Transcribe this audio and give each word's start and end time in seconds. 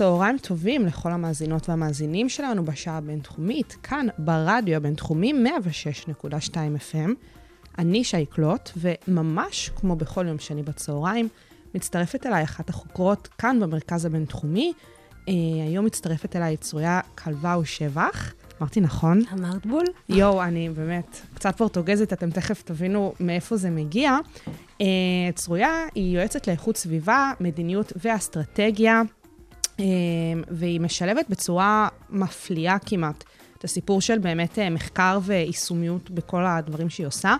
צהריים 0.00 0.38
טובים 0.38 0.86
לכל 0.86 1.12
המאזינות 1.12 1.68
והמאזינים 1.68 2.28
שלנו 2.28 2.64
בשעה 2.64 2.96
הבינתחומית, 2.96 3.76
כאן 3.82 4.06
ברדיו 4.18 4.76
הבינתחומי 4.76 5.32
106.2 6.22 6.54
FM. 6.54 7.10
אני 7.78 8.04
שי 8.04 8.26
קלוט, 8.26 8.70
וממש 8.76 9.70
כמו 9.76 9.96
בכל 9.96 10.26
יום 10.28 10.38
שני 10.38 10.62
בצהריים, 10.62 11.28
מצטרפת 11.74 12.26
אליי 12.26 12.42
אחת 12.42 12.68
החוקרות 12.68 13.28
כאן 13.38 13.60
במרכז 13.60 14.04
הבינתחומי. 14.04 14.72
אה, 15.28 15.34
היום 15.68 15.84
מצטרפת 15.84 16.36
אליי 16.36 16.56
צרויה 16.56 17.00
כלבאו 17.14 17.64
שבח. 17.64 18.34
אמרתי 18.60 18.80
נכון? 18.80 19.22
אמרת 19.32 19.66
בול? 19.66 19.84
יואו, 20.08 20.42
אני 20.42 20.68
באמת 20.68 21.20
קצת 21.34 21.56
פורטוגזית, 21.56 22.12
אתם 22.12 22.30
תכף 22.30 22.62
תבינו 22.62 23.14
מאיפה 23.20 23.56
זה 23.56 23.70
מגיע. 23.70 24.18
אה, 24.80 24.86
צרויה 25.34 25.86
היא 25.94 26.16
יועצת 26.16 26.46
לאיכות 26.46 26.76
סביבה, 26.76 27.32
מדיניות 27.40 27.92
ואסטרטגיה, 28.04 29.02
והיא 30.48 30.80
משלבת 30.80 31.26
בצורה 31.28 31.88
מפליאה 32.10 32.78
כמעט 32.78 33.24
את 33.58 33.64
הסיפור 33.64 34.00
של 34.00 34.18
באמת 34.18 34.58
אה, 34.58 34.70
מחקר 34.70 35.18
ויישומיות 35.22 36.10
בכל 36.10 36.46
הדברים 36.46 36.90
שהיא 36.90 37.06
עושה. 37.06 37.36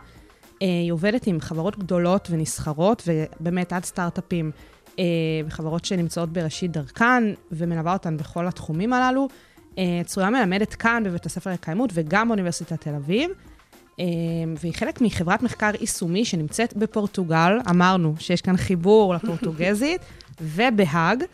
אה, 0.63 0.67
היא 0.67 0.93
עובדת 0.93 1.27
עם 1.27 1.41
חברות 1.41 1.79
גדולות 1.79 2.29
ונסחרות, 2.31 3.03
ובאמת 3.07 3.73
עד 3.73 3.85
סטארט-אפים 3.85 4.51
אה, 4.99 5.05
וחברות 5.47 5.85
שנמצאות 5.85 6.33
בראשית 6.33 6.71
דרכן, 6.71 7.25
ומלווה 7.53 7.93
אותן 7.93 8.17
בכל 8.17 8.47
התחומים 8.47 8.93
הללו. 8.93 9.29
אה, 9.79 10.01
צרויה 10.07 10.31
מלמדת 10.31 10.75
כאן 10.75 11.03
בבית 11.07 11.27
הספר 11.27 11.51
לקיימות 11.51 11.91
וגם 11.95 12.29
באוניברסיטת 12.29 12.81
תל 12.81 12.95
אביב. 12.95 13.31
אה, 14.01 14.05
והיא 14.57 14.75
חלק 14.75 15.01
מחברת 15.01 15.43
מחקר 15.43 15.71
יישומי 15.81 16.25
שנמצאת 16.25 16.77
בפורטוגל. 16.77 17.59
אמרנו 17.71 18.15
שיש 18.19 18.41
כאן 18.43 18.57
חיבור 18.57 19.15
לפורטוגזית, 19.15 20.01
ובהאג, 20.41 21.23
אה, 21.23 21.27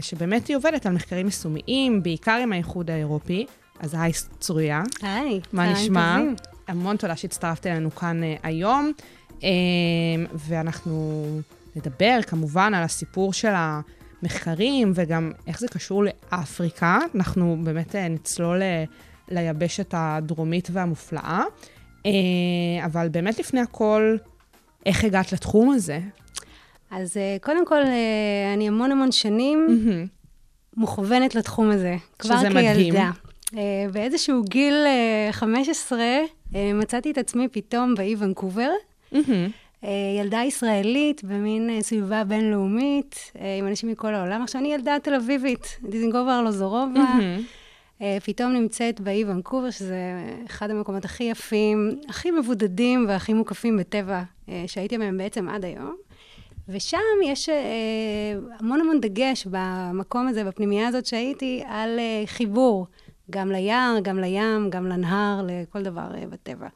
שבאמת 0.00 0.46
היא 0.46 0.56
עובדת 0.56 0.86
על 0.86 0.92
מחקרים 0.92 1.26
יישומיים, 1.26 2.02
בעיקר 2.02 2.38
עם 2.42 2.52
האיחוד 2.52 2.90
האירופי. 2.90 3.46
אז 3.80 3.96
היי, 3.98 4.12
צרויה. 4.38 4.82
היי, 5.02 5.40
מה 5.52 5.62
צהריים 5.64 5.84
נשמע? 5.84 6.16
טובים. 6.18 6.34
המון 6.68 6.96
תודה 6.96 7.16
שהצטרפת 7.16 7.66
אלינו 7.66 7.94
כאן 7.94 8.20
uh, 8.22 8.40
היום, 8.42 8.92
uh, 9.30 9.42
ואנחנו 10.34 11.26
נדבר 11.76 12.18
כמובן 12.26 12.74
על 12.74 12.82
הסיפור 12.82 13.32
של 13.32 13.52
המחקרים 13.54 14.92
וגם 14.94 15.32
איך 15.46 15.60
זה 15.60 15.68
קשור 15.68 16.04
לאפריקה. 16.04 16.98
אנחנו 17.14 17.58
באמת 17.64 17.94
uh, 17.94 17.98
נצלול 17.98 18.62
uh, 18.62 19.34
ליבשת 19.34 19.94
הדרומית 19.96 20.68
והמופלאה, 20.72 21.42
uh, 21.42 22.06
אבל 22.84 23.08
באמת 23.08 23.38
לפני 23.38 23.60
הכל, 23.60 24.16
איך 24.86 25.04
הגעת 25.04 25.32
לתחום 25.32 25.70
הזה? 25.70 26.00
אז 26.90 27.16
אה, 27.16 27.36
קודם 27.42 27.66
כל, 27.66 27.82
אה, 27.82 28.54
אני 28.54 28.68
המון 28.68 28.92
המון 28.92 29.12
שנים 29.12 29.66
מוכוונת 30.76 31.34
לתחום 31.34 31.70
הזה. 31.70 31.96
כבר 32.18 32.36
שזה 32.36 32.48
כילדה. 32.48 32.70
מדהים. 32.70 32.94
אה, 33.56 33.86
באיזשהו 33.92 34.42
גיל 34.42 34.74
אה, 34.86 35.32
15, 35.32 35.98
אה, 36.54 36.72
מצאתי 36.74 37.10
את 37.10 37.18
עצמי 37.18 37.48
פתאום 37.48 37.94
באי 37.94 38.14
ונקובר. 38.18 38.70
ילדה 40.18 40.38
ישראלית 40.38 41.24
במין 41.24 41.82
סביבה 41.82 42.24
בינלאומית, 42.24 43.32
עם 43.58 43.66
אנשים 43.66 43.90
מכל 43.90 44.14
העולם. 44.14 44.42
עכשיו, 44.42 44.60
אני 44.60 44.74
ילדה 44.74 44.96
תל 45.02 45.14
אביבית, 45.14 45.78
דיזנגובה 45.88 46.36
ארלוזורובה. 46.36 47.18
פתאום 48.24 48.52
נמצאת 48.52 49.00
באי 49.00 49.24
ונקובר, 49.24 49.70
שזה 49.70 49.96
אחד 50.46 50.70
המקומות 50.70 51.04
הכי 51.04 51.24
יפים, 51.24 52.00
הכי 52.08 52.30
מבודדים 52.30 53.04
והכי 53.08 53.32
מוקפים 53.32 53.76
בטבע 53.76 54.22
שהייתי 54.66 54.98
בהם 54.98 55.18
בעצם 55.18 55.48
עד 55.48 55.64
היום. 55.64 55.96
ושם 56.68 56.98
יש 57.24 57.48
אה, 57.48 57.54
המון 58.60 58.80
המון 58.80 59.00
דגש 59.00 59.46
במקום 59.50 60.28
הזה, 60.28 60.44
בפנימייה 60.44 60.88
הזאת 60.88 61.06
שהייתי, 61.06 61.62
על 61.68 61.98
אה, 61.98 62.22
חיבור, 62.26 62.86
גם 63.30 63.52
ליער, 63.52 63.98
גם 64.02 64.18
לים, 64.18 64.70
גם 64.70 64.86
לנהר, 64.86 65.46
לכל 65.46 65.82
דבר 65.82 66.08
אה, 66.14 66.24
בטבע. 66.30 66.68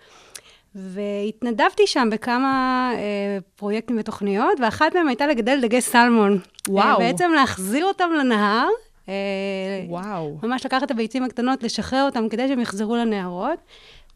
והתנדבתי 0.74 1.86
שם 1.86 2.08
בכמה 2.12 2.90
אה, 2.94 3.38
פרויקטים 3.56 3.96
ותוכניות, 3.98 4.60
ואחת 4.60 4.94
מהם 4.94 5.08
הייתה 5.08 5.26
לגדל 5.26 5.60
דגי 5.62 5.80
סלמון. 5.80 6.38
וואו. 6.68 6.88
אה, 6.88 6.98
בעצם 6.98 7.30
להחזיר 7.34 7.84
אותם 7.86 8.10
לנהר. 8.18 8.68
אה, 9.08 9.14
וואו. 9.88 10.38
ממש 10.42 10.66
לקחת 10.66 10.82
את 10.82 10.90
הביצים 10.90 11.22
הקטנות, 11.22 11.62
לשחרר 11.62 12.02
אותם 12.04 12.28
כדי 12.28 12.48
שהם 12.48 12.60
יחזרו 12.60 12.96
לנהרות. 12.96 13.58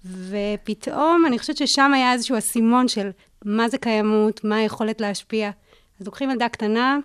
ופתאום, 0.04 1.24
אני 1.26 1.38
חושבת 1.38 1.56
ששם 1.56 1.92
היה 1.94 2.12
איזשהו 2.12 2.38
אסימון 2.38 2.88
של 2.88 3.10
מה 3.44 3.68
זה 3.68 3.78
קיימות, 3.78 4.44
מה 4.44 4.56
היכולת 4.56 5.00
להשפיע. 5.00 5.50
אז 6.04 6.06
לוקחים 6.06 6.30
ילדה 6.30 6.48
קטנה, 6.48 6.98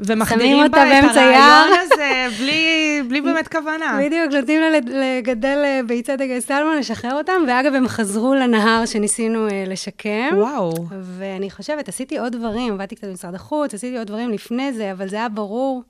ומחדירים 0.00 0.56
אותה 0.56 0.76
בה 0.76 0.98
את 0.98 1.04
באמצע 1.04 1.20
הרעיון 1.20 1.34
יער. 1.34 1.80
הזה 1.82 2.26
בלי, 2.40 3.02
בלי 3.08 3.20
באמת 3.20 3.48
כוונה. 3.48 4.00
בדיוק, 4.04 4.32
נותנים 4.32 4.60
לה 4.60 4.68
לגדל 4.80 5.62
אה, 5.64 5.80
ביצי 5.86 6.16
דגי 6.16 6.40
סלמון, 6.40 6.78
לשחרר 6.78 7.14
אותם, 7.14 7.42
ואגב, 7.48 7.74
הם 7.74 7.88
חזרו 7.88 8.34
לנהר 8.34 8.86
שניסינו 8.86 9.48
אה, 9.48 9.64
לשקם. 9.66 10.28
וואו. 10.36 10.72
ואני 11.02 11.50
חושבת, 11.50 11.88
עשיתי 11.88 12.18
עוד 12.18 12.32
דברים, 12.36 12.72
עבדתי 12.72 12.96
קצת 12.96 13.08
במשרד 13.08 13.34
החוץ, 13.34 13.74
עשיתי 13.74 13.98
עוד 13.98 14.06
דברים 14.06 14.30
לפני 14.30 14.72
זה, 14.72 14.92
אבל 14.92 15.08
זה 15.08 15.16
היה 15.16 15.28
ברור 15.28 15.82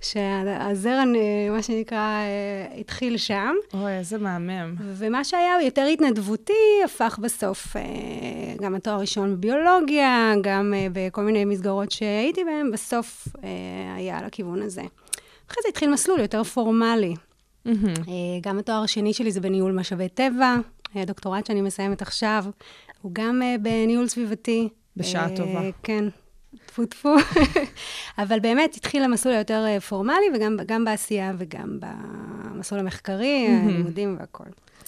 שהזרע, 0.00 0.92
אה, 0.92 1.50
מה 1.50 1.62
שנקרא, 1.62 1.98
אה, 1.98 2.80
התחיל 2.80 3.16
שם. 3.16 3.54
אוי, 3.74 3.98
איזה 3.98 4.18
מהמם. 4.18 4.74
ומה 4.80 5.24
שהיה 5.24 5.54
יותר 5.64 5.82
התנדבותי, 5.82 6.52
הפך 6.84 7.18
בסוף 7.22 7.76
אה, 7.76 7.82
גם 8.60 8.74
התואר 8.74 8.94
הראשון 8.94 9.36
בביולוגיה, 9.36 10.32
גם 10.42 10.74
בכל 10.92 11.22
מיני 11.22 11.44
מסגרות 11.44 11.90
שהייתי 11.90 12.44
בהן, 12.44 12.70
בסוף 12.70 13.28
היה 13.96 14.22
לכיוון 14.26 14.62
הזה. 14.62 14.82
אחרי 15.50 15.62
זה 15.62 15.68
התחיל 15.68 15.90
מסלול 15.90 16.20
יותר 16.20 16.44
פורמלי. 16.44 17.14
גם 18.40 18.58
התואר 18.58 18.82
השני 18.82 19.12
שלי 19.12 19.32
זה 19.32 19.40
בניהול 19.40 19.72
משאבי 19.72 20.08
טבע, 20.08 20.56
הדוקטורט 20.94 21.46
שאני 21.46 21.60
מסיימת 21.60 22.02
עכשיו, 22.02 22.44
הוא 23.02 23.12
גם 23.14 23.42
בניהול 23.62 24.08
סביבתי. 24.08 24.68
בשעה 24.98 25.36
טובה. 25.36 25.60
כן, 25.82 26.04
טפו 26.68 26.86
טפו. 26.86 27.14
אבל 28.22 28.40
באמת 28.40 28.74
התחיל 28.76 29.02
המסלול 29.02 29.34
היותר 29.34 29.64
אה, 29.66 29.80
פורמלי, 29.80 30.26
וגם 30.34 30.56
גם 30.66 30.84
בעשייה 30.84 31.32
וגם 31.38 31.78
במסלול 31.80 32.80
המחקרי, 32.80 33.48
הלימודים 33.64 34.16
והכול. 34.20 34.46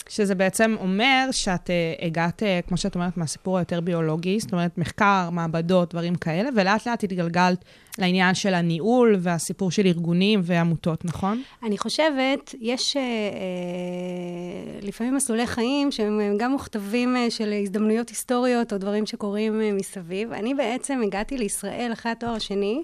שזה 0.08 0.34
בעצם 0.34 0.76
אומר 0.80 1.28
שאת 1.30 1.66
uh, 1.66 2.04
הגעת, 2.04 2.42
uh, 2.42 2.68
כמו 2.68 2.76
שאת 2.76 2.94
אומרת, 2.94 3.16
מהסיפור 3.16 3.58
היותר 3.58 3.80
ביולוגי, 3.80 4.40
זאת 4.40 4.52
אומרת, 4.52 4.78
מחקר, 4.78 5.28
מעבדות, 5.32 5.90
דברים 5.90 6.14
כאלה, 6.14 6.48
ולאט 6.56 6.86
לאט 6.86 7.04
התגלגלת 7.04 7.64
לעניין 7.98 8.34
של 8.34 8.54
הניהול 8.54 9.16
והסיפור 9.20 9.70
של 9.70 9.86
ארגונים 9.86 10.40
ועמותות, 10.42 11.04
נכון? 11.04 11.42
אני 11.62 11.78
חושבת, 11.78 12.54
יש 12.60 12.96
אה, 12.96 13.02
אה, 13.02 14.78
לפעמים 14.82 15.14
מסלולי 15.14 15.46
חיים 15.46 15.90
שהם 15.90 16.20
אה, 16.20 16.30
גם 16.38 16.50
מוכתבים 16.52 17.16
אה, 17.16 17.30
של 17.30 17.52
הזדמנויות 17.62 18.08
היסטוריות 18.08 18.72
או 18.72 18.78
דברים 18.78 19.06
שקורים 19.06 19.60
אה, 19.60 19.72
מסביב. 19.72 20.32
אני 20.32 20.54
בעצם 20.54 21.00
הגעתי 21.06 21.38
לישראל 21.38 21.90
אחרי 21.92 22.12
התואר 22.12 22.30
השני, 22.30 22.82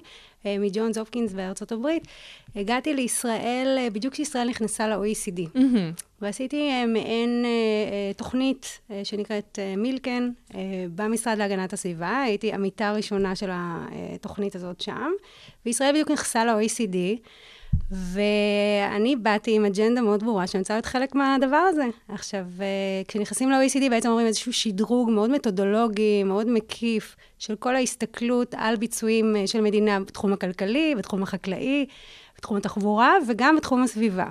מג'ונס 0.61 0.99
הופקינס 0.99 1.33
בארצות 1.33 1.73
הברית. 1.73 2.07
הגעתי 2.57 2.95
לישראל 2.95 3.77
אה, 3.79 3.91
בדיוק 3.91 4.15
כשישראל 4.15 4.49
נכנסה 4.49 4.89
ל-OECD. 4.89 5.59
ועשיתי 6.21 6.71
אה, 6.71 6.87
מעין 6.87 7.45
אה, 7.45 7.51
אה, 7.51 8.13
תוכנית 8.17 8.81
אה, 8.91 9.01
שנקראת 9.05 9.59
אה, 9.63 9.77
מילקן 9.77 10.31
אה, 10.55 10.61
במשרד 10.95 11.39
להגנת 11.39 11.73
הסביבה. 11.73 12.23
הייתי 12.23 12.53
עמיתה 12.53 12.93
ראשונה 12.93 13.37
של 13.37 13.51
התוכנית 13.53 14.55
הזאת 14.57 14.81
שם, 14.81 15.11
וישראל 15.67 15.93
בדיוק 15.93 16.11
נכנסה 16.11 16.45
ל-OECD. 16.45 16.97
ואני 17.91 19.17
באתי 19.17 19.57
עם 19.57 19.65
אג'נדה 19.65 20.01
מאוד 20.01 20.23
ברורה 20.25 20.47
שאני 20.47 20.61
רוצה 20.61 20.75
להיות 20.75 20.87
חלק 20.87 21.15
מהדבר 21.15 21.57
הזה. 21.57 21.85
עכשיו, 22.09 22.45
אה, 22.61 23.03
כשנכנסים 23.09 23.51
ל-OECD 23.51 23.91
בעצם 23.91 24.09
אומרים 24.09 24.27
איזשהו 24.27 24.53
שדרוג 24.53 25.11
מאוד 25.11 25.31
מתודולוגי, 25.31 26.25
מאוד 26.25 26.49
מקיף, 26.49 27.17
של 27.39 27.57
כל 27.57 27.77
ההסתכלות 27.77 28.55
על 28.59 28.77
ביצועים 28.77 29.37
אה, 29.37 29.47
של 29.47 29.61
מדינה 29.61 30.01
בתחום 30.01 30.33
הכלכלי, 30.33 30.95
בתחום 30.99 31.23
החקלאי, 31.23 31.87
בתחום 32.39 32.57
התחבורה 32.57 33.15
וגם 33.29 33.57
בתחום 33.57 33.83
הסביבה. 33.83 34.29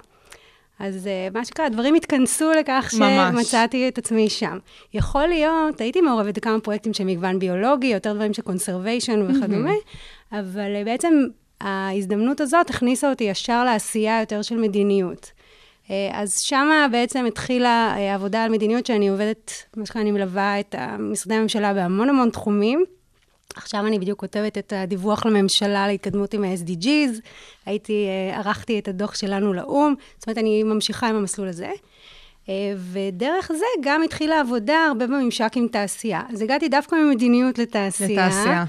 אז 0.79 1.05
uh, 1.05 1.33
מה 1.33 1.45
שקרה, 1.45 1.65
הדברים 1.65 1.95
התכנסו 1.95 2.51
לכך 2.59 2.93
ממש. 2.99 3.33
שמצאתי 3.35 3.87
את 3.87 3.97
עצמי 3.97 4.29
שם. 4.29 4.57
יכול 4.93 5.27
להיות, 5.27 5.81
הייתי 5.81 6.01
מעורבת 6.01 6.37
בכמה 6.37 6.59
פרויקטים 6.59 6.93
של 6.93 7.03
מגוון 7.03 7.39
ביולוגי, 7.39 7.87
יותר 7.87 8.13
דברים 8.13 8.33
של 8.33 8.41
conservation 8.41 9.21
וכדומה, 9.21 9.73
אבל 10.31 10.81
uh, 10.81 10.85
בעצם 10.85 11.13
ההזדמנות 11.61 12.41
הזאת 12.41 12.69
הכניסה 12.69 13.09
אותי 13.09 13.23
ישר 13.23 13.63
לעשייה 13.63 14.19
יותר 14.19 14.41
של 14.41 14.55
מדיניות. 14.57 15.31
אה, 15.91 16.09
אז 16.13 16.33
שמה 16.41 16.87
בעצם 16.91 17.25
התחילה 17.25 17.95
אה, 17.97 18.15
עבודה 18.15 18.43
על 18.43 18.51
מדיניות 18.51 18.85
שאני 18.85 19.09
עובדת, 19.09 19.51
מה 19.77 19.85
שנקרא, 19.85 20.01
אני 20.01 20.11
מלווה 20.11 20.59
את 20.59 20.75
משרדי 20.99 21.35
הממשלה 21.35 21.73
בהמון 21.73 22.09
המון 22.09 22.29
תחומים. 22.29 22.85
עכשיו 23.55 23.87
אני 23.87 23.99
בדיוק 23.99 24.19
כותבת 24.19 24.57
את 24.57 24.73
הדיווח 24.75 25.25
לממשלה 25.25 25.83
על 25.83 25.89
ההתקדמות 25.89 26.33
עם 26.33 26.43
ה-SDGs. 26.43 27.21
הייתי, 27.65 28.07
אה, 28.07 28.37
ערכתי 28.37 28.79
את 28.79 28.87
הדוח 28.87 29.15
שלנו 29.15 29.53
לאו"ם, 29.53 29.93
זאת 30.17 30.27
אומרת, 30.27 30.37
אני 30.37 30.63
ממשיכה 30.63 31.07
עם 31.07 31.15
המסלול 31.15 31.47
הזה. 31.47 31.69
ודרך 32.77 33.51
זה 33.51 33.65
גם 33.81 34.03
התחילה 34.03 34.39
עבודה 34.39 34.85
הרבה 34.87 35.07
בממשק 35.07 35.51
עם 35.55 35.67
תעשייה. 35.67 36.21
אז 36.33 36.41
הגעתי 36.41 36.69
דווקא 36.69 36.95
ממדיניות 36.95 37.57
לתעשייה. 37.57 38.27
לתעשייה. 38.27 38.65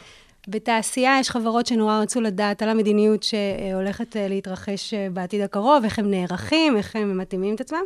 בתעשייה 0.48 1.16
יש 1.20 1.30
חברות 1.30 1.66
שנורא 1.66 1.98
רצו 1.98 2.20
לדעת 2.20 2.62
על 2.62 2.68
המדיניות 2.68 3.22
שהולכת 3.22 4.16
להתרחש 4.18 4.94
בעתיד 4.94 5.40
הקרוב, 5.40 5.84
איך 5.84 5.98
הם 5.98 6.10
נערכים, 6.10 6.76
איך 6.76 6.96
הם 6.96 7.18
מתאימים 7.18 7.54
את 7.54 7.60
עצמם. 7.60 7.82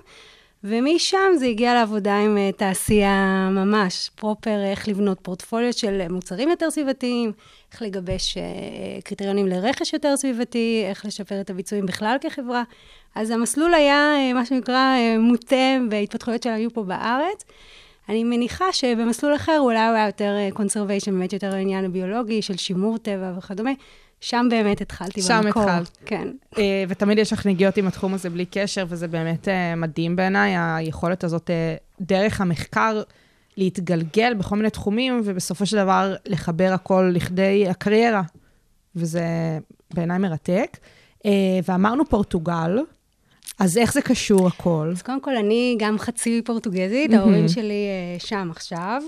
ומשם 0.64 1.32
זה 1.38 1.46
הגיע 1.46 1.74
לעבודה 1.74 2.18
עם 2.18 2.36
uh, 2.36 2.56
תעשייה 2.56 3.48
ממש 3.50 4.10
פרופר, 4.14 4.64
איך 4.64 4.88
לבנות 4.88 5.18
פורטפוליו 5.22 5.72
של 5.72 6.08
מוצרים 6.08 6.48
יותר 6.48 6.70
סביבתיים, 6.70 7.32
איך 7.72 7.82
לגבש 7.82 8.36
קריטריונים 9.04 9.46
לרכש 9.46 9.92
יותר 9.92 10.16
סביבתי, 10.16 10.84
איך 10.86 11.06
לשפר 11.06 11.40
את 11.40 11.50
הביצועים 11.50 11.86
בכלל 11.86 12.16
כחברה. 12.20 12.62
אז 13.14 13.30
המסלול 13.30 13.74
היה, 13.74 14.14
מה 14.34 14.46
שנקרא, 14.46 14.96
מוטה 15.18 15.76
בהתפתחויות 15.88 16.42
שהיו 16.42 16.70
פה 16.70 16.82
בארץ. 16.82 17.44
אני 18.10 18.24
מניחה 18.24 18.64
שבמסלול 18.72 19.34
אחר 19.34 19.56
אולי 19.60 19.86
הוא 19.86 19.94
היה 19.96 20.06
יותר 20.06 20.36
קונסרוויישן, 20.54 21.10
באמת 21.12 21.32
יותר 21.32 21.54
העניין 21.54 21.84
הביולוגי 21.84 22.42
של 22.42 22.56
שימור 22.56 22.98
טבע 22.98 23.32
וכדומה. 23.38 23.70
שם 24.20 24.46
באמת 24.50 24.80
התחלתי 24.80 25.22
שם 25.22 25.40
במקור. 25.44 25.62
שם 25.62 25.68
התחלת. 25.68 25.98
כן. 26.06 26.28
Uh, 26.54 26.58
ותמיד 26.88 27.18
יש 27.18 27.32
לך 27.32 27.46
נגיעות 27.46 27.76
עם 27.76 27.86
התחום 27.86 28.14
הזה 28.14 28.30
בלי 28.30 28.46
קשר, 28.46 28.84
וזה 28.88 29.08
באמת 29.08 29.48
uh, 29.48 29.50
מדהים 29.76 30.16
בעיניי, 30.16 30.54
היכולת 30.56 31.24
הזאת 31.24 31.50
uh, 31.50 32.02
דרך 32.02 32.40
המחקר 32.40 33.02
להתגלגל 33.56 34.34
בכל 34.34 34.56
מיני 34.56 34.70
תחומים, 34.70 35.20
ובסופו 35.24 35.66
של 35.66 35.76
דבר 35.76 36.14
לחבר 36.26 36.72
הכל 36.72 37.10
לכדי 37.14 37.68
הקריירה. 37.68 38.22
וזה 38.96 39.24
בעיניי 39.94 40.18
מרתק. 40.18 40.76
Uh, 41.18 41.28
ואמרנו 41.68 42.04
פורטוגל, 42.04 42.78
אז 43.60 43.78
איך 43.78 43.92
זה 43.92 44.02
קשור 44.02 44.46
הכל? 44.46 44.88
אז 44.92 45.02
קודם 45.02 45.20
כל, 45.20 45.36
אני 45.36 45.76
גם 45.78 45.98
חצי 45.98 46.42
פורטוגזית, 46.44 47.12
ההורים 47.12 47.48
שלי 47.48 47.86
uh, 48.18 48.26
שם 48.26 48.48
עכשיו. 48.50 49.02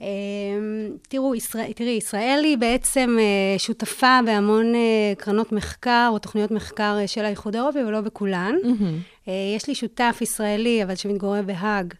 אמ, 0.00 0.96
תראו, 1.08 1.34
ישראל, 1.34 1.72
תראי, 1.72 1.90
ישראל 1.90 2.40
היא 2.44 2.58
בעצם 2.58 3.16
אה, 3.18 3.58
שותפה 3.58 4.20
בהמון 4.26 4.74
אה, 4.74 5.12
קרנות 5.18 5.52
מחקר 5.52 6.08
או 6.12 6.18
תוכניות 6.18 6.50
מחקר 6.50 6.96
אה, 7.00 7.06
של 7.06 7.24
האיחוד 7.24 7.56
האירופי, 7.56 7.78
ולא 7.78 8.00
בכולן. 8.00 8.54
Mm-hmm. 8.62 9.30
יש 9.56 9.68
לי 9.68 9.74
שותף 9.74 10.18
ישראלי, 10.20 10.84
אבל 10.84 10.94
שמתגורר 10.94 11.42
בהאג, 11.42 11.94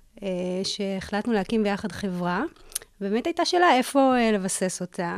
שהחלטנו 0.64 1.32
להקים 1.32 1.62
ביחד 1.62 1.92
חברה, 1.92 2.42
ובאמת 3.00 3.26
הייתה 3.26 3.44
שאלה 3.44 3.74
איפה 3.74 4.14
לבסס 4.32 4.80
אותה. 4.80 5.16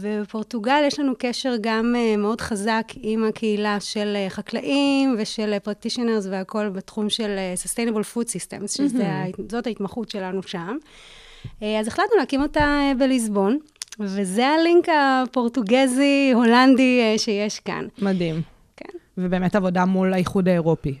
ובפורטוגל 0.00 0.82
יש 0.86 1.00
לנו 1.00 1.12
קשר 1.18 1.54
גם 1.60 1.94
מאוד 2.18 2.40
חזק 2.40 2.92
עם 2.96 3.24
הקהילה 3.24 3.80
של 3.80 4.16
חקלאים 4.28 5.16
ושל 5.18 5.54
practitioners 5.66 6.28
והכול 6.30 6.68
בתחום 6.68 7.10
של 7.10 7.36
Sustainable 7.64 8.16
Food 8.16 8.26
Systems, 8.26 8.68
שזאת 8.68 9.66
ההתמחות 9.66 10.10
שלנו 10.10 10.42
שם. 10.42 10.76
אה, 11.62 11.80
אז 11.80 11.88
החלטנו 11.88 12.16
להקים 12.18 12.42
אותה 12.42 12.60
אה, 12.60 12.92
בליסבון, 12.98 13.58
וזה 14.00 14.46
הלינק 14.46 14.88
הפורטוגזי-הולנדי 14.88 17.00
אה, 17.02 17.18
שיש 17.18 17.60
כאן. 17.60 17.86
מדהים. 18.02 18.42
כן. 18.76 18.98
ובאמת 19.18 19.56
עבודה 19.56 19.84
מול 19.84 20.12
האיחוד 20.12 20.48
האירופי. 20.48 20.98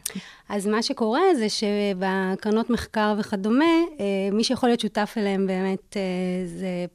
אז 0.48 0.66
מה 0.66 0.82
שקורה 0.82 1.20
זה 1.38 1.46
שבקרנות 1.48 2.70
מחקר 2.70 3.14
וכדומה, 3.18 3.64
מי 4.32 4.44
שיכול 4.44 4.68
להיות 4.68 4.80
שותף 4.80 5.14
אליהם 5.16 5.46
באמת 5.46 5.96
זה 6.46 6.86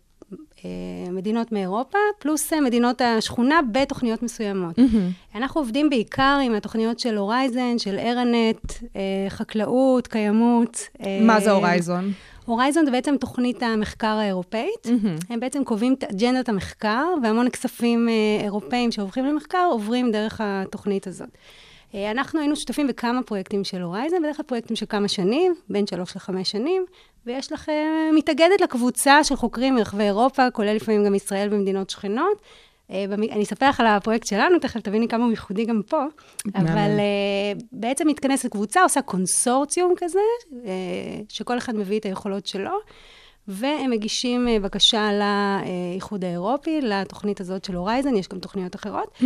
מדינות 1.12 1.52
מאירופה, 1.52 1.98
פלוס 2.20 2.54
מדינות 2.54 3.02
השכונה 3.02 3.60
בתוכניות 3.72 4.24
מסוימות. 4.24 4.80
Mm-hmm. 4.80 5.38
אנחנו 5.38 5.62
עובדים 5.62 5.90
בעיקר 5.90 6.40
עם 6.44 6.56
התוכניות 6.56 7.00
של 7.00 7.18
הורייזן, 7.18 7.78
של 7.78 8.00
ארנט, 8.00 8.74
חקלאות, 9.30 10.08
קיימות. 10.08 10.90
מה 11.22 11.40
זה 11.40 11.52
הורייזון? 11.52 12.12
הורייזון 12.50 12.86
זה 12.86 12.92
בעצם 12.92 13.16
תוכנית 13.18 13.64
המחקר 13.64 14.08
האירופאית. 14.08 14.86
Mm-hmm. 14.86 15.26
הם 15.30 15.40
בעצם 15.40 15.64
קובעים 15.64 15.94
את 15.94 16.04
אג'נדת 16.04 16.50
המחקר, 16.50 17.06
והמון 17.24 17.50
כספים 17.50 18.10
אה, 18.10 18.44
אירופאים 18.44 18.92
שהולכים 18.92 19.26
למחקר 19.26 19.68
עוברים 19.72 20.12
דרך 20.12 20.42
התוכנית 20.44 21.08
הזאת. 21.08 21.30
אה, 21.96 22.12
אנחנו 22.12 22.40
היינו 22.40 22.56
שותפים 22.56 22.88
בכמה 22.88 23.24
פרויקטים 23.24 23.64
של 23.64 23.82
הורייזון, 23.82 24.20
בדרך 24.24 24.38
כלל 24.38 24.46
פרויקטים 24.46 24.76
של 24.76 24.86
כמה 24.90 25.08
שנים, 25.08 25.56
בין 25.70 25.88
שלוש 25.88 26.16
לחמש 26.16 26.52
שנים, 26.52 26.86
ויש 27.30 27.52
לכם, 27.52 28.12
מתאגדת 28.16 28.62
לקבוצה 28.62 29.24
של 29.24 29.36
חוקרים 29.36 29.76
מרחבי 29.76 30.04
אירופה, 30.04 30.52
כולל 30.52 30.76
לפעמים 30.76 31.06
גם 31.06 31.16
ישראל 31.16 31.50
במדינות 31.50 31.90
שכנות, 31.90 32.42
אה, 32.92 33.06
אני 33.14 33.44
אספר 33.44 33.70
לך 33.70 33.80
על 33.80 33.88
הפרויקט 33.88 34.28
שלנו, 34.28 34.60
תכף 34.60 34.80
תביני 34.80 35.08
כמה 35.08 35.24
הוא 35.24 35.32
ייחודי 35.32 35.66
גם 35.66 35.82
פה, 35.88 36.04
אבל 36.56 36.98
uh, 36.98 37.64
בעצם 37.72 38.08
מתכנסת 38.08 38.52
קבוצה, 38.52 38.84
עושה 38.84 39.02
קונסורציום 39.02 39.94
כזה, 39.98 40.20
uh, 40.52 40.56
שכל 41.30 41.58
אחד 41.58 41.76
מביא 41.76 42.00
את 42.00 42.06
היכולות 42.06 42.48
שלו, 42.48 42.72
והם 43.48 43.92
מגישים 43.92 44.48
בקשה 44.62 45.10
לאיחוד 45.14 46.26
האירופי, 46.26 46.82
לתוכנית 46.82 47.42
הזאת 47.42 47.66
של 47.66 47.76
הורייזן, 47.76 48.16
יש 48.16 48.28
גם 48.28 48.40
תוכניות 48.40 48.76
אחרות. 48.76 49.18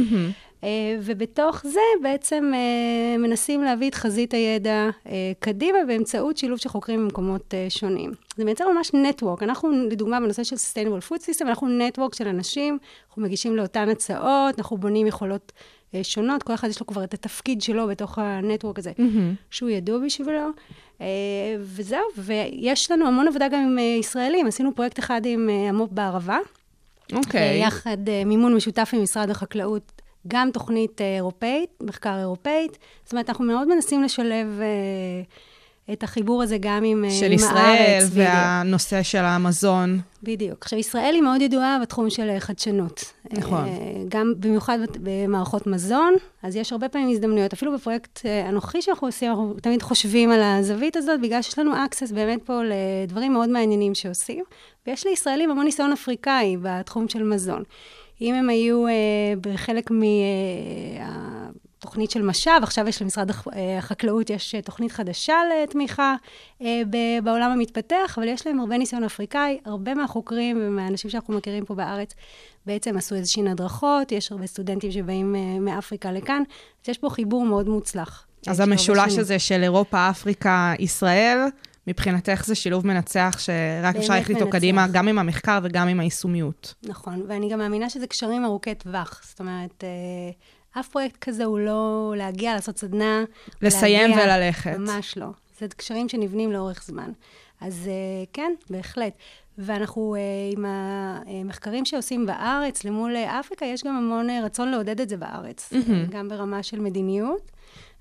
אה, 0.63 0.98
ובתוך 1.01 1.62
זה 1.63 1.80
בעצם 2.01 2.51
אה, 2.54 3.18
מנסים 3.18 3.63
להביא 3.63 3.89
את 3.89 3.95
חזית 3.95 4.33
הידע 4.33 4.89
אה, 5.07 5.31
קדימה 5.39 5.77
באמצעות 5.88 6.38
שילוב 6.38 6.60
של 6.60 6.69
חוקרים 6.69 7.04
ממקומות 7.04 7.54
שונים. 7.69 8.12
זה 8.38 8.45
מייצר 8.45 8.65
ממש 8.75 8.92
נטוורק. 8.94 9.44
אנחנו, 9.44 9.69
לדוגמה, 9.71 10.19
בנושא 10.19 10.44
של 10.44 10.56
Sustainable 10.56 11.10
Food 11.10 11.21
System, 11.21 11.48
אנחנו 11.48 11.68
נטוורק 11.68 12.15
של 12.15 12.27
אנשים, 12.27 12.77
אנחנו 13.07 13.21
מגישים 13.21 13.56
לאותן 13.56 13.89
הצעות, 13.89 14.57
אנחנו 14.57 14.77
בונים 14.77 15.07
יכולות 15.07 15.51
שונות, 16.04 16.44
כל 16.44 16.54
אחד 16.54 16.68
יש 16.68 16.80
לו 16.80 16.86
כבר 16.86 17.04
את 17.04 17.13
התפקיד 17.13 17.62
שלו 17.62 17.88
בתוך 17.88 18.19
הנטוורק 18.19 18.80
הזה, 18.80 18.92
mm-hmm. 18.92 19.36
שהוא 19.50 19.69
ידוע 19.69 20.00
בשבילו. 20.06 20.50
וזהו, 21.59 22.01
ויש 22.18 22.92
לנו 22.92 23.07
המון 23.07 23.27
עבודה 23.27 23.48
גם 23.48 23.59
עם 23.59 23.77
ישראלים. 24.00 24.48
עשינו 24.48 24.75
פרויקט 24.75 25.00
אחד 25.00 25.21
עם 25.25 25.50
המו"פ 25.69 25.89
בערבה. 25.92 26.38
אוקיי. 27.13 27.63
Okay. 27.63 27.68
יחד 27.68 27.98
מימון 28.25 28.56
משותף 28.56 28.89
עם 28.94 29.04
משרד 29.04 29.30
החקלאות 29.30 29.93
גם 30.28 30.50
תוכנית 30.54 31.02
אה, 31.02 31.16
אירופאית, 31.16 31.70
מחקר 31.81 32.19
אירופאית. 32.19 32.78
זאת 33.04 33.12
אומרת, 33.12 33.30
אנחנו 33.30 33.45
מאוד 33.45 33.68
מנסים 33.68 34.04
לשלב 34.04 34.59
uh, 34.59 35.94
את 35.94 36.04
החיבור 36.04 36.44
הזה 36.44 36.57
גם 36.59 36.83
עם, 36.83 37.06
של 37.09 37.26
עם 37.26 37.31
ישראל 37.31 37.57
הארץ. 37.57 38.04
של 38.04 38.07
ישראל 38.07 38.26
והנושא 38.26 38.95
בדיוק. 38.95 39.07
של 39.07 39.18
המזון. 39.18 40.00
בדיוק. 40.24 40.57
עכשיו, 40.62 40.80
ישראל 40.80 41.16
היא 41.16 41.21
מאוד 41.21 41.42
ידועה 41.42 41.78
בתחום 41.81 42.09
של 42.09 42.40
חדשנות. 42.40 43.14
נכון. 43.31 43.66
Uh, 43.66 43.69
גם 44.09 44.33
במיוחד 44.40 44.78
במערכות 45.00 45.68
מזון, 45.68 46.14
אז 46.44 46.56
יש 46.56 46.71
הרבה 46.71 46.90
פעמים 46.90 47.09
הזדמנויות. 47.09 47.54
אפילו 47.54 47.74
בפרויקט 47.74 48.19
הנוכחי 48.26 48.81
שאנחנו 48.81 49.07
עושים, 49.07 49.30
אנחנו 49.30 49.54
תמיד 49.62 49.81
חושבים 49.81 50.31
על 50.31 50.42
הזווית 50.42 50.95
הזאת, 50.95 51.21
בגלל 51.21 51.42
שיש 51.42 51.59
לנו 51.59 51.71
access 51.74 52.14
באמת 52.14 52.40
פה 52.45 52.62
לדברים 52.64 53.33
מאוד 53.33 53.50
מעניינים 53.50 53.95
שעושים. 53.95 54.44
ויש 54.88 55.06
לישראלים 55.06 55.52
המון 55.52 55.66
ניסיון 55.66 55.92
אפריקאי 55.92 56.57
בתחום 56.62 57.09
של 57.09 57.24
מזון. 57.24 57.64
אם 58.22 58.34
הם 58.34 58.50
היו 58.50 58.88
אה, 58.88 58.94
בחלק 59.42 59.92
מהתוכנית 61.84 62.12
של 62.12 62.22
משאב, 62.22 62.64
עכשיו 62.64 62.88
יש 62.88 63.02
למשרד 63.02 63.30
אה, 63.32 63.78
החקלאות, 63.78 64.30
יש 64.30 64.56
תוכנית 64.66 64.92
חדשה 64.92 65.36
לתמיכה 65.64 66.16
אה, 66.62 66.82
בעולם 67.24 67.52
המתפתח, 67.52 68.16
אבל 68.18 68.28
יש 68.28 68.48
להם 68.48 68.60
הרבה 68.60 68.78
ניסיון 68.78 69.04
אפריקאי, 69.04 69.60
הרבה 69.66 69.94
מהחוקרים 69.94 70.58
ומהאנשים 70.62 71.10
שאנחנו 71.10 71.34
מכירים 71.34 71.66
פה 71.66 71.76
בארץ 71.76 72.14
בעצם 72.66 72.98
עשו 72.98 73.16
איזשהן 73.16 73.48
הדרכות, 73.48 74.12
יש 74.12 74.32
הרבה 74.32 74.48
סטודנטים 74.48 74.92
שבאים 74.92 75.36
אה, 75.36 75.60
מאפריקה 75.60 76.12
לכאן, 76.12 76.44
אז 76.84 76.90
יש 76.90 76.98
פה 76.98 77.10
חיבור 77.10 77.46
מאוד 77.46 77.70
מוצלח. 77.70 78.26
אז 78.48 78.60
המשולש 78.60 79.18
הזה 79.18 79.40
של 79.40 79.64
אירופה, 79.64 80.10
אפריקה, 80.10 80.74
ישראל, 80.80 81.38
מבחינתך 81.87 82.44
זה 82.45 82.56
שילוב 82.56 82.87
מנצח 82.87 83.35
שרק 83.40 83.95
אפשר 83.95 84.13
ללכת 84.13 84.30
איתו 84.30 84.49
קדימה, 84.49 84.87
גם 84.92 85.07
עם 85.07 85.19
המחקר 85.19 85.59
וגם 85.63 85.87
עם 85.87 85.99
היישומיות. 85.99 86.73
נכון, 86.83 87.25
ואני 87.28 87.49
גם 87.49 87.59
מאמינה 87.59 87.90
שזה 87.90 88.07
קשרים 88.07 88.45
ארוכי 88.45 88.75
טווח. 88.75 89.21
זאת 89.23 89.40
אומרת, 89.40 89.83
אה, 89.83 90.80
אף 90.80 90.87
פרויקט 90.87 91.18
כזה 91.23 91.45
הוא 91.45 91.59
לא 91.59 92.13
להגיע, 92.18 92.54
לעשות 92.54 92.78
סדנה. 92.78 93.23
לסיים 93.61 94.09
להגיע, 94.09 94.25
וללכת. 94.25 94.78
ממש 94.78 95.18
לא. 95.18 95.28
זה 95.59 95.68
קשרים 95.68 96.09
שנבנים 96.09 96.52
לאורך 96.52 96.83
זמן. 96.83 97.11
אז 97.61 97.87
אה, 97.87 98.25
כן, 98.33 98.54
בהחלט. 98.69 99.13
ואנחנו, 99.57 100.16
אה, 100.16 100.19
עם 100.52 100.66
המחקרים 100.68 101.85
שעושים 101.85 102.25
בארץ 102.25 102.83
למול 102.83 103.16
אפריקה, 103.16 103.66
יש 103.66 103.83
גם 103.83 103.95
המון 103.95 104.30
רצון 104.30 104.71
לעודד 104.71 105.02
את 105.02 105.09
זה 105.09 105.18
בארץ, 105.18 105.73
mm-hmm. 105.73 106.11
גם 106.11 106.30
ברמה 106.30 106.63
של 106.63 106.80
מדיניות. 106.80 107.52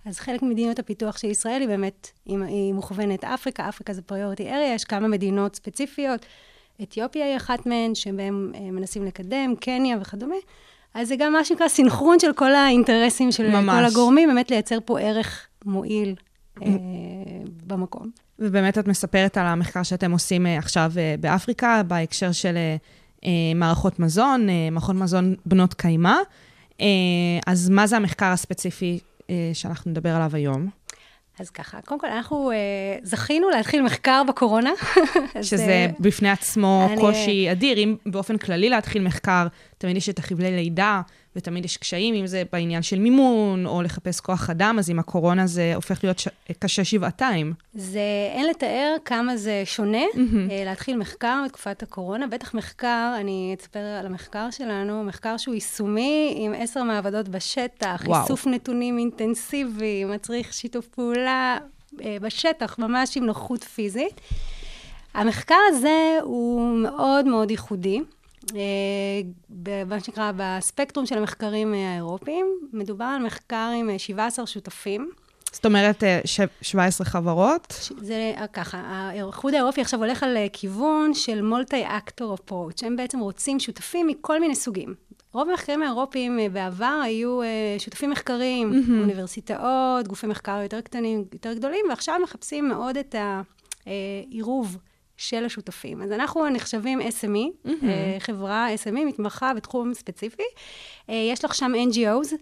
אז 0.06 0.18
חלק 0.18 0.42
ממדיניות 0.42 0.78
הפיתוח 0.78 1.18
של 1.18 1.28
ישראל 1.28 1.60
היא 1.60 1.68
באמת, 1.68 2.10
היא 2.26 2.72
מוכוונת 2.74 3.24
אפריקה, 3.24 3.68
אפריקה 3.68 3.92
זה 3.92 4.02
פריוריטי 4.02 4.48
אריה, 4.48 4.74
יש 4.74 4.84
כמה 4.84 5.08
מדינות 5.08 5.56
ספציפיות, 5.56 6.26
אתיופיה 6.82 7.26
היא 7.26 7.36
אחת 7.36 7.66
מהן, 7.66 7.94
שבהן 7.94 8.52
אה, 8.54 8.60
מנסים 8.60 9.04
לקדם, 9.04 9.54
קניה 9.60 9.96
וכדומה. 10.00 10.34
אז 10.94 11.08
זה 11.08 11.16
גם 11.16 11.32
מה 11.32 11.44
שנקרא 11.44 11.68
סינכרון 11.68 12.18
של 12.18 12.32
כל 12.32 12.54
האינטרסים 12.54 13.32
של 13.32 13.50
ממש. 13.50 13.78
כל 13.78 13.84
הגורמים, 13.84 14.28
באמת 14.28 14.50
לייצר 14.50 14.78
פה 14.84 15.00
ערך 15.00 15.46
מועיל 15.64 16.14
אה, 16.62 16.68
במקום. 17.66 18.10
ובאמת 18.38 18.78
את 18.78 18.88
מספרת 18.88 19.36
על 19.36 19.46
המחקר 19.46 19.82
שאתם 19.82 20.12
עושים 20.12 20.46
אה, 20.46 20.58
עכשיו 20.58 20.92
אה, 20.96 21.14
באפריקה, 21.20 21.82
בהקשר 21.86 22.32
של 22.32 22.56
אה, 23.24 23.30
מערכות 23.54 23.98
מזון, 23.98 24.48
אה, 24.48 24.68
מערכות 24.70 24.96
מזון 24.96 25.34
בנות 25.46 25.74
קיימא. 25.74 26.14
אה, 26.80 26.86
אז 27.46 27.68
מה 27.68 27.86
זה 27.86 27.96
המחקר 27.96 28.26
הספציפי 28.26 28.98
שאנחנו 29.54 29.90
נדבר 29.90 30.10
עליו 30.10 30.30
היום? 30.36 30.68
אז 31.40 31.50
ככה, 31.50 31.80
קודם 31.84 32.00
כל, 32.00 32.06
אנחנו 32.06 32.50
אה, 32.50 32.56
זכינו 33.02 33.50
להתחיל 33.50 33.82
מחקר 33.82 34.22
בקורונה. 34.28 34.70
שזה 35.42 35.62
אה, 35.68 35.86
בפני 36.00 36.30
עצמו 36.30 36.88
אני- 36.92 37.00
קושי 37.00 37.52
אדיר. 37.52 37.78
אם 37.78 37.96
באופן 38.06 38.38
כללי 38.38 38.68
להתחיל 38.68 39.02
מחקר, 39.02 39.46
תמיד 39.82 39.96
יש 39.96 40.08
את 40.08 40.18
החבלי 40.18 40.50
לידה, 40.50 41.00
ותמיד 41.36 41.64
יש 41.64 41.76
קשיים, 41.76 42.14
אם 42.14 42.26
זה 42.26 42.42
בעניין 42.52 42.82
של 42.82 42.98
מימון, 42.98 43.66
או 43.66 43.82
לחפש 43.82 44.20
כוח 44.20 44.50
אדם, 44.50 44.76
אז 44.78 44.90
עם 44.90 44.98
הקורונה 44.98 45.46
זה 45.46 45.74
הופך 45.74 46.04
להיות 46.04 46.18
ש... 46.18 46.28
קשה 46.58 46.84
שבעתיים. 46.84 47.52
זה, 47.74 48.00
אין 48.32 48.46
לתאר 48.46 48.96
כמה 49.04 49.36
זה 49.36 49.62
שונה 49.64 49.98
אה, 50.50 50.64
להתחיל 50.64 50.96
מחקר 50.96 51.42
בתקופת 51.44 51.82
הקורונה. 51.82 52.26
בטח 52.26 52.54
מחקר, 52.54 53.14
אני 53.20 53.56
אספר 53.60 53.78
על 53.78 54.06
המחקר 54.06 54.50
שלנו, 54.50 55.04
מחקר 55.04 55.36
שהוא 55.36 55.54
יישומי 55.54 56.34
עם 56.36 56.52
עשר 56.58 56.82
מעבדות 56.82 57.28
בשטח, 57.28 58.02
וואו. 58.06 58.22
איסוף 58.22 58.46
נתונים 58.46 58.98
אינטנסיבי, 58.98 60.04
מצריך 60.04 60.52
שיתוף 60.52 60.86
פעולה 60.86 61.58
אה, 62.04 62.16
בשטח, 62.20 62.78
ממש 62.78 63.16
עם 63.16 63.24
נוחות 63.24 63.64
פיזית. 63.64 64.20
המחקר 65.14 65.58
הזה 65.68 66.18
הוא 66.22 66.76
מאוד 66.76 67.26
מאוד 67.26 67.50
ייחודי. 67.50 68.00
אה, 68.54 68.60
במה 69.50 70.00
שנקרא, 70.00 70.32
בספקטרום 70.36 71.06
של 71.06 71.18
המחקרים 71.18 71.74
אה, 71.74 71.92
האירופיים, 71.92 72.46
מדובר 72.72 73.04
על 73.04 73.22
מחקר 73.22 73.70
עם 73.78 73.90
אה, 73.90 73.98
17 73.98 74.46
שותפים. 74.46 75.10
זאת 75.52 75.66
אומרת, 75.66 76.04
אה, 76.04 76.20
ש... 76.24 76.40
17 76.62 77.04
חברות. 77.04 77.90
זה 77.98 78.32
אה, 78.36 78.46
ככה, 78.46 78.78
האיחוד 78.78 79.54
האירופי 79.54 79.80
עכשיו 79.80 80.00
הולך 80.00 80.22
על 80.22 80.36
אה, 80.36 80.46
כיוון 80.52 81.14
של 81.14 81.42
מולטי-אקטור 81.42 82.34
אפרוץ'. 82.34 82.82
הם 82.82 82.96
בעצם 82.96 83.18
רוצים 83.18 83.60
שותפים 83.60 84.06
מכל 84.06 84.40
מיני 84.40 84.54
סוגים. 84.54 84.94
רוב 85.32 85.48
המחקרים 85.48 85.82
האירופיים 85.82 86.38
אה, 86.38 86.48
בעבר 86.48 87.00
היו 87.04 87.42
אה, 87.42 87.76
שותפים 87.78 88.10
מחקריים, 88.10 88.72
mm-hmm. 88.72 89.00
אוניברסיטאות, 89.00 90.08
גופי 90.08 90.26
מחקר 90.26 90.60
יותר 90.62 90.80
קטנים, 90.80 91.24
יותר 91.32 91.54
גדולים, 91.54 91.86
ועכשיו 91.88 92.16
מחפשים 92.22 92.68
מאוד 92.68 92.96
את 92.96 93.14
העירוב 93.86 94.76
של 95.22 95.44
השותפים. 95.44 96.02
אז 96.02 96.12
אנחנו 96.12 96.48
נחשבים 96.48 97.00
SME, 97.00 97.66
mm-hmm. 97.66 97.70
חברה 98.18 98.68
SME 98.84 99.04
מתמחה 99.06 99.54
בתחום 99.54 99.94
ספציפי. 99.94 100.42
אה, 101.10 101.28
יש 101.32 101.44
לך 101.44 101.54
שם 101.54 101.72
NGOs, 101.90 102.34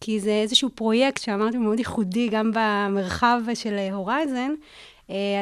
כי 0.00 0.20
זה 0.20 0.30
איזשהו 0.30 0.70
פרויקט 0.74 1.22
שאמרתי 1.22 1.56
מאוד 1.56 1.78
ייחודי 1.78 2.28
גם 2.28 2.50
במרחב 2.54 3.40
של 3.54 3.78
Horizon. 3.92 4.50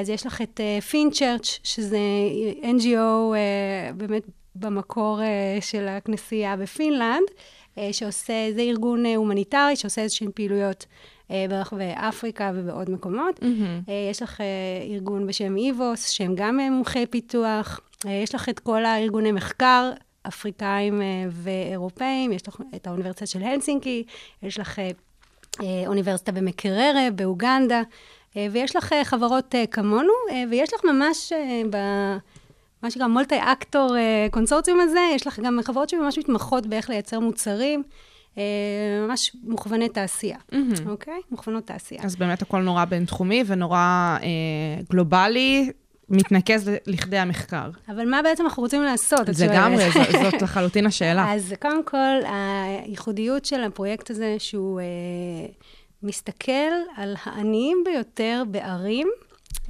אז 0.01 0.11
יש 0.11 0.27
לך 0.27 0.43
את 0.43 0.61
Finn 0.91 1.16
Church, 1.16 1.59
שזה 1.63 1.99
NGO 2.63 3.35
אה, 3.35 3.93
באמת 3.97 4.23
במקור 4.55 5.23
אה, 5.23 5.59
של 5.61 5.89
הכנסייה 5.89 6.57
בפינלנד, 6.57 7.27
אה, 7.79 7.93
שעושה, 7.93 8.53
זה 8.55 8.61
ארגון 8.61 9.07
אה, 9.07 9.17
הומניטרי 9.17 9.77
שעושה 9.77 10.03
איזשהן 10.03 10.31
פעילויות 10.35 10.87
אה, 10.91 10.97
ברחבי 11.31 11.93
אפריקה 11.95 12.53
ובעוד 12.55 12.91
מקומות. 12.91 13.39
Mm-hmm. 13.39 13.89
אה, 13.89 14.09
יש 14.11 14.23
לך 14.23 14.41
אה, 14.41 14.47
ארגון 14.95 15.27
בשם 15.27 15.57
איבוס, 15.57 16.09
שהם 16.09 16.35
גם 16.35 16.61
אה, 16.61 16.71
מומחי 16.71 17.07
פיתוח. 17.07 17.81
אה, 18.07 18.11
יש 18.11 18.35
לך 18.35 18.49
את 18.49 18.59
כל 18.61 18.85
הארגוני 18.85 19.33
מחקר, 19.33 19.91
אפריקאים 20.29 21.03
אה, 21.03 21.07
ואירופאים. 21.31 22.33
יש 22.33 22.49
לך 22.49 22.61
את 22.75 22.87
האוניברסיטה 22.87 23.27
של 23.27 23.43
הלסינקי, 23.43 24.05
יש 24.43 24.59
לך 24.59 24.79
אה, 24.79 24.91
אה, 25.63 25.87
אוניברסיטה 25.87 26.33
במקררה, 26.33 27.11
באוגנדה, 27.15 27.83
אה, 28.37 28.47
ויש 28.53 28.77
לך 28.77 28.93
אה, 28.93 29.05
חברות 29.05 29.55
אה, 29.55 29.67
כמונו, 29.67 30.13
אה, 30.31 30.45
ויש 30.51 30.75
לך 30.75 30.85
ממש 30.85 31.33
אה, 31.33 31.63
ב... 31.71 31.77
מה 32.83 32.91
שנקרא 32.91 33.07
מולטי-אקטור 33.07 33.97
קונסורציום 34.31 34.81
הזה, 34.81 35.01
יש 35.15 35.27
לך 35.27 35.41
גם 35.41 35.59
חברות 35.65 35.89
שממש 35.89 36.19
מתמחות 36.19 36.67
באיך 36.67 36.91
לייצר 36.91 37.21
מוצרים, 37.21 37.83
אה, 37.87 38.16
ממש 39.09 39.37
מוכווני 39.45 39.89
תעשייה, 39.89 40.39
אוקיי? 40.87 41.21
מוכוונות 41.31 41.67
תעשייה. 41.67 42.01
אז 42.05 42.17
באמת 42.17 42.43
הכל 42.43 42.63
נורא 42.63 42.85
בינתחומי 42.85 43.45
ונורא 43.47 43.79
אה, 44.23 44.27
גלובלי, 44.91 45.71
מתנקז 46.09 46.71
לכדי 46.87 47.19
המחקר. 47.19 47.71
אבל 47.89 48.11
מה 48.11 48.23
בעצם 48.23 48.45
אנחנו 48.45 48.63
רוצים 48.63 48.83
לעשות? 48.83 49.21
זה 49.27 49.33
ז- 49.33 50.13
זאת 50.23 50.43
לחלוטין 50.43 50.87
השאלה. 50.87 51.33
אז 51.35 51.55
קודם 51.61 51.85
כל, 51.85 52.19
הייחודיות 52.85 53.45
של 53.45 53.65
הפרויקט 53.65 54.11
הזה, 54.11 54.35
שהוא 54.39 54.81
אה, 54.81 54.85
מסתכל 56.03 56.53
על 56.97 57.15
העניים 57.25 57.83
ביותר 57.85 58.43
בערים 58.51 59.09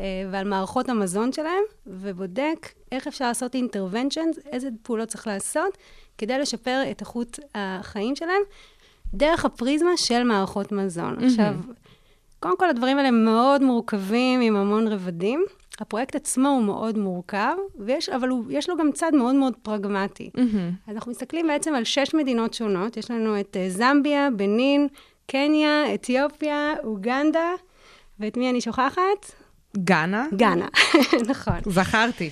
אה, 0.01 0.05
ועל 0.33 0.49
מערכות 0.49 0.89
המזון 0.89 1.33
שלהם, 1.33 1.63
ובודק 1.87 2.69
איך 2.93 3.07
אפשר 3.07 3.29
לעשות 3.29 3.55
אינטרוונצ'נס, 3.55 4.39
איזה 4.53 4.69
פעולות 4.83 5.09
צריך 5.09 5.27
לעשות, 5.27 5.79
כדי 6.19 6.39
לשפר 6.39 6.83
את 6.91 7.01
איכות 7.01 7.39
החיים 7.55 8.17
שלהם, 8.17 8.43
דרך 9.15 9.45
הפריזמה 9.45 9.97
של 9.97 10.23
מערכות 10.23 10.73
מזון. 10.73 11.25
עכשיו, 11.25 11.55
קודם 12.41 12.59
כל, 12.59 12.71
הדברים 12.71 12.99
האלה 12.99 13.11
מאוד 13.11 13.63
מורכבים 13.63 14.41
עם 14.41 14.57
המון 14.57 14.89
רבדים. 14.89 15.45
הפרויקט 15.81 16.17
עצמו 16.17 16.49
הוא 16.49 16.63
מאוד 16.63 16.99
מורכב, 16.99 17.55
ויש, 17.79 18.09
אבל 18.09 18.29
הוא, 18.29 18.45
יש 18.51 18.69
לו 18.69 18.77
גם 18.77 18.93
צד 18.93 19.15
מאוד 19.15 19.35
מאוד 19.35 19.55
פרגמטי. 19.63 20.31
אז 20.87 20.97
אנחנו 20.97 21.11
מסתכלים 21.11 21.47
בעצם 21.47 21.75
על 21.75 21.85
שש 21.85 22.15
מדינות 22.15 22.55
שונות. 22.55 22.97
יש 22.97 23.11
לנו 23.11 23.41
את 23.41 23.57
אה, 23.57 23.71
זמביה, 23.71 24.29
בנין, 24.37 24.89
קניה, 25.27 25.95
אתיופיה, 25.95 26.75
אוגנדה, 26.85 27.51
ואת 28.21 28.37
מי 28.37 28.51
אני 28.51 28.61
שוכחת? 28.61 29.33
גאנה? 29.77 30.27
גאנה, 30.37 30.67
נכון. 31.31 31.59
זכרתי. 31.67 32.31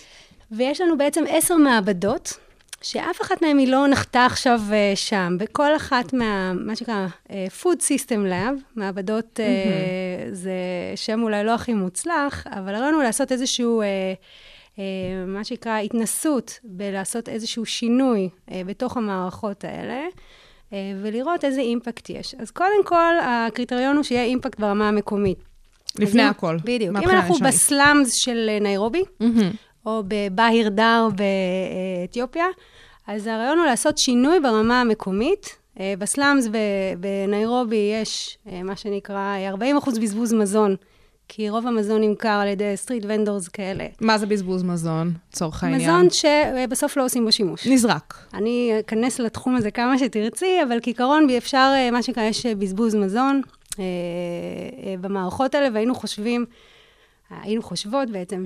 ויש 0.51 0.81
לנו 0.81 0.99
בעצם 0.99 1.25
עשר 1.29 1.57
מעבדות, 1.57 2.39
שאף 2.85 3.23
אחת 3.23 3.43
מהן 3.43 3.59
היא 3.59 3.69
לא 3.69 3.87
נחתה 3.89 4.27
עכשיו 4.27 4.61
אה, 4.73 4.93
שם. 4.95 5.37
בכל 5.39 5.77
אחת 5.77 6.13
מה, 6.13 6.53
מה 6.53 6.77
שנקרא 6.77 7.07
אה, 7.31 7.47
Food 7.63 7.79
System 7.81 8.29
Lab, 8.31 8.61
מעבדות, 8.77 9.41
אה, 9.41 9.47
זה 10.33 10.53
שם 10.97 11.23
אולי 11.23 11.45
לא 11.45 11.55
הכי 11.55 11.75
מוצלח, 11.75 12.47
אבל 12.47 12.75
הרעיון 12.75 12.95
הוא 12.95 13.03
לעשות 13.03 13.33
איזשהו, 13.33 13.83
מה 15.27 15.45
שנקרא, 15.45 15.79
התנסות 15.79 16.59
בלעשות 16.65 17.29
איזשהו 17.29 17.67
שינוי 17.67 18.29
בתוך 18.67 18.97
המערכות 18.97 19.65
האלה. 19.65 20.01
ולראות 21.03 21.45
איזה 21.45 21.61
אימפקט 21.61 22.11
יש. 22.11 22.35
אז 22.39 22.51
קודם 22.51 22.85
כל, 22.85 23.15
הקריטריון 23.23 23.97
הוא 23.97 24.05
שיהיה 24.05 24.25
אימפקט 24.25 24.61
ברמה 24.61 24.89
המקומית. 24.89 25.39
לפני 25.99 26.23
אם- 26.25 26.29
הכל. 26.29 26.57
בדיוק. 26.65 26.97
אם 27.03 27.11
אנחנו. 27.11 27.35
ב 27.35 27.48
slums 27.48 28.13
של 28.15 28.49
ניירובי, 28.61 29.03
או 29.87 30.03
בבאהיר 30.09 30.69
דאר 30.69 31.09
באתיופיה, 31.17 32.47
אז 33.07 33.27
הרעיון 33.27 33.59
הוא 33.59 33.67
לעשות 33.67 33.99
שינוי 33.99 34.41
ברמה 34.41 34.81
המקומית. 34.81 35.57
אה, 35.81 35.95
ב 35.99 36.07
slums 36.07 36.49
בניירובי 37.01 37.93
יש 38.03 38.39
אה, 38.49 38.63
מה 38.63 38.77
שנקרא 38.77 39.17
אה, 39.17 39.79
40% 39.81 40.01
בזבוז 40.01 40.33
מזון, 40.33 40.77
כי 41.29 41.51
רוב 41.51 41.67
המזון 41.67 42.01
נמכר 42.01 42.29
על 42.29 42.49
ידי 42.49 42.73
street 42.77 43.05
vendors 43.09 43.49
כאלה. 43.49 43.87
מה 44.01 44.19
זה 44.19 44.27
בזבוז 44.27 44.63
מזון, 44.63 45.13
לצורך 45.33 45.65
העניין? 45.65 45.83
מזון 45.83 46.09
שבסוף 46.11 46.97
לא 46.97 47.05
עושים 47.05 47.25
בו 47.25 47.33
שימוש. 47.33 47.67
נזרק. 47.67 48.15
אני 48.35 48.73
אכנס 48.81 49.21
לתחום 49.21 49.57
הזה 49.57 49.71
כמה 49.71 49.99
שתרצי, 49.99 50.63
אבל 50.69 50.79
כעיקרון 50.83 51.27
אפשר, 51.31 51.73
מה 51.93 52.03
שנקרא, 52.03 52.23
יש 52.23 52.47
בזבוז 52.47 52.95
מזון 52.95 53.41
במערכות 55.01 55.55
האלה, 55.55 55.69
והיינו 55.73 55.95
חושבים, 55.95 56.45
היינו 57.31 57.63
חושבות 57.63 58.11
בעצם, 58.11 58.45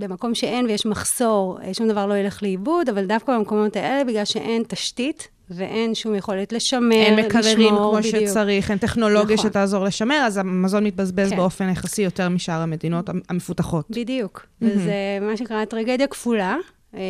שבמקום 0.00 0.34
שאין 0.34 0.66
ויש 0.66 0.86
מחסור, 0.86 1.58
אה, 1.62 1.74
שום 1.74 1.88
דבר 1.88 2.06
לא 2.06 2.14
ילך 2.14 2.42
לאיבוד, 2.42 2.88
אבל 2.88 3.06
דווקא 3.06 3.38
במקומות 3.38 3.76
האלה, 3.76 4.04
בגלל 4.04 4.24
שאין 4.24 4.62
תשתית 4.68 5.28
ואין 5.50 5.94
שום 5.94 6.14
יכולת 6.14 6.52
לשמר, 6.52 6.96
אין 6.96 7.26
מקררים 7.26 7.58
לשמור, 7.58 7.98
כמו 7.98 8.10
בדיוק. 8.10 8.30
שצריך, 8.30 8.70
אין 8.70 8.78
טכנולוגיה 8.78 9.36
נכון. 9.36 9.50
שתעזור 9.50 9.84
לשמר, 9.84 10.22
אז 10.26 10.36
המזון 10.36 10.84
מתבזבז 10.84 11.30
כן. 11.30 11.36
באופן 11.36 11.68
יחסי 11.68 12.02
יותר 12.02 12.28
משאר 12.28 12.60
המדינות 12.60 13.10
המפותחות. 13.28 13.90
בדיוק. 13.90 14.46
וזה 14.62 14.92
מה 15.20 15.36
שנקרא 15.36 15.64
טרגדיה 15.64 16.06
כפולה. 16.06 16.56
אה, 16.94 17.00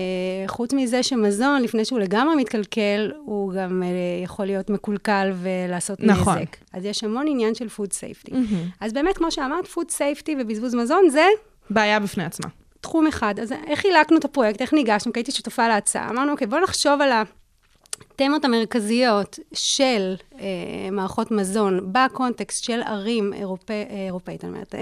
חוץ 0.47 0.73
מזה 0.73 1.03
שמזון, 1.03 1.63
לפני 1.63 1.85
שהוא 1.85 1.99
לגמרי 1.99 2.37
מתקלקל, 2.37 3.13
הוא 3.25 3.53
גם 3.53 3.83
אה, 3.83 3.89
יכול 4.25 4.47
להיות 4.47 4.71
מקולקל 4.71 5.33
ולעשות 5.43 6.01
נכון. 6.01 6.39
נזק. 6.39 6.57
אז 6.73 6.85
יש 6.85 7.05
המון 7.05 7.27
עניין 7.29 7.55
של 7.55 7.67
food 7.67 7.91
safety. 7.91 8.35
אז 8.81 8.93
באמת, 8.93 9.17
כמו 9.19 9.33
שאמרת, 9.33 9.65
food 9.65 9.91
safety 9.93 10.31
ובזבוז 10.41 10.75
מזון 10.75 11.09
זה 11.11 11.27
בעיה 11.71 12.01
בפני 12.01 12.25
עצמה. 12.25 12.49
תחום 12.81 13.07
אחד. 13.07 13.41
אז 13.41 13.53
איך 13.53 13.81
חילקנו 13.81 14.19
את 14.19 14.25
הפרויקט, 14.25 14.61
איך 14.61 14.73
ניגשנו? 14.73 15.13
כי 15.13 15.19
הייתי 15.19 15.33
שותפה 15.33 15.69
להצעה. 15.69 16.11
אמרנו, 16.11 16.33
אוקיי, 16.33 16.47
בואו 16.47 16.63
נחשוב 16.63 17.01
על 17.01 17.11
התמות 17.13 18.45
המרכזיות 18.45 19.39
של 19.53 20.15
אה, 20.41 20.47
מערכות 20.93 21.31
מזון 21.31 21.93
בקונטקסט 21.93 22.65
של 22.65 22.81
ערים 22.83 23.33
אירופא, 23.33 23.85
אירופאית, 24.07 24.45
אני 24.45 24.53
אומרת, 24.53 24.75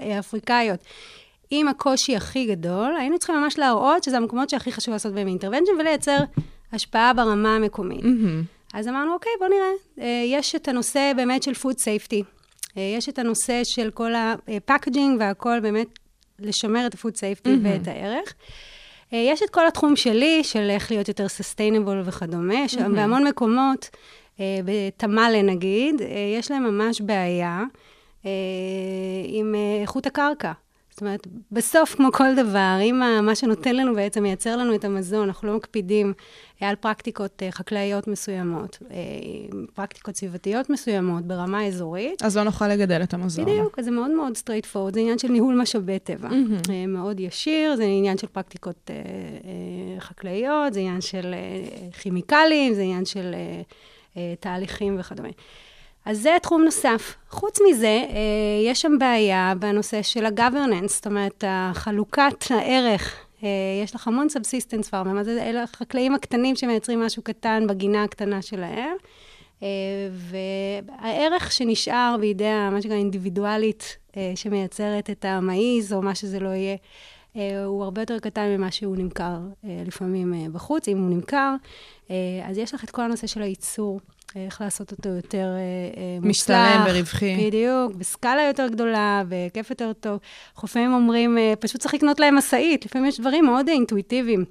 אה, 0.00 0.18
אפריקאיות. 0.18 0.80
עם 1.50 1.68
הקושי 1.68 2.16
הכי 2.16 2.46
גדול, 2.46 2.96
היינו 2.98 3.18
צריכים 3.18 3.36
ממש 3.36 3.58
להראות 3.58 4.04
שזה 4.04 4.16
המקומות 4.16 4.50
שהכי 4.50 4.72
חשוב 4.72 4.92
לעשות 4.92 5.12
בהם 5.12 5.28
אינטרוונצ'ן 5.28 5.72
ולייצר 5.78 6.18
השפעה 6.72 7.12
ברמה 7.12 7.56
המקומית. 7.56 8.04
אז 8.74 8.88
אמרנו, 8.88 9.14
אוקיי, 9.14 9.32
בואו 9.38 9.50
נראה. 9.50 9.70
אה, 10.00 10.22
יש 10.26 10.54
את 10.54 10.68
הנושא 10.68 11.12
באמת 11.16 11.42
של 11.42 11.52
food 11.52 11.76
safety. 11.76 12.24
אה, 12.76 12.94
יש 12.96 13.08
את 13.08 13.18
הנושא 13.18 13.64
של 13.64 13.90
כל 13.90 14.12
הפקג'ינג 14.16 15.20
והכל, 15.20 15.60
באמת 15.60 15.98
לשמר 16.38 16.86
את 16.86 16.94
ה-food 16.94 17.12
safety 17.14 17.46
mm-hmm. 17.46 17.62
ואת 17.62 17.88
הערך. 17.88 18.34
אה, 19.12 19.18
יש 19.18 19.42
את 19.42 19.50
כל 19.50 19.66
התחום 19.66 19.96
שלי, 19.96 20.44
של 20.44 20.70
איך 20.70 20.90
להיות 20.90 21.08
יותר 21.08 21.26
sustainable 21.26 22.04
וכדומה, 22.04 22.64
mm-hmm. 22.64 22.88
בהמון 22.94 23.26
מקומות, 23.26 23.90
אה, 24.40 24.58
בתמ"לה 24.64 25.42
נגיד, 25.42 25.94
יש 26.38 26.50
להם 26.50 26.62
ממש 26.64 27.00
בעיה 27.00 27.62
עם 29.24 29.54
איכות 29.82 30.06
הקרקע. 30.06 30.52
זאת 30.90 31.00
אומרת, 31.00 31.26
בסוף, 31.52 31.94
כמו 31.94 32.12
כל 32.12 32.34
דבר, 32.36 32.78
אם 32.82 33.00
מה 33.22 33.34
שנותן 33.34 33.76
לנו 33.76 33.94
בעצם, 33.94 34.22
מייצר 34.22 34.56
לנו 34.56 34.74
את 34.74 34.84
המזון, 34.84 35.28
אנחנו 35.28 35.48
לא 35.48 35.56
מקפידים 35.56 36.12
על 36.60 36.74
פרקטיקות 36.76 37.42
אה, 37.42 37.50
חקלאיות 37.50 38.08
מסוימות, 38.08 38.78
אה, 38.90 38.96
פרקטיקות 39.74 40.16
סביבתיות 40.16 40.70
מסוימות 40.70 41.24
ברמה 41.24 41.66
אזורית. 41.66 42.22
אז 42.22 42.36
לא 42.36 42.42
נוכל 42.42 42.68
לגדל 42.68 43.02
את 43.02 43.14
המזון. 43.14 43.44
בדיוק, 43.44 43.80
זה 43.80 43.90
מאוד 43.90 44.10
מאוד 44.10 44.32
straight 44.32 44.66
forward, 44.74 44.94
זה 44.94 45.00
עניין 45.00 45.18
של 45.18 45.28
ניהול 45.28 45.60
משאבי 45.60 45.98
טבע. 45.98 46.28
Mm-hmm. 46.28 46.70
מאוד 46.88 47.20
ישיר, 47.20 47.76
זה 47.76 47.84
עניין 47.84 48.18
של 48.18 48.26
פרקטיקות 48.26 48.90
חקלאיות, 49.98 50.72
זה 50.72 50.80
עניין 50.80 51.00
של 51.00 51.34
כימיקלים, 52.00 52.74
זה 52.74 52.82
עניין 52.82 53.04
של 53.04 53.34
תהליכים 54.40 54.96
וכדומה. 55.00 55.28
אז 56.04 56.18
זה 56.20 56.36
תחום 56.42 56.64
נוסף. 56.64 57.14
חוץ 57.30 57.58
מזה, 57.68 58.04
יש 58.66 58.80
שם 58.80 58.92
בעיה 58.98 59.52
בנושא 59.58 60.02
של 60.02 60.26
ה-governance, 60.26 60.88
זאת 60.88 61.06
אומרת, 61.06 61.44
חלוקת 61.72 62.44
הערך. 62.50 63.23
אה, 63.44 63.48
יש 63.84 63.94
לך 63.94 64.08
המון 64.08 64.26
farm, 64.90 65.08
מה 65.08 65.24
זה? 65.24 65.42
אלה 65.42 65.62
החקלאים 65.62 66.14
הקטנים 66.14 66.56
שמייצרים 66.56 67.00
משהו 67.00 67.22
קטן 67.22 67.66
בגינה 67.68 68.04
הקטנה 68.04 68.42
שלהם. 68.42 68.96
אה, 69.62 69.68
והערך 70.10 71.52
שנשאר 71.52 72.16
בידי, 72.20 72.68
מה 72.72 72.82
שנקרא, 72.82 72.96
אינדיבידואלית 72.96 73.98
שמייצרת 74.34 75.10
את 75.10 75.24
המעיז, 75.24 75.92
או 75.92 76.02
מה 76.02 76.14
שזה 76.14 76.40
לא 76.40 76.48
יהיה, 76.48 76.76
הוא 77.64 77.84
הרבה 77.84 78.02
יותר 78.02 78.18
קטן 78.18 78.48
ממה 78.48 78.70
שהוא 78.70 78.96
נמכר 78.96 79.38
לפעמים 79.86 80.52
בחוץ, 80.52 80.88
אם 80.88 80.98
הוא 80.98 81.10
נמכר. 81.10 81.54
אז 82.44 82.58
יש 82.58 82.74
לך 82.74 82.84
את 82.84 82.90
כל 82.90 83.02
הנושא 83.02 83.26
של 83.26 83.42
הייצור. 83.42 84.00
איך 84.36 84.60
לעשות 84.60 84.90
אותו 84.92 85.08
יותר 85.08 85.46
אה, 85.56 86.16
מוצלח. 86.16 86.30
משתלם 86.30 86.84
ורווחי. 86.88 87.46
בדיוק, 87.46 87.94
בסקאלה 87.94 88.42
יותר 88.42 88.68
גדולה, 88.68 89.22
בהיקף 89.28 89.70
יותר 89.70 89.92
טוב. 89.92 90.18
אנחנו 90.54 90.66
לפעמים 90.66 90.94
אומרים, 90.94 91.38
אה, 91.38 91.52
פשוט 91.60 91.80
צריך 91.80 91.94
לקנות 91.94 92.20
להם 92.20 92.36
משאית. 92.38 92.84
לפעמים 92.84 93.08
יש 93.08 93.20
דברים 93.20 93.44
מאוד 93.46 93.68
אינטואיטיביים. 93.68 94.44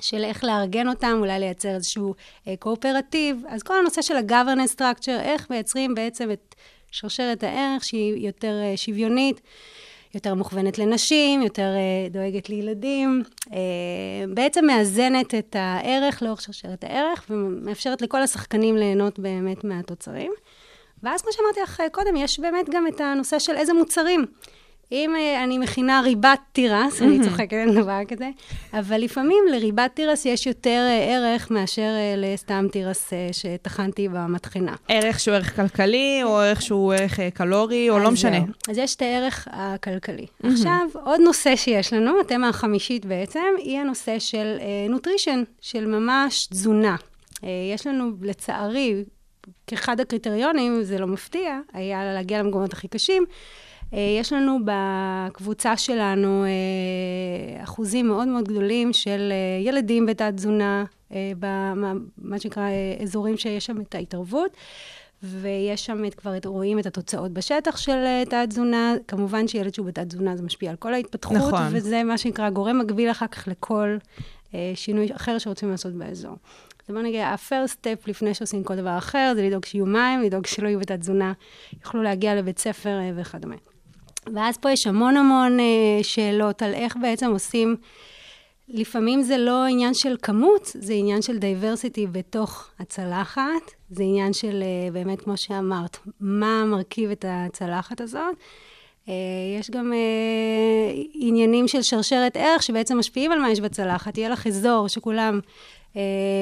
של 0.00 0.24
איך 0.24 0.44
לארגן 0.44 0.88
אותם, 0.88 1.16
אולי 1.18 1.38
לייצר 1.38 1.74
איזשהו 1.74 2.14
אה, 2.48 2.54
קואופרטיב. 2.58 3.42
אז 3.48 3.62
כל 3.62 3.74
הנושא 3.78 4.02
של 4.02 4.16
ה-governance 4.16 4.74
structure, 4.76 5.20
איך 5.20 5.50
מייצרים 5.50 5.94
בעצם 5.94 6.30
את 6.30 6.54
שרשרת 6.90 7.42
הערך 7.42 7.84
שהיא 7.84 8.26
יותר 8.26 8.60
אה, 8.62 8.76
שוויונית. 8.76 9.40
יותר 10.14 10.34
מוכוונת 10.34 10.78
לנשים, 10.78 11.42
יותר 11.42 11.62
אה, 11.62 12.08
דואגת 12.10 12.48
לילדים, 12.48 13.22
אה, 13.52 13.58
בעצם 14.34 14.66
מאזנת 14.66 15.34
את 15.34 15.56
הערך 15.58 16.22
לאורך 16.22 16.42
שרשרת 16.42 16.84
הערך, 16.84 17.26
ומאפשרת 17.30 18.02
לכל 18.02 18.22
השחקנים 18.22 18.76
ליהנות 18.76 19.18
באמת 19.18 19.64
מהתוצרים. 19.64 20.32
ואז, 21.02 21.22
כמו 21.22 21.32
שאמרתי 21.32 21.60
לך 21.60 21.82
קודם, 21.92 22.16
יש 22.16 22.40
באמת 22.40 22.68
גם 22.70 22.86
את 22.86 23.00
הנושא 23.00 23.38
של 23.38 23.56
איזה 23.56 23.72
מוצרים. 23.72 24.26
אם 24.92 25.14
uh, 25.14 25.44
אני 25.44 25.58
מכינה 25.58 26.00
ריבת 26.04 26.38
תירס, 26.52 27.00
mm-hmm. 27.00 27.04
אני 27.04 27.24
צוחקת 27.24 27.56
על 27.68 27.74
דבר 27.82 27.98
כזה, 28.08 28.28
אבל 28.72 29.00
לפעמים 29.00 29.44
לריבת 29.50 29.90
תירס 29.94 30.26
יש 30.26 30.46
יותר 30.46 30.88
uh, 30.88 31.10
ערך 31.10 31.50
מאשר 31.50 31.82
uh, 31.82 32.16
לסתם 32.16 32.66
תירס 32.72 33.12
שטחנתי 33.32 34.08
במטחנה. 34.08 34.74
ערך 34.88 35.20
שהוא 35.20 35.34
ערך 35.34 35.56
כלכלי, 35.56 36.20
או 36.24 36.38
ערך 36.38 36.62
שהוא 36.62 36.92
ערך 36.94 37.20
קלורי, 37.34 37.90
או 37.90 37.98
לא 37.98 38.10
משנה. 38.10 38.38
אז 38.68 38.78
יש 38.78 38.94
את 38.94 39.02
הערך 39.02 39.48
הכלכלי. 39.50 40.26
Mm-hmm. 40.26 40.48
עכשיו, 40.52 40.86
עוד 41.04 41.20
נושא 41.20 41.56
שיש 41.56 41.92
לנו, 41.92 42.20
התמה 42.20 42.48
החמישית 42.48 43.06
בעצם, 43.06 43.40
היא 43.58 43.78
הנושא 43.78 44.18
של 44.18 44.56
נוטרישן, 44.88 45.42
של 45.60 45.86
ממש 45.86 46.46
תזונה. 46.46 46.96
יש 47.74 47.86
לנו, 47.86 48.10
לצערי, 48.22 49.04
כאחד 49.66 50.00
הקריטריונים, 50.00 50.82
זה 50.82 50.98
לא 50.98 51.06
מפתיע, 51.06 51.58
היה 51.72 52.04
להגיע 52.04 52.42
למקומות 52.42 52.72
הכי 52.72 52.88
קשים. 52.88 53.24
אה, 53.94 54.16
יש 54.20 54.32
לנו 54.32 54.58
בקבוצה 54.64 55.76
שלנו 55.76 56.44
אה, 56.44 57.62
אחוזים 57.62 58.08
מאוד 58.08 58.28
מאוד 58.28 58.48
גדולים 58.48 58.92
של 58.92 59.32
אה, 59.32 59.66
ילדים 59.68 60.06
בתת-תזונה, 60.06 60.84
במה 61.38 62.38
שנקרא 62.38 62.68
אזורים 63.02 63.36
שיש 63.36 63.66
שם 63.66 63.80
את 63.80 63.94
ההתערבות. 63.94 64.56
ויש 65.22 65.86
שם 65.86 66.04
את, 66.04 66.14
כבר 66.14 66.34
רואים 66.44 66.78
את 66.78 66.86
התוצאות 66.86 67.32
בשטח 67.32 67.76
של 67.76 68.24
תת-תזונה. 68.30 68.94
כמובן 69.08 69.48
שילד 69.48 69.74
שהוא 69.74 69.86
בתת-תזונה 69.86 70.36
זה 70.36 70.42
משפיע 70.42 70.70
על 70.70 70.76
כל 70.76 70.94
ההתפתחות, 70.94 71.36
נכון. 71.36 71.62
וזה 71.72 72.02
מה 72.04 72.18
שנקרא 72.18 72.50
גורם 72.50 72.78
מקביל 72.78 73.10
אחר 73.10 73.26
כך 73.26 73.48
לכל 73.48 73.96
אה, 74.54 74.72
שינוי 74.74 75.08
אחר 75.16 75.38
שרוצים 75.38 75.70
לעשות 75.70 75.92
באזור. 75.92 76.36
אז 76.88 76.94
בוא 76.94 77.02
נגיד, 77.02 77.20
ה-first 77.20 77.72
step 77.72 77.98
לפני 78.06 78.34
שעושים 78.34 78.64
כל 78.64 78.76
דבר 78.76 78.98
אחר, 78.98 79.32
זה 79.36 79.42
לדאוג 79.42 79.64
שיהיו 79.64 79.86
מים, 79.86 80.22
לדאוג 80.22 80.46
שלא 80.46 80.68
יהיו 80.68 80.80
בתת-תזונה, 80.80 81.32
יוכלו 81.84 82.02
להגיע 82.02 82.34
לבית 82.34 82.58
ספר 82.58 82.98
אה, 83.00 83.10
וכדומה. 83.16 83.56
ואז 84.34 84.58
פה 84.58 84.70
יש 84.70 84.86
המון 84.86 85.16
המון 85.16 85.60
אה, 85.60 86.02
שאלות 86.02 86.62
על 86.62 86.74
איך 86.74 86.96
בעצם 87.02 87.30
עושים, 87.30 87.76
לפעמים 88.68 89.22
זה 89.22 89.38
לא 89.38 89.64
עניין 89.64 89.94
של 89.94 90.16
כמות, 90.22 90.70
זה 90.74 90.92
עניין 90.92 91.22
של 91.22 91.38
diversity 91.38 92.06
בתוך 92.06 92.68
הצלחת, 92.78 93.70
זה 93.90 94.02
עניין 94.02 94.32
של 94.32 94.62
אה, 94.62 94.90
באמת, 94.92 95.20
כמו 95.20 95.36
שאמרת, 95.36 95.98
מה 96.20 96.64
מרכיב 96.64 97.10
את 97.10 97.24
הצלחת 97.28 98.00
הזאת. 98.00 98.36
אה, 99.08 99.14
יש 99.60 99.70
גם 99.70 99.92
עניינים 101.14 101.68
של 101.68 101.82
שרשרת 101.82 102.36
ערך 102.36 102.62
שבעצם 102.62 102.98
משפיעים 102.98 103.32
על 103.32 103.38
מה 103.38 103.50
יש 103.50 103.60
בצלחת. 103.60 104.18
יהיה 104.18 104.28
לך 104.28 104.46
אזור 104.46 104.88
שכולם 104.88 105.40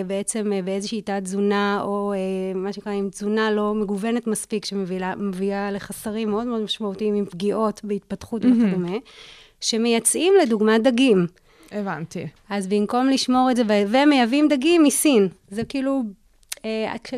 בעצם 0.06 0.52
אה, 0.52 0.62
באיזושהי 0.62 1.02
תת-תזונה, 1.02 1.80
או 1.82 2.12
אה, 2.12 2.18
מה 2.54 2.72
שנקרא 2.72 2.92
עם 2.92 3.10
תזונה 3.10 3.50
לא 3.50 3.74
מגוונת 3.74 4.26
מספיק, 4.26 4.64
שמביאה 4.64 5.70
לחסרים 5.72 6.30
מאוד 6.30 6.46
מאוד 6.46 6.60
משמעותיים 6.62 7.14
עם 7.14 7.24
פגיעות 7.24 7.80
בהתפתחות 7.84 8.42
וכדומה, 8.44 8.96
שמייצאים 9.60 10.32
לדוגמה 10.42 10.78
דגים. 10.78 11.26
הבנתי. 11.72 12.26
אז 12.48 12.66
במקום 12.66 13.08
לשמור 13.08 13.50
את 13.50 13.56
זה, 13.56 13.62
ומייבאים 13.66 14.48
דגים 14.48 14.82
מסין. 14.82 15.28
זה 15.50 15.64
כאילו 15.64 16.02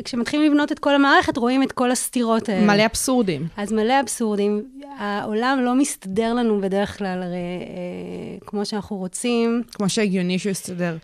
כשמתחילים 0.05 0.51
לבנות 0.51 0.71
את 0.71 0.79
כל 0.79 0.95
המערכת, 0.95 1.37
רואים 1.37 1.63
את 1.63 1.71
כל 1.71 1.91
הסתירות 1.91 2.49
האלה. 2.49 2.65
מלא 2.65 2.85
אבסורדים. 2.85 3.47
אז 3.57 3.71
מלא 3.71 3.99
אבסורדים. 3.99 4.63
העולם 4.97 5.59
לא 5.61 5.75
מסתדר 5.75 6.33
לנו 6.33 6.61
בדרך 6.61 6.97
כלל, 6.97 7.23
הרי 7.23 7.35
אה, 7.35 8.47
כמו 8.47 8.65
שאנחנו 8.65 8.97
רוצים. 8.97 9.63
כמו 9.71 9.89
שהגיוני 9.89 10.39
שהוא 10.39 10.51
יסתדר. 10.51 10.97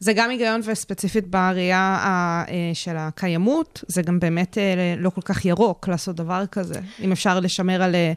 זה 0.00 0.12
גם 0.12 0.30
היגיון 0.30 0.60
וספציפית 0.64 1.26
בראייה 1.26 1.98
אה, 2.48 2.70
של 2.74 2.96
הקיימות, 2.96 3.84
זה 3.86 4.02
גם 4.02 4.20
באמת 4.20 4.58
אה, 4.58 4.94
לא 4.98 5.10
כל 5.10 5.20
כך 5.20 5.44
ירוק 5.44 5.88
לעשות 5.88 6.16
דבר 6.16 6.46
כזה, 6.46 6.80
אם 7.00 7.12
אפשר 7.12 7.40
לשמר 7.40 7.82
על 7.82 7.94
אה, 7.94 8.12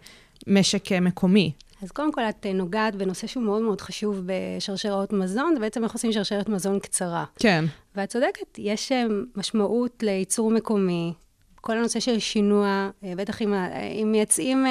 משק 0.48 0.91
מקומי. 0.91 1.52
אז 1.82 1.91
קודם 1.91 2.12
כל, 2.12 2.22
את 2.22 2.46
נוגעת 2.54 2.96
בנושא 2.96 3.28
שהוא 3.28 3.43
מאוד 3.43 3.62
מאוד 3.62 3.82
חשוב 3.82 4.22
בשרשרות 4.26 5.13
מזון, 5.13 5.52
זה 5.54 5.60
בעצם 5.60 5.84
איך 5.84 5.93
עושים 5.93 6.12
שרשרת 6.12 6.50
מזון 6.50 6.80
קצרה. 6.80 7.26
כן. 7.39 7.65
ואת 7.96 8.10
צודקת, 8.10 8.58
יש 8.58 8.91
משמעות 9.36 10.04
לייצור 10.04 10.52
מקומי, 10.52 11.13
כל 11.65 11.78
הנושא 11.78 11.99
של 11.99 12.19
שינוע, 12.19 12.89
בטח 13.04 13.41
אם, 13.41 13.54
אם 14.02 14.12
מייצאים 14.12 14.65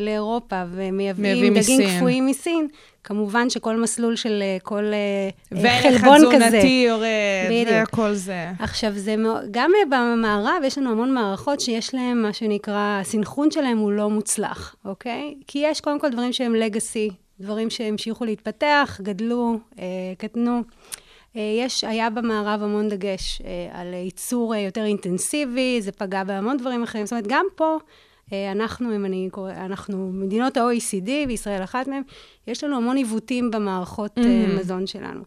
לאירופה 0.00 0.62
ומייבאים 0.70 1.54
דגים 1.54 1.80
קפואים 1.96 2.26
מסין, 2.26 2.68
כמובן 3.04 3.50
שכל 3.50 3.76
מסלול 3.76 4.16
של 4.16 4.42
אה, 4.42 4.56
כל 4.62 4.84
אה, 4.84 5.80
חלבון 5.82 6.16
כזה. 6.16 6.26
וערך 6.28 6.44
התזונתי 6.44 6.84
יורד, 6.88 7.82
וכל 7.82 8.12
זה. 8.12 8.46
עכשיו, 8.58 8.92
זה 8.92 9.14
גם 9.50 9.70
במערב 9.90 10.62
יש 10.64 10.78
לנו 10.78 10.90
המון 10.90 11.14
מערכות 11.14 11.60
שיש 11.60 11.94
להן, 11.94 12.22
מה 12.22 12.32
שנקרא, 12.32 12.98
הסנכרון 13.00 13.50
שלהן 13.50 13.76
הוא 13.76 13.92
לא 13.92 14.10
מוצלח, 14.10 14.76
אוקיי? 14.84 15.34
כי 15.46 15.58
יש 15.64 15.80
קודם 15.80 16.00
כל 16.00 16.10
דברים 16.10 16.32
שהם 16.32 16.54
לגאסי, 16.54 17.10
דברים 17.40 17.70
שהמשיכו 17.70 18.24
להתפתח, 18.24 19.00
גדלו, 19.02 19.58
אה, 19.78 19.84
קטנו. 20.18 20.62
יש, 21.34 21.84
היה 21.84 22.10
במערב 22.10 22.62
המון 22.62 22.88
דגש 22.88 23.42
על 23.72 23.94
ייצור 23.94 24.54
יותר 24.54 24.84
אינטנסיבי, 24.84 25.82
זה 25.82 25.92
פגע 25.92 26.24
בהמון 26.24 26.56
דברים 26.56 26.82
אחרים. 26.82 27.06
זאת 27.06 27.12
אומרת, 27.12 27.26
גם 27.26 27.46
פה 27.54 27.78
אה, 28.32 28.52
אנחנו, 28.52 28.96
אם 28.96 29.04
אני 29.04 29.28
קורא, 29.32 29.52
אנחנו 29.52 30.12
מדינות 30.12 30.56
ה-OECD, 30.56 31.10
וישראל 31.28 31.64
אחת 31.64 31.88
מהן, 31.88 32.02
יש 32.46 32.64
לנו 32.64 32.76
המון 32.76 32.96
עיוותים 32.96 33.50
במערכות 33.50 34.18
mm-hmm. 34.18 34.60
מזון 34.60 34.86
שלנו. 34.86 35.22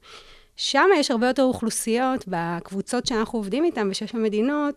שם 0.55 0.87
יש 0.95 1.11
הרבה 1.11 1.27
יותר 1.27 1.43
אוכלוסיות, 1.43 2.25
בקבוצות 2.27 3.07
שאנחנו 3.07 3.39
עובדים 3.39 3.63
איתן, 3.63 3.89
בשש 3.89 4.15
המדינות, 4.15 4.75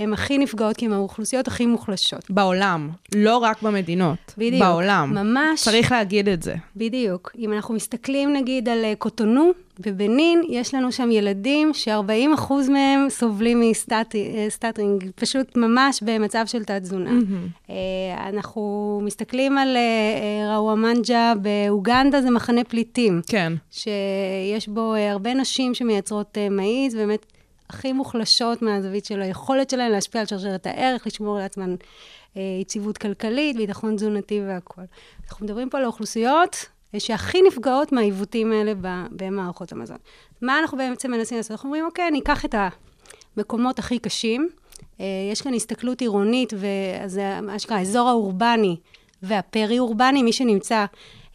הן 0.00 0.12
הכי 0.12 0.38
נפגעות, 0.38 0.76
כי 0.76 0.86
הן 0.86 0.92
האוכלוסיות 0.92 1.48
הכי 1.48 1.66
מוחלשות. 1.66 2.30
בעולם, 2.30 2.90
לא 3.14 3.36
רק 3.36 3.62
במדינות. 3.62 4.34
בדיוק. 4.38 4.62
בעולם. 4.62 5.14
ממש. 5.14 5.62
צריך 5.62 5.92
להגיד 5.92 6.28
את 6.28 6.42
זה. 6.42 6.54
בדיוק. 6.76 7.32
אם 7.38 7.52
אנחנו 7.52 7.74
מסתכלים 7.74 8.32
נגיד 8.32 8.68
על 8.68 8.84
אה, 8.84 8.92
קוטונו 8.98 9.50
בבנין, 9.80 10.42
יש 10.48 10.74
לנו 10.74 10.92
שם 10.92 11.10
ילדים 11.10 11.74
ש-40% 11.74 12.52
מהם 12.70 13.06
סובלים 13.08 13.60
מ 14.46 14.52
stunting, 14.52 15.10
פשוט 15.14 15.56
ממש 15.56 16.02
במצב 16.02 16.44
של 16.46 16.64
תת-תזונה. 16.64 17.10
Mm-hmm. 17.10 17.72
אנחנו 18.28 19.00
מסתכלים 19.04 19.58
על 19.58 19.76
אה, 19.76 19.80
אה, 19.80 20.54
רוואמוונג'ה 20.54 21.32
באוגנדה, 21.42 22.22
זה 22.22 22.30
מחנה 22.30 22.64
פליטים. 22.64 23.20
כן. 23.26 23.52
שיש 23.70 24.68
בו 24.68 24.94
אה, 24.94 25.12
הרבה 25.12 25.34
נשים 25.34 25.74
שמייצרות 25.74 26.38
אה, 26.38 26.48
maize, 26.48 26.94
באמת 26.94 27.26
הכי 27.70 27.92
מוחלשות 27.92 28.62
מהזווית 28.62 29.04
של 29.04 29.22
היכולת 29.22 29.70
שלהן 29.70 29.92
להשפיע 29.92 30.20
על 30.20 30.26
שרשרת 30.26 30.66
הערך, 30.66 31.06
לשמור 31.06 31.38
לעצמן 31.38 31.74
אה, 32.36 32.42
יציבות 32.60 32.98
כלכלית, 32.98 33.56
ביטחון 33.56 33.96
תזונתי 33.96 34.40
והכול. 34.46 34.84
אנחנו 35.28 35.46
מדברים 35.46 35.70
פה 35.70 35.78
על 35.78 35.84
האוכלוסיות 35.84 36.66
אה, 36.94 37.00
שהכי 37.00 37.38
נפגעות 37.42 37.92
מהעיוותים 37.92 38.52
האלה 38.52 38.72
במערכות 39.10 39.72
המזון. 39.72 39.96
מה 40.42 40.58
אנחנו 40.58 40.78
בעצם 40.78 41.10
מנסים 41.10 41.36
לעשות? 41.36 41.50
אנחנו 41.50 41.66
אומרים, 41.66 41.84
אוקיי, 41.84 42.10
ניקח 42.10 42.44
את 42.44 42.54
המקומות 43.36 43.78
הכי 43.78 43.98
קשים, 43.98 44.48
אה, 45.00 45.06
יש 45.32 45.42
כאן 45.42 45.54
הסתכלות 45.54 46.00
עירונית, 46.00 46.52
ואז 46.56 47.12
זה 47.12 47.40
מה 47.42 47.58
שנקרא 47.58 47.76
האזור 47.76 48.08
האורבני 48.08 48.76
והפרי-אורבני, 49.22 50.22
מי 50.22 50.32
שנמצא, 50.32 50.84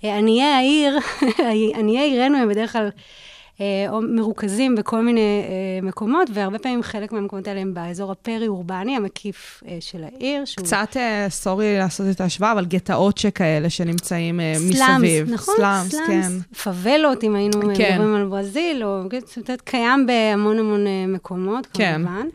אה, 0.04 0.18
עניי 0.18 0.44
העיר, 0.44 0.98
עניי 1.80 2.00
עירנו 2.00 2.38
הם 2.38 2.50
בדרך 2.50 2.72
כלל 2.72 2.90
או 3.90 4.02
מרוכזים 4.02 4.76
בכל 4.76 5.02
מיני 5.02 5.22
אה, 5.22 5.88
מקומות, 5.88 6.30
והרבה 6.34 6.60
פעמים 6.60 6.84
חלק 6.84 7.12
מהמקומות 7.12 7.48
האלה 7.48 7.62
הם 7.62 7.74
באזור 7.74 8.12
הפרי-אורבני, 8.12 8.96
המקיף 8.96 9.64
אה, 9.68 9.78
של 9.80 10.04
העיר. 10.04 10.46
שהוא... 10.46 10.66
קצת, 10.66 10.98
אה, 10.98 11.26
sorry 11.30 11.78
לעשות 11.78 12.08
את 12.12 12.22
ההשוואה, 12.22 12.52
אבל 12.52 12.66
גטאות 12.66 13.18
שכאלה 13.18 13.70
שנמצאים 13.70 14.40
אה, 14.40 14.54
slums, 14.56 15.04
מסביב. 15.04 15.34
נכון? 15.34 15.56
slums, 15.58 15.96
כן. 16.08 16.32
פאבלות, 16.64 17.24
אם 17.24 17.36
היינו 17.36 17.62
כן. 17.62 17.68
מדברים 17.68 18.16
על 18.16 18.26
ברזיל, 18.26 18.84
או 18.84 18.90
אומרת, 18.90 19.62
קיים 19.62 20.06
בהמון 20.06 20.60
המון 20.60 20.88
אה, 20.88 21.06
מקומות, 21.08 21.68
כן. 21.74 21.94
כמובן. 21.96 22.28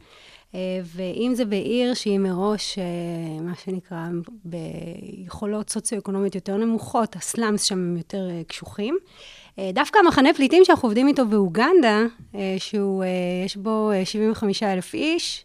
אה, 0.54 0.80
ואם 0.84 1.32
זה 1.34 1.44
בעיר 1.44 1.94
שהיא 1.94 2.18
מראש, 2.18 2.78
אה, 2.78 3.42
מה 3.42 3.52
שנקרא, 3.64 4.08
ביכולות 4.44 5.70
סוציו-אקונומיות 5.70 6.34
יותר 6.34 6.56
נמוכות, 6.56 7.16
ה 7.16 7.24
slums 7.24 7.62
שם 7.62 7.78
הם 7.78 7.96
יותר 7.96 8.30
אה, 8.30 8.42
קשוחים. 8.48 8.98
אה, 9.58 9.70
דווקא 9.72 9.98
המחנה 9.98 10.34
פליטים 10.34 10.64
שאנחנו 10.64 10.88
עובדים 10.88 11.08
איתו 11.08 11.26
באוגנדה, 11.26 12.02
אה, 12.34 12.54
שהוא, 12.58 13.04
אה, 13.04 13.08
יש 13.44 13.56
בו 13.56 13.90
אה, 13.90 14.04
75 14.04 14.62
אלף 14.62 14.94
איש, 14.94 15.44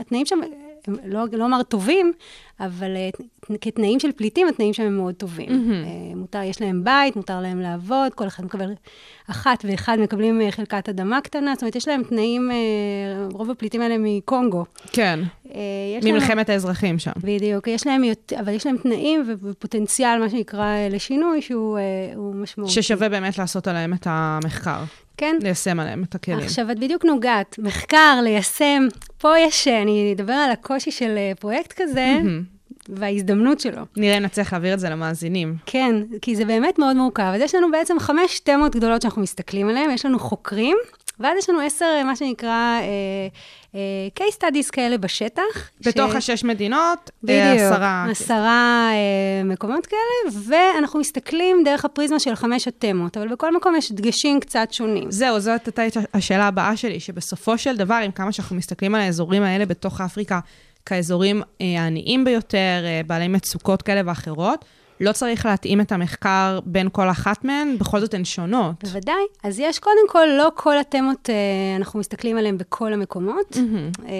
התנאים 0.00 0.26
שם, 0.26 0.38
לא, 1.04 1.24
לא 1.32 1.44
אומר 1.44 1.62
טובים, 1.62 2.12
אבל 2.60 2.96
אה, 2.96 3.08
כתנאים 3.60 4.00
של 4.00 4.12
פליטים, 4.12 4.48
התנאים 4.48 4.72
שם 4.72 4.82
הם 4.82 4.96
מאוד 4.96 5.14
טובים. 5.14 5.48
Mm-hmm. 5.48 6.16
מותר, 6.16 6.42
יש 6.42 6.62
להם 6.62 6.84
בית, 6.84 7.16
מותר 7.16 7.40
להם 7.40 7.60
לעבוד, 7.60 8.14
כל 8.14 8.26
אחד 8.26 8.44
מקבל, 8.44 8.72
אחת 9.30 9.64
ואחד 9.68 9.96
מקבלים 10.00 10.40
אה, 10.40 10.50
חלקת 10.50 10.88
אדמה 10.88 11.20
קטנה, 11.20 11.54
זאת 11.54 11.62
אומרת, 11.62 11.76
יש 11.76 11.88
להם 11.88 12.02
תנאים, 12.02 12.50
רוב 13.32 13.50
הפליטים 13.50 13.80
האלה 13.80 13.96
מקונגו. 13.98 14.64
כן, 14.92 15.20
יש 15.44 15.54
להם- 16.04 16.14
ממלחמת 16.14 16.48
האזרחים 16.48 16.98
שם. 16.98 17.12
בדיוק, 17.16 17.68
יש 17.68 17.86
להם, 17.86 18.02
אבל 18.40 18.52
יש 18.52 18.66
להם 18.66 18.76
תנאים 18.76 19.24
ופוטנציאל, 19.42 20.18
מה 20.18 20.30
שנקרא, 20.30 20.66
לשינוי, 20.90 21.42
שהוא 21.42 21.78
הוא 22.16 22.34
משמעותי. 22.34 22.72
ששווה 22.72 23.08
באמת 23.08 23.38
לעשות 23.38 23.68
עליהם 23.68 23.92
את 23.94 24.06
המחקר, 24.10 24.80
כן. 25.18 25.36
ליישם 25.42 25.80
עליהם 25.80 26.02
את 26.02 26.14
הכלים. 26.14 26.38
עכשיו, 26.38 26.70
את 26.70 26.78
בדיוק 26.78 27.04
נוגעת, 27.04 27.58
מחקר, 27.58 28.20
ליישם. 28.22 28.88
פה 29.18 29.38
יש, 29.38 29.68
אה, 29.68 29.82
אני 29.82 30.14
אדבר 30.16 30.32
על 30.32 30.50
הקושי 30.50 30.90
של 30.90 31.14
אה, 31.16 31.32
פרויקט 31.40 31.72
כזה, 31.82 32.18
וההזדמנות 32.88 33.60
שלו. 33.60 33.82
נראה 33.96 34.18
אם 34.18 34.22
נצליח 34.22 34.52
להעביר 34.52 34.74
את 34.74 34.80
זה 34.80 34.90
למאזינים. 34.90 35.56
כן, 35.66 35.94
כי 36.22 36.36
זה 36.36 36.44
באמת 36.44 36.78
מאוד 36.78 36.96
מורכב. 36.96 37.32
אז 37.34 37.40
יש 37.40 37.54
לנו 37.54 37.70
בעצם 37.70 37.98
חמש 37.98 38.40
תמות 38.40 38.76
גדולות 38.76 39.02
שאנחנו 39.02 39.22
מסתכלים 39.22 39.68
עליהן, 39.68 39.90
יש 39.90 40.06
לנו 40.06 40.18
חוקרים, 40.18 40.76
ואז 41.20 41.38
יש 41.38 41.50
לנו 41.50 41.60
עשר, 41.60 41.94
אה, 41.98 42.04
מה 42.04 42.16
שנקרא, 42.16 42.80
אה, 42.80 43.28
case 44.18 44.34
studies 44.40 44.70
כאלה 44.72 44.98
בשטח. 44.98 45.42
בתוך 45.86 46.12
ש- 46.12 46.14
השש 46.16 46.44
מדינות, 46.44 46.98
אה, 47.28 47.52
בדיוק, 47.52 47.72
עשרה. 47.72 48.06
עשרה 48.10 48.90
אה, 48.92 49.44
מקומות 49.44 49.86
כאלה, 49.86 50.32
ואנחנו 50.48 51.00
מסתכלים 51.00 51.62
דרך 51.64 51.84
הפריזמה 51.84 52.18
של 52.18 52.34
חמש 52.34 52.68
התמות, 52.68 53.16
אבל 53.16 53.28
בכל 53.28 53.56
מקום 53.56 53.76
יש 53.76 53.92
דגשים 53.92 54.40
קצת 54.40 54.68
שונים. 54.72 55.10
זהו, 55.10 55.40
זאת 55.40 55.78
הייתה 55.78 56.00
השאלה 56.14 56.46
הבאה 56.46 56.76
שלי, 56.76 57.00
שבסופו 57.00 57.58
של 57.58 57.76
דבר, 57.76 57.94
עם 57.94 58.10
כמה 58.10 58.32
שאנחנו 58.32 58.56
מסתכלים 58.56 58.94
על 58.94 59.00
האזורים 59.00 59.42
האלה 59.42 59.66
בתוך 59.66 60.00
אפריקה 60.00 60.40
כאזורים 60.86 61.42
אה, 61.60 61.66
העניים 61.82 62.24
ביותר, 62.24 62.56
אה, 62.84 63.00
בעלי 63.06 63.28
מצוקות 63.28 63.82
כאלה 63.82 64.00
ואחרות, 64.06 64.64
לא 65.00 65.12
צריך 65.12 65.46
להתאים 65.46 65.80
את 65.80 65.92
המחקר 65.92 66.58
בין 66.64 66.88
כל 66.92 67.10
אחת 67.10 67.44
מהן, 67.44 67.78
בכל 67.78 68.00
זאת 68.00 68.14
הן 68.14 68.24
שונות. 68.24 68.84
בוודאי. 68.84 69.22
אז 69.44 69.60
יש 69.60 69.78
קודם 69.78 70.08
כל, 70.08 70.26
לא 70.38 70.48
כל 70.54 70.78
התמות, 70.78 71.30
אה, 71.30 71.76
אנחנו 71.76 72.00
מסתכלים 72.00 72.36
עליהן 72.36 72.58
בכל 72.58 72.92
המקומות, 72.92 73.56
אה, 74.06 74.12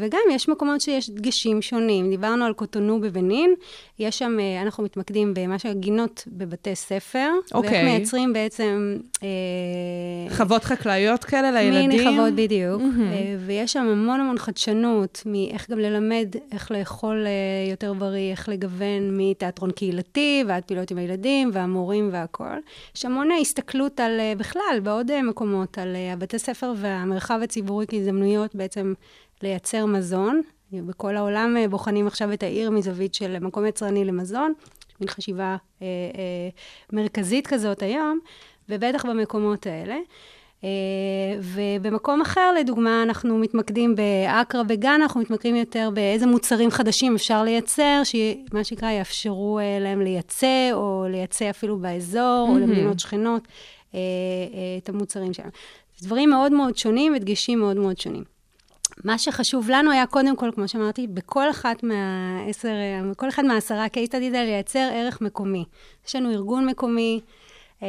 וגם 0.00 0.20
יש 0.30 0.48
מקומות 0.48 0.80
שיש 0.80 1.10
דגשים 1.10 1.62
שונים. 1.62 2.10
דיברנו 2.10 2.44
על 2.44 2.52
קוטונו 2.52 3.00
בבנין, 3.00 3.54
יש 3.98 4.18
שם, 4.18 4.36
אה, 4.40 4.62
אנחנו 4.62 4.84
מתמקדים 4.84 5.34
במה 5.34 5.58
שהגינות 5.58 6.24
בבתי 6.26 6.74
ספר, 6.74 7.30
אוקיי. 7.54 7.70
ואיך 7.70 7.84
מייצרים 7.84 8.32
בעצם... 8.32 8.98
חוות 10.36 10.64
חקלאיות 10.64 11.24
כאלה 11.24 11.50
לילדים. 11.50 11.90
מיני 11.90 12.16
חוות 12.16 12.34
בדיוק, 12.34 12.82
אה, 12.82 13.36
ויש 13.46 13.72
שם 13.72 13.86
המון 13.86 14.20
המון 14.20 14.38
חדשנות, 14.38 15.22
מאיך 15.26 15.70
גם 15.70 15.78
ללמד 15.78 16.28
איך 16.52 16.70
לאכול 16.70 17.26
יותר 17.70 17.92
בריא, 17.92 18.30
איך 18.30 18.48
לגוון 18.48 19.10
מתיאטרון 19.12 19.70
קהילתי 19.70 20.13
ועד 20.46 20.64
פעילות 20.64 20.90
עם 20.90 20.98
הילדים 20.98 21.50
והמורים 21.52 22.08
והכול. 22.12 22.60
יש 22.96 23.04
המון 23.04 23.30
אה, 23.30 23.36
הסתכלות 23.36 24.00
על, 24.00 24.20
אה, 24.20 24.32
בכלל, 24.38 24.80
בעוד 24.82 25.10
אה, 25.10 25.22
מקומות, 25.22 25.78
על 25.78 25.96
אה, 25.96 26.12
הבתי 26.12 26.38
ספר 26.38 26.72
והמרחב 26.76 27.40
הציבורי 27.42 27.86
כהזדמנויות 27.88 28.54
בעצם 28.54 28.94
לייצר 29.42 29.86
מזון. 29.86 30.42
בכל 30.72 31.16
העולם 31.16 31.56
אה, 31.56 31.68
בוחנים 31.68 32.06
עכשיו 32.06 32.32
את 32.32 32.42
העיר 32.42 32.70
מזווית 32.70 33.14
של 33.14 33.38
מקום 33.38 33.66
יצרני 33.66 34.04
למזון, 34.04 34.52
מין 35.00 35.08
חשיבה 35.08 35.56
אה, 35.82 35.86
אה, 35.86 36.48
מרכזית 36.92 37.46
כזאת 37.46 37.82
היום, 37.82 38.18
ובטח 38.68 39.06
במקומות 39.06 39.66
האלה. 39.66 39.96
אה, 40.64 41.38
ובמקום 41.40 42.20
אחר, 42.20 42.52
לדוגמה, 42.60 43.02
אנחנו 43.02 43.38
מתמקדים 43.38 43.94
באקרא 43.96 44.62
וגאנה, 44.68 44.96
אנחנו 45.04 45.20
מתמקדים 45.20 45.56
יותר 45.56 45.90
באיזה 45.94 46.26
מוצרים 46.26 46.70
חדשים 46.70 47.14
אפשר 47.14 47.42
לייצר, 47.42 48.02
שמה 48.04 48.64
שנקרא 48.64 48.90
יאפשרו 48.90 49.58
אה, 49.58 49.78
להם 49.80 50.00
לייצא, 50.00 50.70
או 50.72 51.06
לייצא 51.10 51.50
אפילו 51.50 51.78
באזור, 51.78 52.48
או 52.48 52.58
למדינות 52.58 53.00
שכנות, 53.00 53.48
אה, 53.94 54.00
את 54.78 54.88
המוצרים 54.88 55.32
שלהם. 55.32 55.50
דברים 56.02 56.30
מאוד 56.30 56.52
מאוד 56.52 56.76
שונים 56.76 57.12
ודגשים 57.16 57.58
מאוד 57.58 57.76
מאוד 57.76 57.98
שונים. 57.98 58.24
מה 59.04 59.18
שחשוב 59.18 59.70
לנו 59.70 59.90
היה 59.90 60.06
קודם 60.06 60.36
כל, 60.36 60.50
כמו 60.54 60.68
שאמרתי, 60.68 61.06
בכל 61.06 61.50
אחת 61.50 61.82
מהעשר, 61.82 62.68
בכל 63.10 63.28
אחד 63.28 63.44
מהעשרה 63.44 63.86
case 63.86 64.08
studies 64.08 64.14
האלה 64.14 64.44
לייצר 64.44 64.88
ערך 64.92 65.20
מקומי. 65.20 65.64
יש 66.08 66.16
לנו 66.16 66.30
ארגון 66.30 66.66
מקומי 66.66 67.20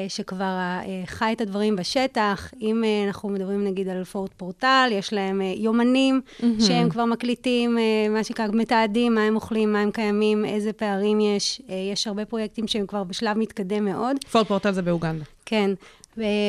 שכבר 0.08 0.45
אה, 0.45 1.03
חי 1.05 1.31
את 1.31 1.41
הדברים 1.41 1.75
בשטח. 1.75 2.53
אם 2.62 2.84
אה, 2.84 3.03
אנחנו 3.08 3.29
מדברים 3.29 3.63
נגיד 3.63 3.89
על 3.89 4.03
פורט 4.03 4.31
פורטל, 4.38 4.89
יש 4.91 5.13
להם 5.13 5.41
אה, 5.41 5.53
יומנים 5.58 6.21
שהם 6.60 6.89
כבר 6.89 7.05
מקליטים, 7.05 7.77
אה, 7.77 8.10
מה 8.10 8.23
שנקרא, 8.23 8.47
מתעדים 8.53 9.15
מה 9.15 9.23
הם 9.23 9.36
אוכלים, 9.36 9.73
מה 9.73 9.81
הם 9.81 9.91
קיימים, 9.91 10.45
איזה 10.45 10.73
פערים 10.73 11.19
יש. 11.19 11.62
אה, 11.69 11.75
יש 11.93 12.08
הרבה 12.08 12.25
פרויקטים 12.25 12.67
שהם 12.67 12.86
כבר 12.88 13.03
בשלב 13.03 13.38
מתקדם 13.38 13.86
מאוד. 13.86 14.17
פורט 14.31 14.47
פורטל 14.47 14.71
זה 14.71 14.81
באוגנדה. 14.81 15.25
כן, 15.45 15.71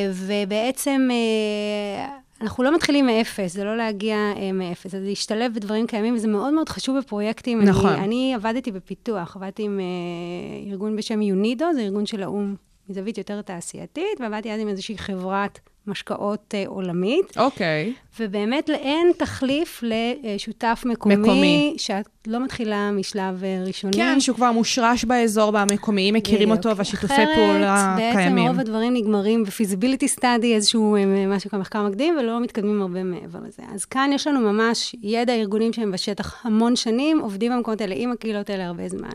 ובעצם 0.08 1.08
אה, 1.10 2.16
אנחנו 2.40 2.64
לא 2.64 2.74
מתחילים 2.74 3.06
מאפס, 3.06 3.52
זה 3.52 3.64
לא 3.64 3.76
להגיע 3.76 4.16
אה, 4.16 4.52
מאפס, 4.52 4.90
זה 4.90 5.00
להשתלב 5.00 5.54
בדברים 5.54 5.86
קיימים, 5.86 6.14
וזה 6.14 6.28
מאוד 6.28 6.54
מאוד 6.54 6.68
חשוב 6.68 6.98
בפרויקטים. 6.98 7.62
נכון. 7.62 7.92
אני, 7.92 8.04
אני 8.04 8.34
עבדתי 8.34 8.72
בפיתוח, 8.72 9.36
עבדתי 9.36 9.62
עם 9.62 9.80
אה, 9.80 10.70
ארגון 10.70 10.96
בשם 10.96 11.22
יונידו, 11.22 11.66
זה 11.74 11.80
ארגון 11.80 12.06
של 12.06 12.22
האו"ם 12.22 12.54
מזווית 12.88 13.18
יותר 13.18 13.42
תעשייתית, 13.42 14.20
ועבדתי 14.20 14.52
אז 14.52 14.60
עם 14.60 14.68
איזושהי 14.68 14.98
חברת 14.98 15.60
משקאות 15.86 16.54
אה, 16.54 16.64
עולמית, 16.66 17.38
אוקיי. 17.38 17.92
ובאמת 18.20 18.70
אין 18.70 19.12
תחליף 19.18 19.82
לשותף 19.82 20.82
מקומי, 20.86 21.16
מקומי. 21.16 21.74
שאת 21.78 22.06
לא 22.26 22.44
מתחילה 22.44 22.90
משלב 22.90 23.44
אה, 23.44 23.62
ראשוני. 23.66 23.92
כן, 23.92 24.20
שהוא 24.20 24.36
כבר 24.36 24.52
מושרש 24.52 25.04
באזור 25.04 25.54
והמקומיים 25.54 26.14
מכירים 26.14 26.48
בדיוק. 26.48 26.64
אותו, 26.64 26.76
והשיתופי 26.76 27.14
אחרת, 27.14 27.28
פעולה 27.34 27.96
קיימים. 27.98 28.34
בעצם 28.34 28.48
רוב 28.48 28.60
הדברים 28.60 28.94
נגמרים 28.94 29.44
ב 29.44 29.50
feasibility 29.50 30.08
study, 30.08 30.54
איזשהו, 30.54 30.96
אה, 30.96 31.26
מה 31.26 31.40
שנקרא 31.40 31.58
מחקר 31.58 31.82
מקדים, 31.82 32.16
ולא 32.20 32.40
מתקדמים 32.40 32.82
הרבה 32.82 33.02
מעבר 33.02 33.38
לזה. 33.46 33.62
אז 33.74 33.84
כאן 33.84 34.10
יש 34.14 34.26
לנו 34.26 34.40
ממש 34.40 34.96
ידע 35.02 35.34
ארגונים 35.34 35.72
שהם 35.72 35.92
בשטח 35.92 36.46
המון 36.46 36.76
שנים, 36.76 37.20
עובדים 37.20 37.52
במקומות 37.52 37.80
האלה 37.80 37.94
עם 37.98 38.12
הקהילות 38.12 38.50
האלה 38.50 38.66
הרבה 38.66 38.88
זמן. 38.88 39.12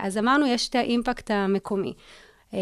אז 0.00 0.18
אמרנו, 0.18 0.46
יש 0.46 0.68
את 0.68 0.74
ה 0.74 0.82
impact 0.82 1.30
המקומי. 1.30 1.92
אה, 2.54 2.58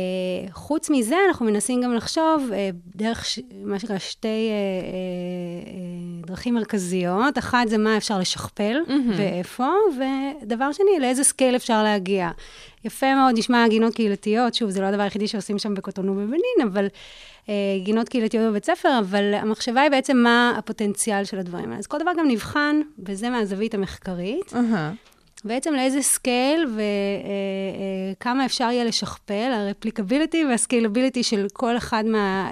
חוץ 0.53 0.91
מזה, 0.91 1.17
אנחנו 1.29 1.47
מנסים 1.47 1.81
גם 1.81 1.95
לחשוב 1.95 2.51
אה, 2.53 2.71
דרך 2.97 3.25
ש... 3.25 3.41
מה 3.65 3.79
שנקרא 3.79 3.99
שתי 3.99 4.29
אה, 4.29 6.27
דרכים 6.27 6.55
מרכזיות. 6.55 7.39
אחת 7.39 7.69
זה 7.69 7.79
מה 7.79 7.97
אפשר 7.97 8.19
לשכפל 8.19 8.77
mm-hmm. 8.87 9.13
ואיפה, 9.17 9.69
ודבר 9.97 10.73
שני, 10.73 11.01
לאיזה 11.01 11.25
scale 11.25 11.57
אפשר 11.57 11.83
להגיע. 11.83 12.31
יפה 12.85 13.15
מאוד, 13.15 13.39
למשל 13.39 13.69
גינות 13.69 13.95
קהילתיות, 13.95 14.55
שוב, 14.55 14.71
זה 14.71 14.81
לא 14.81 14.87
הדבר 14.87 15.03
היחידי 15.03 15.29
שעושים 15.29 15.59
שם 15.59 15.75
בקוטונו 15.75 16.15
בבנין, 16.15 16.69
אבל 16.73 16.87
גינות 17.85 18.09
קהילתיות 18.09 18.51
בבית 18.51 18.65
ספר, 18.65 18.99
אבל 18.99 19.35
המחשבה 19.35 19.81
היא 19.81 19.91
בעצם 19.91 20.17
מה 20.17 20.55
הפוטנציאל 20.59 21.25
של 21.25 21.39
הדברים 21.39 21.65
האלה. 21.65 21.79
אז 21.79 21.87
כל 21.87 21.99
דבר 21.99 22.11
גם 22.19 22.29
נבחן, 22.29 22.81
וזה 23.07 23.31
מהזווית 23.31 23.75
המחקרית. 23.75 24.53
Uh-huh. 24.53 25.16
בעצם 25.47 25.75
לאיזה 25.75 26.03
scale 26.03 26.67
וכמה 28.17 28.47
אפשר 28.47 28.65
יהיה 28.65 28.85
לשכפל, 28.85 29.53
ה 29.53 29.60
replicability 29.60 30.45
וה 30.45 30.57
scalability 30.57 31.23
של 31.23 31.47
כל 31.53 31.77
אחד 31.77 32.05
מה, 32.07 32.51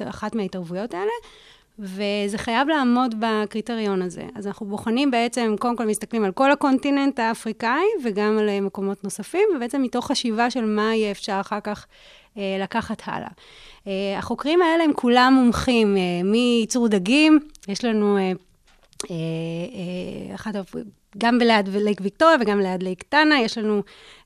אה, 0.00 0.08
אחת 0.08 0.34
מההתערבויות 0.34 0.94
האלה, 0.94 1.10
וזה 1.78 2.38
חייב 2.38 2.68
לעמוד 2.68 3.14
בקריטריון 3.18 4.02
הזה. 4.02 4.22
אז 4.34 4.46
אנחנו 4.46 4.66
בוחנים 4.66 5.10
בעצם, 5.10 5.54
קודם 5.58 5.76
כל 5.76 5.86
מסתכלים 5.86 6.24
על 6.24 6.32
כל 6.32 6.50
ה 6.50 6.57
continent 6.57 7.18
האפריקאי 7.18 7.84
וגם 8.04 8.38
על 8.38 8.60
מקומות 8.60 9.04
נוספים, 9.04 9.48
ובעצם 9.56 9.82
מתוך 9.82 10.06
חשיבה 10.06 10.50
של 10.50 10.64
מה 10.64 10.94
יהיה 10.94 11.10
אפשר 11.10 11.38
אחר 11.40 11.60
כך 11.60 11.86
אה, 12.38 12.56
לקחת 12.60 13.02
הלאה. 13.04 13.28
אה, 13.86 14.18
החוקרים 14.18 14.62
האלה 14.62 14.84
הם 14.84 14.92
כולם 14.92 15.34
מומחים 15.34 15.96
מייצור 16.24 16.88
דגים, 16.88 17.38
יש 17.68 17.84
לנו... 17.84 18.18
אחת 20.34 20.56
גם 21.18 21.38
ליד 21.38 21.68
לייק 21.68 22.00
ויקטוריה 22.00 22.36
וגם 22.40 22.60
ליד 22.60 22.82
לייק 22.82 23.02
טאנה, 23.02 23.40
יש 23.40 23.58
לנו 23.58 23.82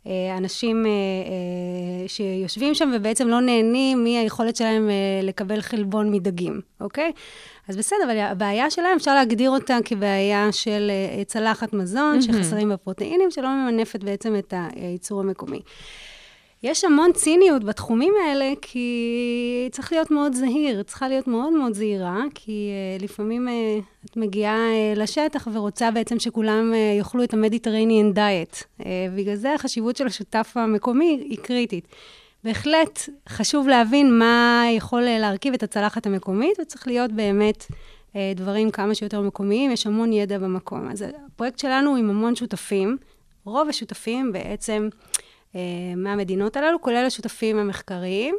אה, 0.07 0.37
אנשים 0.38 0.87
אה, 0.87 0.90
אה, 0.90 2.09
שיושבים 2.09 2.74
שם 2.74 2.92
ובעצם 2.96 3.29
לא 3.29 3.40
נהנים 3.40 4.05
מהיכולת 4.05 4.57
שלהם 4.57 4.90
אה, 4.90 4.94
לקבל 5.22 5.61
חלבון 5.61 6.11
מדגים, 6.11 6.61
אוקיי? 6.81 7.12
אז 7.68 7.77
בסדר, 7.77 8.05
אבל 8.05 8.18
הבעיה 8.18 8.70
שלהם, 8.70 8.96
אפשר 8.96 9.14
להגדיר 9.14 9.51
אותה 9.51 9.79
כבעיה 9.85 10.53
של 10.53 10.90
אה, 10.90 11.24
צלחת 11.24 11.72
מזון, 11.72 12.18
mm-hmm. 12.18 12.22
שחסרים 12.22 12.68
בפרוטאינים, 12.68 13.31
שלא 13.31 13.48
ממנפת 13.48 14.05
בעצם 14.05 14.37
את 14.37 14.55
הייצור 14.77 15.20
המקומי. 15.20 15.61
יש 16.62 16.85
המון 16.85 17.12
ציניות 17.12 17.64
בתחומים 17.64 18.14
האלה, 18.25 18.53
כי 18.62 19.68
צריך 19.73 19.92
להיות 19.92 20.11
מאוד 20.11 20.35
זהיר, 20.35 20.83
צריכה 20.83 21.09
להיות 21.09 21.27
מאוד 21.27 21.53
מאוד 21.53 21.73
זהירה, 21.73 22.23
כי 22.35 22.71
uh, 22.99 23.03
לפעמים 23.03 23.49
uh, 23.49 23.51
את 24.05 24.16
מגיעה 24.16 24.57
uh, 24.57 24.99
לשטח 24.99 25.49
ורוצה 25.53 25.90
בעצם 25.90 26.18
שכולם 26.18 26.73
יאכלו 26.99 27.25
את 27.25 27.35
המדיטרניאן 27.35 28.12
דיאט. 28.12 28.62
בגלל 29.16 29.35
זה 29.35 29.55
החשיבות 29.55 29.97
של 29.97 30.07
השותף 30.07 30.53
המקומי 30.55 31.27
היא 31.29 31.38
קריטית. 31.38 31.88
בהחלט 32.44 33.09
חשוב 33.29 33.68
להבין 33.68 34.18
מה 34.18 34.64
יכול 34.77 35.03
להרכיב 35.03 35.55
את 35.55 35.62
הצלחת 35.62 36.07
המקומית, 36.07 36.61
וצריך 36.61 36.87
להיות 36.87 37.12
באמת 37.12 37.66
דברים 38.37 38.71
כמה 38.71 38.94
שיותר 38.94 39.21
מקומיים, 39.21 39.71
יש 39.71 39.87
המון 39.87 40.12
ידע 40.12 40.38
במקום. 40.38 40.88
אז 40.90 41.05
הפרויקט 41.27 41.59
שלנו 41.59 41.90
הוא 41.90 41.99
עם 41.99 42.11
המון 42.11 42.37
שותפים, 42.37 42.97
רוב 43.44 43.68
השותפים 43.68 44.33
בעצם... 44.33 44.88
אה, 45.57 45.61
מהמדינות 45.97 46.57
הללו, 46.57 46.81
כולל 46.81 47.05
השותפים 47.07 47.59
המחקריים. 47.59 48.35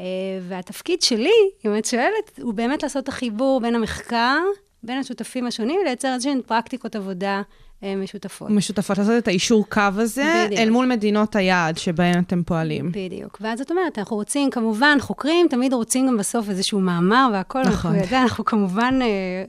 אה, 0.00 0.04
והתפקיד 0.42 1.02
שלי, 1.02 1.50
אם 1.66 1.78
את 1.78 1.84
שואלת, 1.84 2.38
הוא 2.42 2.54
באמת 2.54 2.82
לעשות 2.82 3.04
את 3.04 3.08
החיבור 3.08 3.60
בין 3.60 3.74
המחקר, 3.74 4.38
בין 4.82 4.98
השותפים 4.98 5.46
השונים, 5.46 5.80
ולייצר 5.80 6.14
איזשהן 6.14 6.40
פרקטיקות 6.46 6.96
עבודה 6.96 7.42
משותפות. 7.82 8.50
משותפות, 8.50 8.98
לעשות 8.98 9.18
את 9.18 9.28
האישור 9.28 9.66
קו 9.68 9.80
הזה, 9.96 10.44
בדיוק. 10.46 10.60
אל 10.60 10.70
מול 10.70 10.86
מדינות 10.86 11.36
היעד 11.36 11.78
שבהן 11.78 12.22
אתם 12.22 12.42
פועלים. 12.42 12.92
בדיוק. 12.92 13.38
ואז 13.40 13.58
זאת 13.58 13.70
אומרת, 13.70 13.98
אנחנו 13.98 14.16
רוצים, 14.16 14.50
כמובן, 14.50 14.98
חוקרים 15.00 15.46
תמיד 15.50 15.72
רוצים 15.72 16.06
גם 16.06 16.16
בסוף 16.16 16.48
איזשהו 16.48 16.80
מאמר 16.80 17.28
והכול, 17.32 17.62
נכון. 17.62 17.94
אנחנו, 17.94 18.16
אנחנו 18.16 18.44
כמובן 18.44 18.98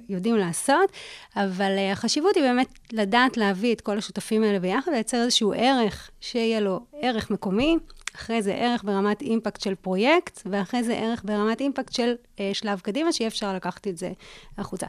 יודעים 0.09 0.35
לעשות, 0.35 0.91
אבל 1.35 1.71
החשיבות 1.91 2.35
היא 2.35 2.43
באמת 2.43 2.67
לדעת 2.91 3.37
להביא 3.37 3.73
את 3.73 3.81
כל 3.81 3.97
השותפים 3.97 4.43
האלה 4.43 4.59
ביחד, 4.59 4.91
לייצר 4.91 5.17
איזשהו 5.17 5.53
ערך, 5.57 6.09
שיהיה 6.21 6.59
לו 6.59 6.79
ערך 7.01 7.31
מקומי, 7.31 7.77
אחרי 8.15 8.41
זה 8.41 8.53
ערך 8.53 8.83
ברמת 8.83 9.21
אימפקט 9.21 9.61
של 9.61 9.75
פרויקט, 9.75 10.41
ואחרי 10.45 10.83
זה 10.83 10.93
ערך 10.93 11.21
ברמת 11.25 11.61
אימפקט 11.61 11.93
של 11.93 12.13
אה, 12.39 12.49
שלב 12.53 12.79
קדימה, 12.79 13.13
שיהיה 13.13 13.27
אפשר 13.27 13.53
לקחת 13.53 13.87
את 13.87 13.97
זה 13.97 14.11
החוצה. 14.57 14.87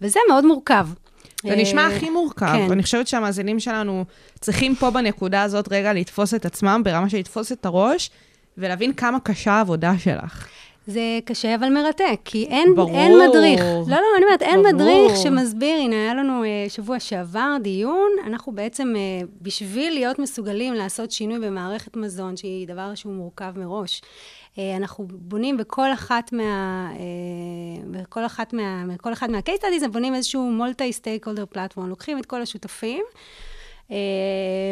וזה 0.00 0.20
מאוד 0.28 0.44
מורכב. 0.46 0.86
זה 1.42 1.56
נשמע 1.56 1.86
הכי 1.86 2.10
מורכב. 2.10 2.46
כן. 2.46 2.72
אני 2.72 2.82
חושבת 2.82 3.06
שהמאזינים 3.06 3.60
שלנו 3.60 4.04
צריכים 4.40 4.74
פה 4.74 4.90
בנקודה 4.90 5.42
הזאת 5.42 5.68
רגע 5.72 5.92
לתפוס 5.92 6.34
את 6.34 6.46
עצמם 6.46 6.82
ברמה 6.84 7.08
של 7.08 7.18
לתפוס 7.18 7.52
את 7.52 7.66
הראש, 7.66 8.10
ולהבין 8.58 8.92
כמה 8.92 9.20
קשה 9.20 9.52
העבודה 9.52 9.92
שלך. 9.98 10.48
זה 10.86 11.18
קשה 11.24 11.54
אבל 11.54 11.68
מרתק, 11.68 12.20
כי 12.24 12.46
אין, 12.46 12.74
ברור. 12.74 12.96
אין 12.96 13.12
מדריך. 13.28 13.60
לא, 13.60 13.96
לא, 13.96 14.06
אני 14.16 14.24
אומרת, 14.24 14.42
אין 14.42 14.62
ברור. 14.62 14.72
מדריך 14.72 15.16
שמסביר, 15.22 15.78
הנה, 15.78 15.96
היה 15.96 16.14
לנו 16.14 16.44
אה, 16.44 16.66
שבוע 16.68 17.00
שעבר 17.00 17.56
דיון, 17.62 18.10
אנחנו 18.26 18.52
בעצם, 18.52 18.92
אה, 18.96 19.26
בשביל 19.42 19.94
להיות 19.94 20.18
מסוגלים 20.18 20.74
לעשות 20.74 21.10
שינוי 21.10 21.38
במערכת 21.38 21.96
מזון, 21.96 22.36
שהיא 22.36 22.68
דבר 22.68 22.94
שהוא 22.94 23.12
מורכב 23.12 23.52
מראש, 23.56 24.02
אנחנו 24.58 25.06
בונים 25.10 25.56
בכל 25.56 25.92
אחת 25.92 26.32
מה... 26.32 26.88
אה, 26.92 27.82
בכל 27.90 28.26
אחת 28.26 28.52
מה... 28.52 28.84
בכל 28.94 29.12
אחד 29.12 29.30
מה-case 29.30 29.62
studies, 29.62 29.88
בונים 29.88 30.14
איזשהו 30.14 30.52
multi-stakeholder 30.58 31.56
platform, 31.56 31.86
לוקחים 31.86 32.18
את 32.18 32.26
כל 32.26 32.42
השותפים, 32.42 33.04
אה, 33.90 33.96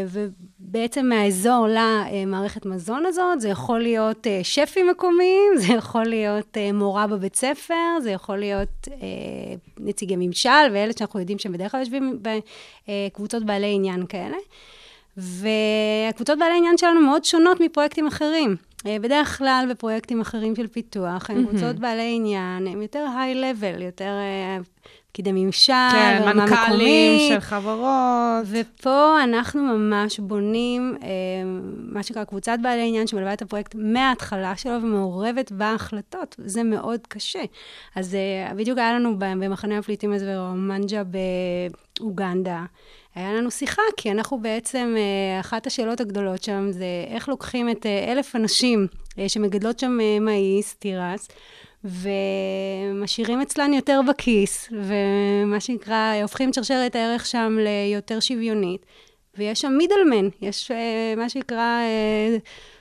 ובעצם 0.09 1.09
מהאזור 1.09 1.67
למערכת 1.69 2.67
מזון 2.67 3.07
הזאת, 3.07 3.41
זה 3.41 3.49
יכול 3.49 3.81
להיות 3.81 4.27
שפים 4.43 4.89
מקומיים, 4.91 5.53
זה 5.67 5.73
יכול 5.73 6.05
להיות 6.05 6.57
מורה 6.75 7.07
בבית 7.07 7.37
ספר, 7.37 8.01
זה 8.03 8.11
יכול 8.11 8.37
להיות 8.37 8.89
נציגי 9.81 10.17
ממשל, 10.17 10.73
ואלה 10.73 10.93
שאנחנו 10.99 11.21
יודעים 11.21 11.39
שהם 11.39 11.53
בדרך 11.53 11.73
כלל 11.73 11.81
יושבים 11.81 12.23
בקבוצות 12.89 13.45
בעלי 13.45 13.75
עניין 13.75 14.07
כאלה. 14.07 14.37
והקבוצות 15.17 16.39
בעלי 16.39 16.57
עניין 16.57 16.79
שלנו 16.79 17.01
מאוד 17.01 17.25
שונות 17.25 17.61
מפרויקטים 17.61 18.07
אחרים. 18.07 18.57
בדרך 18.85 19.39
כלל 19.39 19.67
בפרויקטים 19.71 20.21
אחרים 20.21 20.57
של 20.57 20.67
פיתוח, 20.67 21.31
הם 21.31 21.47
קבוצות 21.47 21.77
בעלי 21.77 22.13
עניין, 22.17 22.67
הם 22.67 22.83
יותר 22.83 23.07
היי-לבל, 23.19 23.83
יותר 23.83 24.13
פקידי 25.13 25.33
ממשל, 25.33 25.73
כן, 25.93 26.23
מנכ"לים 26.27 27.33
של 27.33 27.41
חברות. 27.41 28.47
ופה 28.47 29.23
אנחנו 29.25 29.63
ממש 29.63 30.21
בונים 30.21 30.97
אה, 31.03 31.09
מה 31.93 32.03
שנקרא 32.03 32.25
קבוצת 32.25 32.59
בעלי 32.63 32.89
עניין 32.89 33.07
שמלווה 33.07 33.33
את 33.33 33.43
הפרויקט 33.43 33.75
מההתחלה 33.75 34.57
שלו 34.57 34.83
ומעורבת 34.83 35.53
בהחלטות. 35.53 36.37
זה 36.39 36.63
מאוד 36.63 37.01
קשה. 37.09 37.43
אז 37.97 38.15
אה, 38.15 38.55
בדיוק 38.55 38.79
היה 38.79 38.93
לנו 38.93 39.19
במחנה 39.19 39.79
הפליטים 39.79 40.13
הזה 40.13 40.35
ברומנג'ה 40.37 41.03
באוגנדה. 42.01 42.65
היה 43.15 43.33
לנו 43.33 43.51
שיחה, 43.51 43.83
כי 43.97 44.11
אנחנו 44.11 44.39
בעצם, 44.43 44.95
אה, 44.97 45.41
אחת 45.41 45.67
השאלות 45.67 46.01
הגדולות 46.01 46.43
שם 46.43 46.69
זה 46.71 46.85
איך 47.09 47.29
לוקחים 47.29 47.71
את 47.71 47.87
אה, 47.87 48.13
אלף 48.13 48.35
הנשים 48.35 48.87
אה, 49.19 49.29
שמגדלות 49.29 49.79
שם 49.79 49.99
מאיס, 50.21 50.75
תירס, 50.75 51.29
ומשאירים 51.85 53.41
אצלן 53.41 53.73
יותר 53.73 54.01
בכיס, 54.09 54.69
ומה 54.73 55.61
שנקרא, 55.61 56.15
הופכים 56.23 56.49
את 56.49 56.55
שרשרת 56.55 56.97
הערך 56.97 57.27
שם 57.27 57.59
ליותר 57.61 58.21
שוויונית. 58.21 58.87
ויש 59.37 59.61
שם 59.61 59.73
מידלמן, 59.79 60.29
יש 60.43 60.71
מה 61.17 61.29
שנקרא 61.29 61.81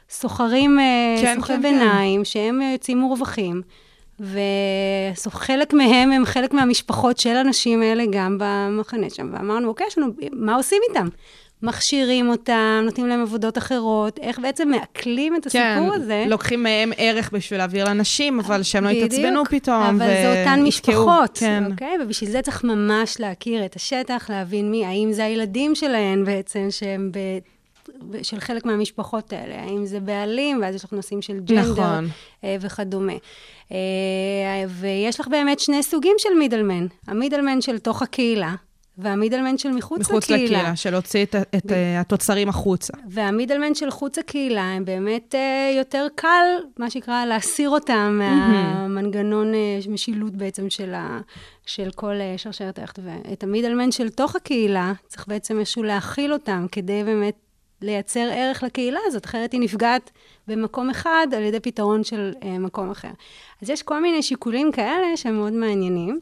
סוחרים, 0.10 0.80
כן, 1.22 1.36
סוחרי 1.36 1.56
כן, 1.56 1.62
כן. 1.62 1.70
ביניים, 1.70 2.20
כן. 2.20 2.26
שהם 2.26 2.62
יוצאים 2.62 2.98
מורווחים. 2.98 3.62
וחלק 4.20 5.74
מהם 5.74 6.12
הם 6.12 6.26
חלק 6.26 6.54
מהמשפחות 6.54 7.20
של 7.20 7.36
הנשים 7.36 7.82
האלה 7.82 8.04
גם 8.12 8.38
במחנה 8.40 9.10
שם. 9.10 9.30
ואמרנו, 9.34 9.68
אוקיי, 9.68 9.88
יש 9.88 9.98
לנו, 9.98 10.08
מה 10.34 10.56
עושים 10.56 10.82
איתם? 10.90 11.08
מכשירים 11.64 12.30
אותם, 12.30 12.82
נותנים 12.86 13.08
להם 13.08 13.22
עבודות 13.22 13.58
אחרות, 13.58 14.20
איך 14.20 14.40
בעצם 14.40 14.70
מעכלים 14.70 15.36
את 15.36 15.46
הסיפור 15.46 15.90
כן, 15.96 16.02
הזה. 16.02 16.26
לוקחים 16.28 16.64
מהם 16.64 16.92
ערך 16.98 17.30
בשביל 17.34 17.60
להעביר 17.60 17.86
לנשים, 17.86 18.40
אבל 18.40 18.64
שהם 18.64 18.84
לא 18.84 18.90
יתעצבנו 18.90 19.46
פתאום. 19.46 19.84
אבל 19.84 20.06
ו... 20.06 20.22
זה 20.24 20.40
אותן 20.40 20.64
משפחות, 20.64 21.38
כן. 21.38 21.64
אוקיי? 21.72 21.98
ובשביל 22.04 22.30
זה 22.30 22.42
צריך 22.42 22.64
ממש 22.64 23.20
להכיר 23.20 23.66
את 23.66 23.76
השטח, 23.76 24.30
להבין 24.30 24.72
מי, 24.72 24.86
האם 24.86 25.10
זה 25.12 25.26
הילדים 25.26 25.76
שלהם 25.76 26.26
בעצם, 26.26 26.68
שהם 26.70 27.12
ב... 27.14 27.18
של 28.24 28.40
חלק 28.40 28.66
מהמשפחות 28.66 29.34
האלה, 29.34 29.64
האם 29.64 29.86
זה 29.86 30.00
בעלים, 30.00 30.60
ואז 30.62 30.76
יש 30.76 30.84
לך 30.84 30.94
נושאים 30.94 31.22
של 31.22 31.40
ג'נדר 31.40 31.72
נכון. 31.72 32.08
אה, 32.44 32.56
וכדומה. 32.62 33.14
אה, 33.72 33.78
ויש 34.68 35.20
לך 35.20 35.28
באמת 35.28 35.60
שני 35.60 35.84
סוגים 35.84 36.16
של 36.18 36.34
מידלמן. 36.40 36.88
המידלמן 37.08 37.62
של 37.62 37.80
תוך 37.80 38.02
הקהילה, 38.02 38.56
והמידלמן 38.98 39.58
של 39.58 39.72
מחוץ, 39.72 40.00
מחוץ 40.00 40.24
לקהילה. 40.24 40.44
מחוץ 40.44 40.52
לקהילה, 40.52 40.76
של 40.76 40.92
להוציא 40.92 41.24
את, 41.24 41.36
את 41.36 41.66
ב... 41.66 41.72
אה, 41.72 42.00
התוצרים 42.00 42.50
החוצה. 42.50 42.94
והמידלמן 43.10 43.76
של 43.76 43.92
חוץ 43.92 44.18
הקהילה, 44.18 44.64
הם 44.64 44.86
באמת 44.86 45.36
uh, 45.36 45.78
יותר 45.78 46.08
קל, 46.16 46.46
מה 46.80 46.90
שנקרא, 46.90 47.26
להסיר 47.26 47.70
אותם 47.70 48.20
מהמנגנון 48.20 49.54
uh, 49.54 49.90
משילות 49.90 50.34
בעצם 50.34 50.70
של, 50.70 50.94
ה, 50.94 51.20
של 51.66 51.90
כל 51.96 52.14
uh, 52.14 52.38
שרשרת 52.38 52.80
הערך. 52.80 52.94
ואת 53.04 53.44
המידלמן 53.44 53.92
של 53.92 54.10
תוך 54.10 54.36
הקהילה, 54.36 54.94
צריך 55.08 55.28
בעצם 55.28 55.60
איזשהו 55.60 55.84
להכיל 55.84 56.34
אותם, 56.34 56.66
כדי 56.72 57.04
באמת 57.04 57.36
לייצר 57.82 58.30
ערך 58.32 58.64
לקהילה 58.64 59.00
הזאת, 59.06 59.26
אחרת 59.26 59.52
היא 59.52 59.62
נפגעת 59.62 60.12
במקום 60.48 60.90
אחד 60.90 61.28
על 61.38 61.44
ידי 61.44 61.60
פתרון 61.60 62.04
של 62.04 62.34
אה, 62.44 62.60
מקום 62.60 62.92
אחר. 62.92 63.12
אז 63.62 63.70
יש 63.70 63.84
כל 63.84 64.02
מיני 64.02 64.22
שיקולים 64.22 64.72
כאלה 64.72 65.18
שהם 65.18 65.36
מאוד 65.36 65.54
מעניינים. 65.54 66.20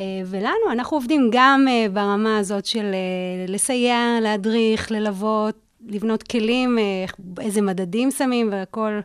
אה, 0.00 0.04
ולנו, 0.26 0.72
אנחנו 0.72 0.96
עובדים 0.96 1.30
גם 1.32 1.66
אה, 1.68 1.86
ברמה 1.92 2.38
הזאת 2.38 2.66
של 2.66 2.84
אה, 2.94 3.52
לסייע, 3.52 4.18
להדריך, 4.22 4.90
ללוות, 4.90 5.54
לבנות 5.88 6.22
כלים, 6.22 6.78
אה, 6.78 7.04
איזה 7.40 7.62
מדדים 7.62 8.10
שמים 8.10 8.48
והכל 8.52 9.00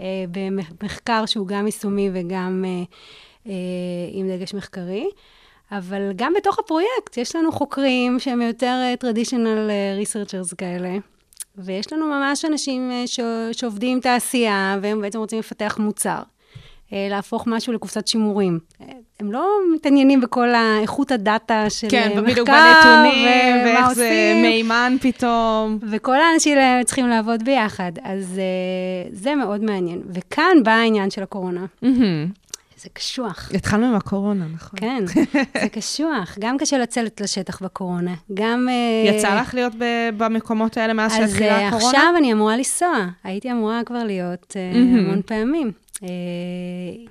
אה, 0.00 0.24
במחקר 0.30 1.26
שהוא 1.26 1.46
גם 1.46 1.66
יישומי 1.66 2.10
וגם 2.12 2.64
אה, 2.66 2.82
אה, 3.46 3.52
עם 4.12 4.28
דגש 4.28 4.54
מחקרי. 4.54 5.08
אבל 5.72 6.12
גם 6.16 6.32
בתוך 6.36 6.58
הפרויקט 6.58 7.16
יש 7.16 7.36
לנו 7.36 7.52
חוקרים 7.52 8.18
שהם 8.18 8.42
יותר 8.42 8.80
אה, 8.82 8.94
traditional 9.02 9.70
אה, 9.70 9.98
researchers 10.02 10.54
כאלה. 10.58 10.98
ויש 11.58 11.92
לנו 11.92 12.06
ממש 12.06 12.44
אנשים 12.44 12.90
אה, 12.90 13.06
ש... 13.06 13.20
שעובדים 13.52 14.00
תעשייה, 14.00 14.78
והם 14.82 15.00
בעצם 15.00 15.18
רוצים 15.18 15.38
לפתח 15.38 15.76
מוצר. 15.80 16.22
אה, 16.92 17.06
להפוך 17.10 17.46
משהו 17.46 17.72
לקופסת 17.72 18.08
שימורים. 18.08 18.58
אה, 18.80 18.86
הם 19.20 19.32
לא 19.32 19.58
מתעניינים 19.74 20.20
בכל 20.20 20.48
האיכות 20.54 21.12
הדאטה 21.12 21.70
של 21.70 21.86
כן, 21.90 22.08
מחקר, 22.08 22.22
בדיוק 22.22 22.48
בנתונים, 22.48 23.56
ומה 23.56 23.64
ואיך 23.64 23.92
זה. 23.92 24.32
מהימן 24.42 24.96
פתאום. 25.00 25.78
וכל 25.90 26.20
האנשים 26.20 26.58
האלה 26.58 26.84
צריכים 26.84 27.08
לעבוד 27.08 27.42
ביחד, 27.42 27.92
אז 28.02 28.40
זה 29.12 29.34
מאוד 29.34 29.64
מעניין. 29.64 30.02
וכאן 30.08 30.62
בא 30.64 30.70
העניין 30.70 31.10
של 31.10 31.22
הקורונה. 31.22 31.64
מהמם. 31.82 32.26
זה 32.76 32.88
קשוח. 32.92 33.50
התחלנו 33.54 33.86
עם 33.86 33.94
הקורונה, 33.94 34.46
נכון. 34.54 34.80
כן, 34.80 35.04
זה 35.62 35.68
קשוח. 35.68 36.36
גם 36.38 36.58
קשה 36.58 36.78
לצאת 36.78 37.20
לשטח 37.20 37.62
בקורונה. 37.62 38.14
גם... 38.34 38.68
אה, 38.70 39.10
יצא 39.14 39.40
לך 39.40 39.54
להיות 39.54 39.72
ב- 39.78 40.08
במקומות 40.16 40.76
האלה 40.76 40.92
מאז 40.92 41.12
אז 41.12 41.18
שהתחילה 41.18 41.58
אה, 41.58 41.68
הקורונה? 41.68 41.88
עכשיו 41.88 42.14
אני 42.18 42.32
אמורה 42.32 42.56
לנסוע. 42.56 43.06
הייתי 43.24 43.52
אמורה 43.52 43.80
כבר 43.86 44.04
להיות 44.04 44.56
אה. 44.56 44.78
המון 44.78 45.22
פעמים. 45.22 45.72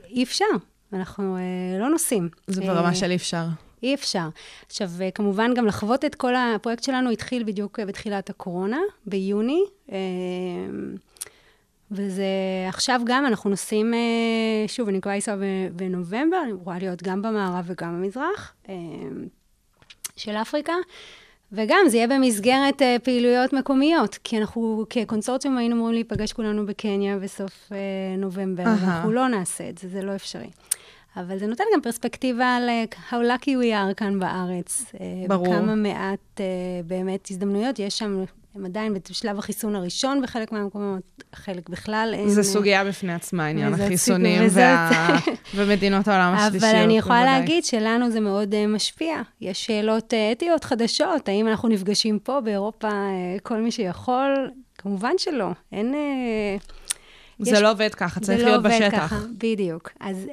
אי 0.10 0.24
אפשר, 0.24 0.46
אנחנו 0.94 1.38
לא 1.80 1.90
נוסעים. 1.90 2.30
זה 2.48 2.62
ברמה 2.62 2.96
של 2.96 3.10
אי 3.10 3.16
אפשר. 3.16 3.46
אי 3.84 3.94
אפשר. 3.94 4.28
עכשיו, 4.66 4.90
כמובן, 5.16 5.54
גם 5.54 5.66
לחוות 5.66 6.06
את 6.06 6.16
כל 6.16 6.34
הפרויקט 6.36 6.84
שלנו 6.84 7.10
התחיל 7.10 7.44
בדיוק 7.44 7.80
בתחילת 7.80 8.30
הקורונה, 8.30 8.80
ביוני. 9.06 9.62
וזה 11.96 12.26
עכשיו 12.68 13.02
גם, 13.06 13.26
אנחנו 13.26 13.50
נוסעים, 13.50 13.94
אה, 13.94 14.68
שוב, 14.68 14.88
אני 14.88 14.98
מקווה 14.98 15.16
לנסוע 15.16 15.36
בנובמבר, 15.72 16.38
אני 16.44 16.52
אמורה 16.52 16.80
להיות 16.80 17.04
גם 17.04 17.22
במערב 17.22 17.66
וגם 17.68 18.02
במזרח 18.02 18.54
אה, 18.70 18.76
של 20.16 20.32
אפריקה. 20.32 20.74
וגם, 21.52 21.80
זה 21.88 21.98
יהיה 21.98 22.08
במסגרת 22.08 22.82
אה, 22.82 22.98
פעילויות 23.04 23.54
מקומיות, 23.54 24.20
כי 24.24 24.38
אנחנו 24.38 24.86
כקונסורציום 24.90 25.58
היינו 25.58 25.76
אמורים 25.76 25.94
להיפגש 25.94 26.34
כולנו 26.34 26.66
בקניה 26.66 27.18
בסוף 27.18 27.72
אה, 27.72 27.78
נובמבר, 28.18 28.64
אהה. 28.64 28.78
ואנחנו 28.82 29.12
לא 29.12 29.28
נעשה 29.28 29.70
את 29.70 29.78
זה, 29.78 29.90
זה 29.90 30.02
לא 30.02 30.16
אפשרי. 30.16 30.50
אבל 31.18 31.38
זה 31.38 31.48
נותן 31.48 31.64
גם 31.74 31.82
פרספקטיבה 31.82 32.56
על 32.56 32.70
אה, 32.70 32.84
how 33.10 33.14
lucky 33.14 33.48
we 33.48 33.92
are 33.92 33.94
כאן 33.94 34.20
בארץ. 34.20 34.86
אה, 35.00 35.06
ברור. 35.28 35.48
וכמה 35.48 35.76
מעט 35.76 36.40
אה, 36.40 36.46
באמת 36.88 37.28
הזדמנויות 37.32 37.80
יש 37.80 37.98
שם, 37.98 38.24
הם 38.56 38.66
עדיין 38.66 38.94
בשלב 39.10 39.40
החיסון 39.40 39.76
הראשון 39.76 40.22
בחלק 40.22 40.52
מהמקומות, 40.52 41.02
חלק 41.36 41.70
בכלל 41.70 42.12
אין. 42.14 42.30
זו 42.30 42.38
אה, 42.40 42.44
סוגיה 42.44 42.86
בפני 42.86 43.14
עצמה, 43.14 43.46
עניין 43.48 43.74
החיסונים 43.74 44.42
וה- 44.52 44.90
ומדינות 45.56 46.08
העולם 46.08 46.34
השלישיות. 46.34 46.74
אבל 46.74 46.84
אני 46.84 46.98
יכולה 46.98 47.20
בוודאי. 47.20 47.40
להגיד 47.40 47.66
שלנו 47.66 48.12
זה 48.12 48.20
מאוד 48.20 48.54
uh, 48.54 48.68
משפיע. 48.68 49.22
יש 49.42 49.66
שאלות 49.66 50.14
uh, 50.14 50.38
אתיות 50.38 50.64
חדשות, 50.64 51.30
האם 51.30 51.48
אנחנו 51.48 51.70
נפגשים 51.70 52.20
פה 52.20 52.42
באירופה, 52.42 52.90
uh, 52.90 53.40
כל 53.44 53.62
מי 53.62 53.72
שיכול? 53.72 54.52
כמובן 54.78 55.12
שלא. 55.18 55.50
אין... 55.72 55.94
זה 57.40 57.52
יש- 57.52 57.62
לא 57.62 57.72
עובד 57.72 57.96
ככה, 57.96 58.20
צריך 58.20 58.38
זה 58.40 58.46
להיות 58.46 58.64
לא 58.64 58.70
עובד 58.70 58.82
בשטח. 58.86 58.98
ככה, 59.08 59.20
בדיוק. 59.38 59.90
אז 60.00 60.26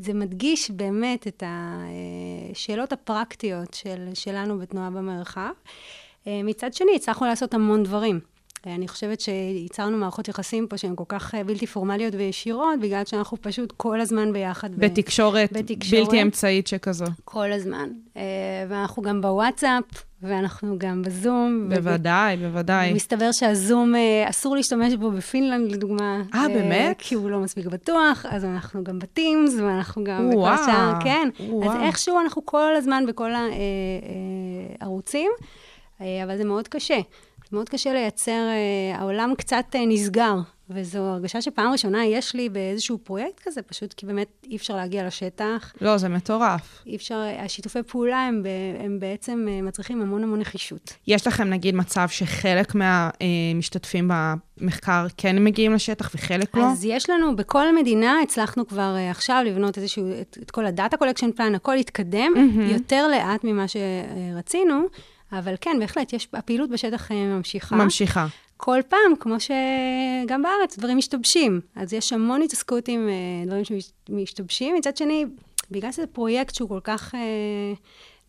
זה 0.00 0.14
מדגיש 0.14 0.70
באמת 0.70 1.26
את 1.26 1.42
השאלות 1.46 2.92
הפרקטיות 2.92 3.74
של, 3.74 4.08
שלנו 4.14 4.58
בתנועה 4.58 4.90
במרחב. 4.90 5.50
Uh, 6.24 6.28
מצד 6.44 6.74
שני, 6.74 6.92
הצלחנו 6.96 7.26
לעשות 7.26 7.54
המון 7.54 7.82
דברים. 7.82 8.20
Uh, 8.56 8.66
אני 8.66 8.88
חושבת 8.88 9.20
שייצרנו 9.20 9.96
מערכות 9.96 10.28
יחסים 10.28 10.66
פה 10.66 10.78
שהן 10.78 10.94
כל 10.96 11.04
כך 11.08 11.34
uh, 11.34 11.44
בלתי 11.46 11.66
פורמליות 11.66 12.14
וישירות, 12.14 12.80
בגלל 12.80 13.04
שאנחנו 13.04 13.36
פשוט 13.40 13.72
כל 13.76 14.00
הזמן 14.00 14.32
ביחד. 14.32 14.74
ב- 14.74 14.84
בתקשורת 14.84 15.52
בתקשורת. 15.52 16.04
בלתי 16.04 16.22
אמצעית 16.22 16.66
שכזו. 16.66 17.04
כל 17.24 17.52
הזמן. 17.52 17.88
ואנחנו 18.68 19.02
גם 19.02 19.20
בוואטסאפ, 19.20 19.84
ואנחנו 20.24 20.78
גם 20.78 21.02
בזום. 21.02 21.66
בוודאי, 21.68 22.36
בוודאי. 22.36 22.92
מסתבר 22.92 23.32
שהזום, 23.32 23.94
אה, 23.94 24.28
אסור 24.28 24.56
להשתמש 24.56 24.94
בו 24.94 25.10
בפינלנד, 25.10 25.72
לדוגמה. 25.72 26.22
אה, 26.34 26.48
באמת? 26.48 26.96
כי 26.98 27.14
הוא 27.14 27.30
לא 27.30 27.38
מספיק 27.38 27.66
בטוח, 27.66 28.26
אז 28.28 28.44
אנחנו 28.44 28.84
גם 28.84 28.98
בטימס, 28.98 29.54
ואנחנו 29.54 30.04
גם 30.04 30.28
בכל 30.28 30.38
וואו, 30.38 30.54
השאר, 30.54 30.92
כן. 31.02 31.28
וואו. 31.48 31.70
אז 31.70 31.80
איכשהו 31.82 32.20
אנחנו 32.20 32.46
כל 32.46 32.76
הזמן 32.76 33.04
בכל 33.06 33.30
הערוצים, 34.80 35.30
אבל 36.00 36.36
זה 36.36 36.44
מאוד 36.44 36.68
קשה. 36.68 37.00
זה 37.50 37.56
מאוד 37.56 37.68
קשה 37.68 37.92
לייצר, 37.92 38.32
אה, 38.32 38.98
העולם 38.98 39.32
קצת 39.38 39.64
אה, 39.74 39.86
נסגר, 39.86 40.34
וזו 40.70 40.98
הרגשה 40.98 41.42
שפעם 41.42 41.72
ראשונה 41.72 42.04
יש 42.04 42.34
לי 42.34 42.48
באיזשהו 42.48 42.98
פרויקט 42.98 43.40
כזה, 43.44 43.62
פשוט 43.62 43.92
כי 43.92 44.06
באמת 44.06 44.28
אי 44.50 44.56
אפשר 44.56 44.76
להגיע 44.76 45.06
לשטח. 45.06 45.72
לא, 45.80 45.96
זה 45.96 46.08
מטורף. 46.08 46.82
אי 46.86 46.96
אפשר, 46.96 47.20
השיתופי 47.38 47.82
פעולה 47.82 48.26
הם, 48.26 48.42
ב, 48.42 48.46
הם 48.84 49.00
בעצם 49.00 49.46
אה, 49.48 49.62
מצריכים 49.62 50.02
המון 50.02 50.22
המון 50.22 50.40
נחישות. 50.40 50.92
יש 51.06 51.26
לכם 51.26 51.44
נגיד 51.44 51.74
מצב 51.74 52.08
שחלק 52.08 52.74
מהמשתתפים 52.74 54.10
במחקר 54.10 55.06
כן 55.16 55.44
מגיעים 55.44 55.72
לשטח 55.72 56.10
וחלק 56.14 56.56
לא? 56.56 56.72
אז 56.72 56.84
יש 56.84 57.10
לנו, 57.10 57.36
בכל 57.36 57.76
מדינה 57.76 58.20
הצלחנו 58.22 58.66
כבר 58.66 58.94
uh, 58.96 59.10
עכשיו 59.10 59.42
לבנות 59.46 59.78
איזשהו, 59.78 60.04
את, 60.20 60.38
את 60.42 60.50
כל 60.50 60.66
ה 60.66 60.72
data 60.72 60.96
collection 60.96 61.32
plan, 61.32 61.54
הכל 61.54 61.76
התקדם, 61.76 62.32
מהמם. 62.34 62.70
יותר 62.70 63.08
לאט 63.08 63.44
ממה 63.44 63.64
שרצינו, 63.68 64.82
אבל 65.38 65.54
כן, 65.60 65.76
בהחלט, 65.80 66.12
יש, 66.12 66.28
הפעילות 66.32 66.70
בשטח 66.70 67.10
uh, 67.10 67.14
ממשיכה. 67.14 67.76
ממשיכה. 67.76 68.26
כל 68.56 68.80
פעם, 68.88 69.16
כמו 69.20 69.36
שגם 69.40 70.42
בארץ, 70.42 70.78
דברים 70.78 70.96
משתבשים. 70.96 71.60
אז 71.76 71.92
יש 71.92 72.12
המון 72.12 72.42
התעסקות 72.42 72.88
עם 72.88 73.08
uh, 73.08 73.46
דברים 73.46 73.64
שמשתבשים. 73.64 74.76
מצד 74.76 74.96
שני, 74.96 75.24
בגלל 75.70 75.92
שזה 75.92 76.06
פרויקט 76.06 76.54
שהוא 76.54 76.68
כל 76.68 76.80
כך 76.84 77.14
uh, 77.14 77.16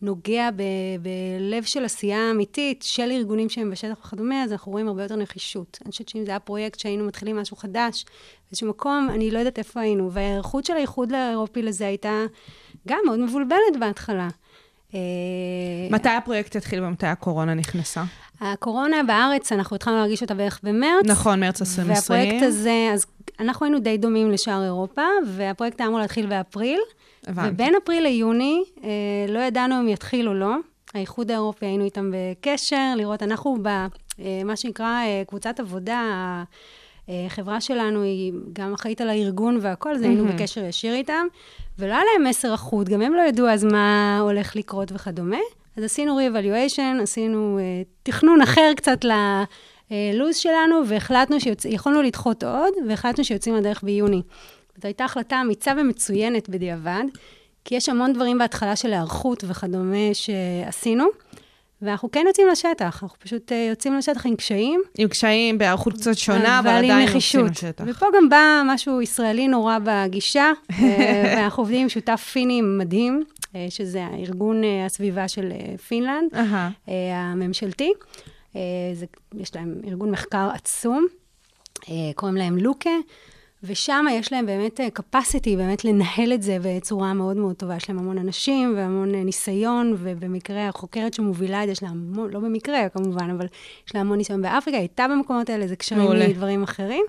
נוגע 0.02 0.50
ב- 0.50 0.62
בלב 1.02 1.64
של 1.64 1.84
עשייה 1.84 2.30
אמיתית, 2.30 2.82
של 2.82 3.10
ארגונים 3.10 3.48
שהם 3.48 3.70
בשטח 3.70 3.98
וכדומה, 4.04 4.42
אז 4.42 4.52
אנחנו 4.52 4.72
רואים 4.72 4.88
הרבה 4.88 5.02
יותר 5.02 5.16
נחישות. 5.16 5.78
אני 5.84 5.90
חושבת 5.90 6.08
שאם 6.08 6.24
זה 6.24 6.30
היה 6.30 6.40
פרויקט 6.40 6.78
שהיינו 6.78 7.04
מתחילים 7.04 7.36
משהו 7.36 7.56
חדש, 7.56 8.04
באיזשהו 8.48 8.68
מקום, 8.68 9.08
אני 9.14 9.30
לא 9.30 9.38
יודעת 9.38 9.58
איפה 9.58 9.80
היינו. 9.80 10.12
וההיערכות 10.12 10.64
של 10.64 10.74
האיחוד 10.74 11.12
האירופי 11.12 11.62
לזה 11.62 11.86
הייתה 11.86 12.24
גם 12.88 12.98
מאוד 13.06 13.18
מבולבלת 13.18 13.76
בהתחלה. 13.80 14.28
אה, 14.96 15.88
מתי 15.90 16.08
הפרויקט 16.08 16.56
התחיל 16.56 16.84
ומתי 16.84 17.06
הקורונה 17.06 17.54
נכנסה? 17.54 18.04
הקורונה 18.40 19.02
בארץ, 19.02 19.52
אנחנו 19.52 19.76
התחלנו 19.76 19.96
להרגיש 19.96 20.22
אותה 20.22 20.34
בערך 20.34 20.60
במרץ. 20.62 21.04
נכון, 21.04 21.40
מרץ 21.40 21.60
2020. 21.60 21.88
והפרויקט 21.90 22.42
הזה, 22.46 22.90
אז 22.94 23.06
אנחנו 23.40 23.66
היינו 23.66 23.78
די 23.78 23.98
דומים 23.98 24.30
לשאר 24.30 24.64
אירופה, 24.64 25.02
והפרויקט 25.26 25.80
היה 25.80 25.88
אמור 25.88 26.00
להתחיל 26.00 26.26
באפריל. 26.26 26.80
הבנתי. 27.26 27.48
ובין 27.48 27.74
אפריל 27.82 28.02
ליוני, 28.02 28.62
אה, 28.84 28.88
לא 29.28 29.38
ידענו 29.38 29.80
אם 29.80 29.88
יתחיל 29.88 30.28
או 30.28 30.34
לא. 30.34 30.56
האיחוד 30.94 31.30
האירופי, 31.30 31.66
היינו 31.66 31.84
איתם 31.84 32.12
בקשר, 32.14 32.92
לראות, 32.96 33.22
אנחנו 33.22 33.56
במה 33.62 34.56
שנקרא 34.56 34.86
אה, 34.86 35.22
קבוצת 35.26 35.60
עבודה, 35.60 36.02
החברה 37.08 37.60
שלנו 37.60 38.02
היא 38.02 38.32
גם 38.52 38.74
אחראית 38.74 39.00
על 39.00 39.08
הארגון 39.08 39.58
והכל, 39.60 39.94
אז 39.94 40.02
היינו 40.02 40.24
מהמם. 40.24 40.36
בקשר 40.36 40.64
ישיר 40.64 40.94
איתם, 40.94 41.26
ולא 41.78 41.92
היה 41.92 42.02
להם 42.12 42.28
מסר 42.28 42.54
אחוד, 42.54 42.88
גם 42.88 43.02
הם 43.02 43.14
לא 43.14 43.22
ידעו 43.22 43.48
אז 43.48 43.64
מה 43.64 44.18
הולך 44.18 44.56
לקרות 44.56 44.92
וכדומה. 44.92 45.36
אז 45.76 45.84
עשינו 45.84 46.18
re-evaluation, 46.18 47.02
עשינו 47.02 47.58
אה, 47.58 47.82
תכנון 48.02 48.42
אחר 48.42 48.72
קצת 48.76 49.04
ללו"ז 49.04 50.36
שלנו, 50.36 50.88
והחלטנו 50.88 51.36
שיכולנו 51.40 52.02
לדחות 52.02 52.44
עוד, 52.44 52.72
והחלטנו 52.88 53.24
שיוצאים 53.24 53.54
לדרך 53.54 53.82
ביוני. 53.82 54.22
זו 54.82 54.88
הייתה 54.88 55.04
החלטה 55.04 55.40
אמיצה 55.40 55.72
ומצוינת 55.80 56.48
בדיעבד, 56.48 57.04
כי 57.64 57.74
יש 57.74 57.88
המון 57.88 58.12
דברים 58.12 58.38
בהתחלה 58.38 58.76
של 58.76 58.92
היערכות 58.92 59.44
וכדומה 59.46 60.10
שעשינו, 60.12 61.04
ואנחנו 61.82 62.10
כן 62.10 62.24
יוצאים 62.28 62.48
לשטח, 62.48 63.02
אנחנו 63.02 63.18
פשוט 63.18 63.52
אה, 63.52 63.66
יוצאים 63.70 63.96
לשטח 63.96 64.26
עם 64.26 64.36
קשיים. 64.36 64.82
עם 64.98 65.08
קשיים, 65.08 65.58
בהיערכות 65.58 65.94
קצת 65.94 66.14
שונה, 66.14 66.58
אבל 66.58 66.70
עדיין 66.70 67.08
עם 67.08 67.14
יוצאים. 67.14 67.46
לשטח. 67.46 67.84
ופה 67.86 68.06
גם 68.16 68.28
בא 68.28 68.62
משהו 68.66 69.02
ישראלי 69.02 69.48
נורא 69.48 69.78
בגישה, 69.84 70.52
אה, 70.72 71.34
ואנחנו 71.36 71.62
עובדים 71.62 71.82
עם 71.82 71.88
שותף 71.88 72.28
פיני 72.32 72.60
מדהים, 72.62 73.24
אה, 73.54 73.66
שזה 73.70 74.04
הארגון 74.04 74.64
אה, 74.64 74.86
הסביבה 74.86 75.28
של 75.28 75.52
אה, 75.52 75.78
פינלנד. 75.78 76.34
אה, 76.88 76.94
הממשלתי. 77.14 77.92
אה, 78.56 78.60
זה, 78.94 79.06
יש 79.34 79.56
להם 79.56 79.80
ארגון 79.86 80.10
מחקר 80.10 80.48
עצום, 80.54 81.06
אה, 81.88 81.94
קוראים 82.14 82.36
להם 82.36 82.58
לוקה, 82.58 82.90
ושם 83.66 84.06
יש 84.10 84.32
להם 84.32 84.46
באמת 84.46 84.80
אה, 84.80 84.88
capacity, 84.98 85.56
באמת 85.56 85.84
לנהל 85.84 86.32
את 86.32 86.42
זה 86.42 86.56
בצורה 86.62 87.14
מאוד 87.14 87.36
מאוד 87.36 87.56
טובה. 87.56 87.76
יש 87.76 87.88
להם 87.88 87.98
המון 87.98 88.18
אנשים 88.18 88.74
והמון 88.76 89.14
אה, 89.14 89.24
ניסיון, 89.24 89.96
ובמקרה 89.98 90.68
החוקרת 90.68 91.14
שמובילה 91.14 91.62
את 91.62 91.66
זה, 91.66 91.72
יש 91.72 91.82
לה 91.82 91.88
המון, 91.88 92.30
לא 92.30 92.40
במקרה 92.40 92.88
כמובן, 92.88 93.30
אבל 93.30 93.46
יש 93.86 93.94
לה 93.94 94.00
המון 94.00 94.18
ניסיון 94.18 94.42
באפריקה, 94.42 94.78
הייתה 94.78 95.06
במקומות 95.08 95.50
האלה, 95.50 95.66
זה 95.66 95.76
קשרים 95.76 96.02
מעולה. 96.02 96.28
מדברים 96.28 96.62
אחרים. 96.62 97.04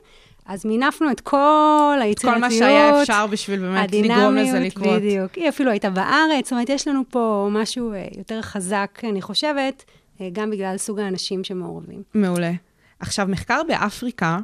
אז 0.46 0.66
מינפנו 0.66 1.12
את 1.12 1.22
כל 1.22 2.00
היצירתיות. 2.02 2.44
כל 2.44 2.48
מה 2.48 2.52
שהיה 2.52 3.02
אפשר 3.02 3.28
בשביל 3.28 3.60
באמת 3.60 3.92
לגרום 3.92 4.36
לזה 4.36 4.60
לקרות. 4.60 5.02
בדיוק. 5.02 5.34
היא 5.36 5.50
אפילו 5.50 5.72
הייתה 5.72 5.90
בארץ, 5.90 6.44
זאת 6.44 6.52
אומרת, 6.52 6.70
יש 6.70 6.88
לנו 6.88 7.02
פה 7.10 7.50
משהו 7.52 7.94
אה, 7.94 8.06
יותר 8.18 8.42
חזק, 8.42 9.02
אני 9.04 9.22
חושבת, 9.22 9.86
גם 10.32 10.50
בגלל 10.50 10.78
סוג 10.78 11.00
האנשים 11.00 11.44
שמעורבים. 11.44 12.04
מעולה. 12.14 12.52
עכשיו, 13.00 13.28
מחקר 13.30 13.62
באפריקה, 13.68 14.38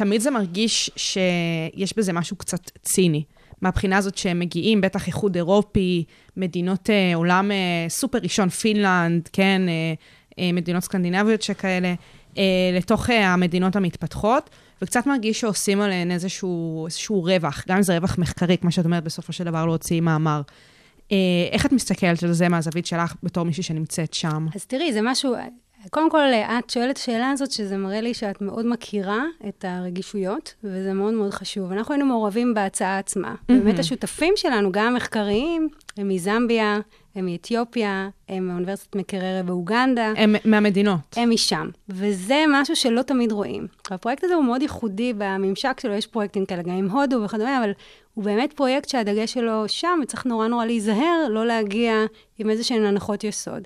תמיד 0.00 0.20
זה 0.20 0.30
מרגיש 0.30 0.90
שיש 0.96 1.96
בזה 1.96 2.12
משהו 2.12 2.36
קצת 2.36 2.70
ציני. 2.82 3.24
מהבחינה 3.62 3.96
הזאת 3.96 4.16
שהם 4.16 4.38
מגיעים, 4.38 4.80
בטח 4.80 5.06
איחוד 5.06 5.36
אירופי, 5.36 6.04
מדינות 6.36 6.90
אה, 6.90 7.12
עולם 7.14 7.50
אה, 7.50 7.88
סופר 7.88 8.18
ראשון, 8.22 8.48
פינלנד, 8.48 9.28
כן, 9.32 9.62
אה, 9.68 9.94
אה, 10.38 10.52
מדינות 10.52 10.82
סקנדינביות 10.82 11.42
שכאלה, 11.42 11.94
אה, 12.38 12.42
לתוך 12.72 13.10
אה, 13.10 13.32
המדינות 13.32 13.76
המתפתחות, 13.76 14.50
וקצת 14.82 15.06
מרגיש 15.06 15.40
שעושים 15.40 15.80
עליהן 15.80 16.10
איזשהו, 16.10 16.86
איזשהו 16.86 17.22
רווח, 17.22 17.64
גם 17.68 17.76
אם 17.76 17.82
זה 17.82 17.98
רווח 17.98 18.18
מחקרי, 18.18 18.58
כמו 18.58 18.72
שאת 18.72 18.84
אומרת, 18.84 19.04
בסופו 19.04 19.32
של 19.32 19.44
דבר 19.44 19.66
להוציא 19.66 20.00
מאמר. 20.00 20.42
אה, 21.12 21.16
איך 21.50 21.66
את 21.66 21.72
מסתכלת 21.72 22.22
על 22.22 22.32
זה 22.32 22.48
מהזווית 22.48 22.86
שלך 22.86 23.14
בתור 23.22 23.44
מישהי 23.44 23.62
שנמצאת 23.62 24.14
שם? 24.14 24.46
אז 24.54 24.64
תראי, 24.64 24.92
זה 24.92 25.00
משהו, 25.02 25.34
קודם 25.90 26.10
כל, 26.10 26.18
את 26.18 26.70
שואלת 26.70 26.90
את 26.90 26.96
השאלה 26.96 27.30
הזאת, 27.30 27.50
שזה 27.50 27.76
מראה 27.76 28.00
לי 28.00 28.14
שאת 28.14 28.40
מאוד 28.40 28.66
מכירה 28.66 29.24
את 29.48 29.64
הרגישויות, 29.68 30.54
וזה 30.64 30.92
מאוד 30.92 31.14
מאוד 31.14 31.30
חשוב. 31.30 31.72
אנחנו 31.72 31.94
היינו 31.94 32.06
מעורבים 32.06 32.54
בהצעה 32.54 32.98
עצמה. 32.98 33.34
באמת 33.48 33.78
השותפים 33.78 34.34
שלנו, 34.36 34.72
גם 34.72 34.86
המחקריים, 34.86 35.68
הם 35.96 36.08
מזמביה, 36.08 36.78
הם 37.14 37.26
מאתיופיה, 37.26 38.08
הם 38.28 38.48
מאוניברסיטת 38.48 38.96
מקררה 38.96 39.42
באוגנדה. 39.42 40.12
הם 40.16 40.34
מהמדינות. 40.44 41.00
הם 41.16 41.30
משם, 41.30 41.68
וזה 41.88 42.44
משהו 42.48 42.76
שלא 42.76 43.02
תמיד 43.02 43.32
רואים. 43.32 43.66
הפרויקט 43.90 44.24
הזה 44.24 44.34
הוא 44.34 44.44
מאוד 44.44 44.62
ייחודי 44.62 45.12
בממשק 45.18 45.80
שלו, 45.80 45.92
יש 45.92 46.06
פרויקטים 46.06 46.46
כאלה 46.46 46.62
גם 46.62 46.74
עם 46.74 46.90
הודו 46.90 47.22
וכדומה, 47.24 47.58
אבל 47.58 47.70
הוא 48.14 48.24
באמת 48.24 48.52
פרויקט 48.52 48.88
שהדגש 48.88 49.32
שלו 49.32 49.64
שם, 49.66 50.00
וצריך 50.02 50.26
נורא 50.26 50.48
נורא 50.48 50.64
להיזהר, 50.64 51.28
לא 51.30 51.46
להגיע 51.46 52.04
עם 52.38 52.50
איזה 52.50 52.64
שהן 52.64 52.84
הנחות 52.84 53.24
יסוד. 53.24 53.62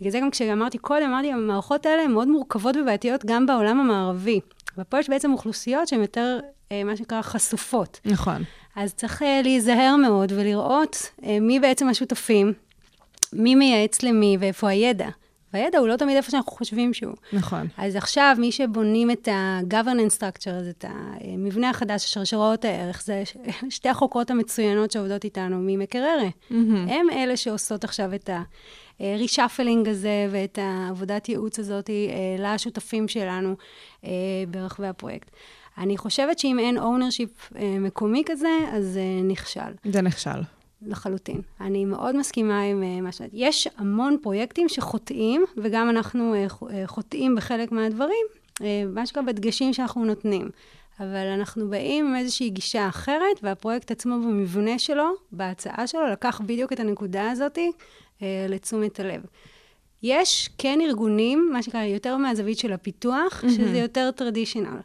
בגלל 0.00 0.12
זה 0.12 0.20
גם 0.20 0.30
כשאמרתי 0.30 0.78
קודם, 0.78 1.06
אמרתי, 1.06 1.32
המערכות 1.32 1.86
האלה 1.86 2.02
הן 2.02 2.12
מאוד 2.12 2.28
מורכבות 2.28 2.76
ובעייתיות 2.76 3.24
גם 3.24 3.46
בעולם 3.46 3.80
המערבי. 3.80 4.40
ופה 4.78 4.98
יש 4.98 5.08
בעצם 5.08 5.32
אוכלוסיות 5.32 5.88
שהן 5.88 6.00
יותר, 6.00 6.38
אה, 6.72 6.84
מה 6.84 6.96
שנקרא, 6.96 7.22
חשופות. 7.22 8.00
נכון. 8.04 8.42
אז 8.76 8.94
צריך 8.94 9.22
אה, 9.22 9.40
להיזהר 9.42 9.96
מאוד 9.96 10.32
ולראות 10.32 11.10
אה, 11.24 11.40
מי 11.40 11.60
בעצם 11.60 11.88
השותפים, 11.88 12.52
מי 13.32 13.54
מייעץ 13.54 14.02
למי 14.02 14.36
ואיפה 14.40 14.68
הידע. 14.68 15.08
והידע 15.52 15.78
הוא 15.78 15.88
לא 15.88 15.96
תמיד 15.96 16.16
איפה 16.16 16.30
שאנחנו 16.30 16.52
חושבים 16.52 16.94
שהוא. 16.94 17.14
נכון. 17.32 17.68
אז 17.76 17.96
עכשיו, 17.96 18.36
מי 18.38 18.52
שבונים 18.52 19.10
את 19.10 19.28
ה-governance 19.28 20.18
structure, 20.18 20.70
את 20.70 20.84
המבנה 20.88 21.70
החדש, 21.70 22.14
שרשראות 22.14 22.64
הערך, 22.64 23.02
זה 23.04 23.22
שתי 23.70 23.88
החוקרות 23.88 24.30
המצוינות 24.30 24.90
שעובדות 24.90 25.24
איתנו 25.24 25.56
ממקררה. 25.60 26.28
הם 26.88 27.06
אלה 27.12 27.36
שעושות 27.36 27.84
עכשיו 27.84 28.14
את 28.14 28.30
ה-reshuffling 29.00 29.88
הזה 29.90 30.28
ואת 30.30 30.58
העבודת 30.62 31.28
ייעוץ 31.28 31.58
הזאת 31.58 31.90
אה, 31.90 31.94
לשותפים 32.38 33.08
שלנו 33.08 33.56
אה, 34.04 34.10
ברחבי 34.50 34.86
הפרויקט. 34.86 35.30
אני 35.78 35.96
חושבת 35.96 36.38
שאם 36.38 36.58
אין 36.58 36.78
ownership 36.78 37.56
אה, 37.56 37.78
מקומי 37.80 38.22
כזה, 38.26 38.58
אז 38.72 38.98
נכשל. 39.24 39.60
זה 39.84 40.02
נכשל. 40.02 40.40
לחלוטין. 40.82 41.40
אני 41.60 41.84
מאוד 41.84 42.16
מסכימה 42.16 42.60
עם 42.60 43.04
מה 43.04 43.12
שאת... 43.12 43.30
יש 43.32 43.68
המון 43.76 44.16
פרויקטים 44.22 44.68
שחוטאים, 44.68 45.44
וגם 45.56 45.90
אנחנו 45.90 46.34
חוטאים 46.86 47.34
בחלק 47.34 47.72
מהדברים, 47.72 48.26
מה 48.86 49.06
שקרה 49.06 49.22
בדגשים 49.22 49.72
שאנחנו 49.72 50.04
נותנים. 50.04 50.50
אבל 51.00 51.26
אנחנו 51.26 51.70
באים 51.70 52.06
עם 52.06 52.16
איזושהי 52.16 52.50
גישה 52.50 52.88
אחרת, 52.88 53.38
והפרויקט 53.42 53.90
עצמו 53.90 54.14
במבנה 54.14 54.78
שלו, 54.78 55.04
בהצעה 55.32 55.86
שלו, 55.86 56.06
לקח 56.12 56.40
בדיוק 56.46 56.72
את 56.72 56.80
הנקודה 56.80 57.30
הזאת 57.30 57.58
uh, 57.58 58.22
לתשומת 58.48 59.00
הלב. 59.00 59.20
יש 60.02 60.50
כן 60.58 60.78
ארגונים, 60.80 61.48
מה 61.52 61.62
שנקרא, 61.62 61.82
יותר 61.82 62.16
מהזווית 62.16 62.58
של 62.58 62.72
הפיתוח, 62.72 63.44
mm-hmm. 63.44 63.50
שזה 63.50 63.78
יותר 63.78 64.10
טרדישיונל. 64.10 64.78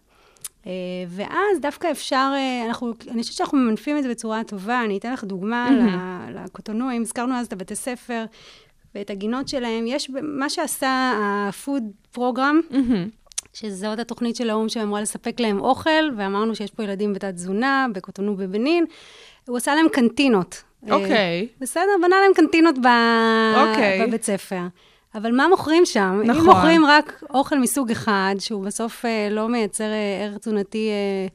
Uh, 0.64 0.68
ואז 1.08 1.60
דווקא 1.62 1.92
אפשר, 1.92 2.32
uh, 2.36 2.68
אנחנו, 2.68 2.94
אני 3.08 3.22
חושבת 3.22 3.36
שאנחנו 3.36 3.58
ממנפים 3.58 3.98
את 3.98 4.04
זה 4.04 4.10
בצורה 4.10 4.44
טובה. 4.44 4.84
אני 4.86 4.98
אתן 4.98 5.14
לך 5.14 5.24
דוגמה 5.24 5.70
mm-hmm. 5.70 6.32
לקוטונו, 6.32 6.92
אם 6.92 7.02
הזכרנו 7.02 7.36
אז 7.36 7.46
את 7.46 7.54
הבתי 7.54 7.76
ספר 7.76 8.26
ואת 8.96 9.10
הגינות 9.10 9.48
שלהם. 9.48 9.88
יש, 9.88 10.10
מה 10.22 10.50
שעשה 10.50 10.90
ה-food 10.90 12.18
שזאת 13.54 14.00
התוכנית 14.00 14.36
של 14.36 14.50
האו"ם 14.50 14.70
שאמורה 14.70 15.02
לספק 15.02 15.40
להם 15.40 15.60
אוכל, 15.60 15.90
ואמרנו 16.18 16.56
שיש 16.56 16.72
פה 16.72 16.84
ילדים 16.84 17.14
בתת 17.14 17.34
תזונה, 17.34 17.86
בקוטונו 17.94 18.36
בבנין, 18.36 18.86
הוא 19.48 19.58
עשה 19.58 19.76
להם 19.76 19.90
קנטינות. 19.90 20.64
אה, 20.90 20.94
אוקיי. 20.96 21.48
בסדר, 21.60 21.92
בנה 22.02 22.16
להם 22.22 22.34
קנטינות 22.36 22.76
ב... 22.78 22.88
אוקיי. 23.58 24.08
בבית 24.08 24.24
ספר. 24.24 24.62
אבל 25.16 25.32
מה 25.32 25.48
מוכרים 25.48 25.86
שם? 25.86 26.22
נכון. 26.26 26.42
אם 26.42 26.46
מוכרים 26.46 26.86
רק 26.86 27.24
אוכל 27.30 27.60
מסוג 27.60 27.92
אחד, 27.92 28.36
שהוא 28.40 28.66
בסוף 28.66 29.06
אה, 29.06 29.28
לא 29.32 29.50
מייצר 29.50 29.84
אה, 29.84 30.24
ערך 30.24 30.38
תזונתי 30.38 30.90
אה, 30.90 31.28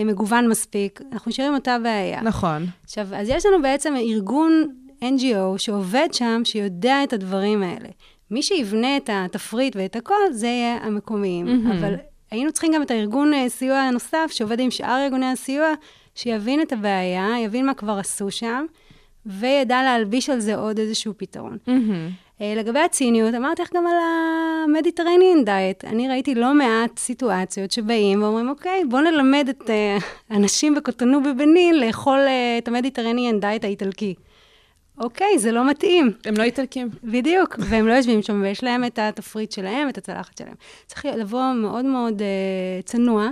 אה, 0.00 0.04
מגוון 0.04 0.48
מספיק, 0.48 1.00
אנחנו 1.12 1.28
נשארים 1.28 1.54
אותה 1.54 1.76
בעיה. 1.82 2.20
נכון. 2.22 2.66
עכשיו, 2.84 3.06
אז 3.14 3.28
יש 3.28 3.46
לנו 3.46 3.62
בעצם 3.62 3.94
ארגון 3.96 4.66
NGO 5.00 5.58
שעובד 5.58 6.08
שם, 6.12 6.40
שיודע 6.44 7.04
את 7.04 7.12
הדברים 7.12 7.62
האלה. 7.62 7.88
מי 8.30 8.42
שיבנה 8.42 8.96
את 8.96 9.10
התפריט 9.12 9.76
ואת 9.76 9.96
הכל, 9.96 10.32
זה 10.32 10.46
יהיה 10.46 10.78
המקומיים. 10.82 11.46
Mm-hmm. 11.46 11.72
אבל 11.78 11.94
היינו 12.30 12.52
צריכים 12.52 12.72
גם 12.74 12.82
את 12.82 12.90
הארגון 12.90 13.34
אה, 13.34 13.48
סיוע 13.48 13.76
הנוסף, 13.76 14.30
שעובד 14.30 14.60
עם 14.60 14.70
שאר 14.70 15.04
ארגוני 15.04 15.26
הסיוע, 15.26 15.74
שיבין 16.14 16.62
את 16.62 16.72
הבעיה, 16.72 17.28
יבין 17.44 17.66
מה 17.66 17.74
כבר 17.74 17.98
עשו 17.98 18.30
שם, 18.30 18.66
וידע 19.26 19.82
להלביש 19.82 20.30
על 20.30 20.40
זה 20.40 20.56
עוד 20.56 20.78
איזשהו 20.78 21.12
פתרון. 21.16 21.56
אה, 22.40 22.54
לגבי 22.56 22.78
הציניות, 22.78 23.34
אמרתי 23.34 23.62
לך 23.62 23.68
גם 23.74 23.86
על 23.86 23.96
ה-Mediterranean 23.96 25.46
diet. 25.46 25.88
אני 25.88 26.08
ראיתי 26.08 26.34
לא 26.34 26.54
מעט 26.54 26.98
סיטואציות 26.98 27.70
שבאים 27.70 28.22
ואומרים, 28.22 28.48
אוקיי, 28.48 28.84
בואו 28.84 29.02
נלמד 29.02 29.46
את 29.48 29.70
אה, 29.70 29.98
האנשים 30.30 30.74
בקוטונו 30.74 31.22
בבנין 31.22 31.80
לאכול 31.80 32.18
אה, 32.18 32.58
את 32.58 32.68
ה-Mediterranean 32.68 33.42
diet 33.42 33.62
האיטלקי. 33.66 34.14
אוקיי, 35.00 35.38
זה 35.38 35.52
לא 35.52 35.70
מתאים. 35.70 36.12
הם 36.24 36.34
לא 36.34 36.42
איטלקים. 36.42 36.88
בדיוק, 37.04 37.56
והם 37.58 37.88
לא 37.88 37.92
יושבים 37.92 38.22
שם, 38.22 38.40
ויש 38.42 38.64
להם 38.64 38.84
את 38.84 38.98
התפריט 38.98 39.52
שלהם, 39.52 39.88
את 39.88 39.98
הצלחת 39.98 40.38
שלהם. 40.38 40.54
צריך 40.86 41.04
לבוא 41.04 41.52
מאוד 41.52 41.84
מאוד 41.84 42.14
uh, 42.18 42.84
צנוע, 42.84 43.28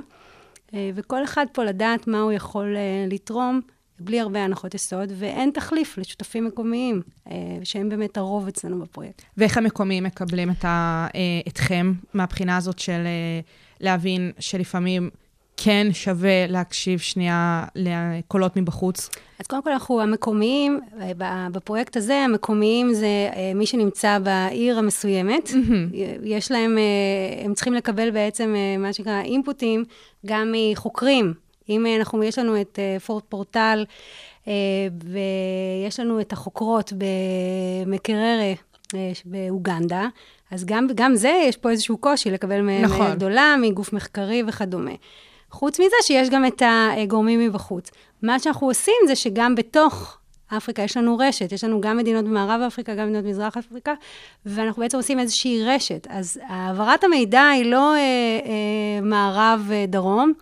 uh, 0.68 0.72
וכל 0.94 1.24
אחד 1.24 1.46
פה 1.52 1.64
לדעת 1.64 2.06
מה 2.06 2.20
הוא 2.20 2.32
יכול 2.32 2.76
uh, 2.76 3.12
לתרום, 3.12 3.60
בלי 4.00 4.20
הרבה 4.20 4.44
הנחות 4.44 4.74
יסוד, 4.74 5.12
ואין 5.14 5.50
תחליף 5.50 5.98
לשותפים 5.98 6.44
מקומיים, 6.44 7.02
uh, 7.26 7.30
שהם 7.64 7.88
באמת 7.88 8.16
הרוב 8.16 8.48
אצלנו 8.48 8.80
בפרויקט. 8.80 9.22
ואיך 9.36 9.58
המקומיים 9.58 10.04
מקבלים 10.04 10.50
את 10.50 10.64
ה, 10.64 11.06
אה, 11.14 11.20
אתכם 11.48 11.92
מהבחינה 12.14 12.56
הזאת 12.56 12.78
של 12.78 13.02
אה, 13.06 13.40
להבין 13.80 14.32
שלפעמים 14.38 15.10
כן 15.57 15.86
שווה 15.92 16.46
להקשיב 16.46 16.98
שנייה 16.98 17.64
לקולות 17.74 18.57
מבחוץ? 18.57 19.11
אז 19.38 19.46
קודם 19.46 19.62
כל 19.62 19.70
אנחנו 19.70 20.00
המקומיים, 20.00 20.80
אה, 21.00 21.48
בפרויקט 21.52 21.96
הזה, 21.96 22.14
המקומיים 22.14 22.94
זה 22.94 23.07
אה, 23.07 23.52
מי 23.54 23.66
שנמצא 23.66 24.18
בעיר 24.18 24.78
המסוימת. 24.78 25.50
יש 26.22 26.50
להם, 26.50 26.78
אה, 26.78 27.44
הם 27.44 27.54
צריכים 27.54 27.74
לקבל 27.74 28.11
בעצם 28.11 28.54
מה 28.78 28.92
שנקרא 28.92 29.20
אינפוטים, 29.22 29.84
גם 30.26 30.52
מחוקרים. 30.52 31.34
אם 31.68 31.86
אנחנו, 31.98 32.22
יש 32.22 32.38
לנו 32.38 32.61
את 32.61 32.78
פורט 33.07 33.24
פורטל, 33.28 33.84
ויש 35.04 36.00
לנו 36.00 36.20
את 36.20 36.32
החוקרות 36.32 36.92
במקררה 37.86 38.52
באוגנדה, 39.24 40.09
אז 40.50 40.64
גם, 40.64 40.86
גם 40.94 41.14
זה, 41.14 41.42
יש 41.48 41.57
פה 41.57 41.70
איזשהו 41.70 41.96
קושי 41.98 42.30
לקבל 42.30 42.61
מהם. 42.61 42.82
נכון. 42.82 43.14
גדולה 43.14 43.57
מגוף 43.62 43.92
מחקרי 43.92 44.42
וכדומה. 44.46 44.92
חוץ 45.57 45.80
מזה 45.80 45.96
שיש 46.02 46.30
גם 46.30 46.46
את 46.46 46.62
הגורמים 47.02 47.40
מבחוץ. 47.40 47.90
מה 48.22 48.38
שאנחנו 48.38 48.66
עושים 48.66 48.94
זה 49.07 49.16
שגם 49.16 49.54
בתוך 49.54 50.18
אפריקה 50.57 50.82
יש 50.82 50.96
לנו 50.96 51.18
רשת, 51.18 51.52
יש 51.52 51.64
לנו 51.64 51.80
גם 51.80 51.96
מדינות 51.96 52.24
במערב 52.24 52.61
אפריקה, 52.66 52.94
גם 52.94 53.07
מדינות 53.07 53.24
במזרח 53.24 53.57
אפריקה, 53.57 53.94
ואנחנו 54.46 54.82
בעצם 54.82 54.96
עושים 54.96 55.18
איזושהי 55.18 55.64
רשת. 55.64 56.07
אז 56.11 56.40
העברת 56.48 57.04
המידע 57.04 57.48
היא 57.48 57.70
לא 57.70 57.94
אה, 57.94 57.98
אה, 57.98 59.00
מערב-דרום, 59.02 60.32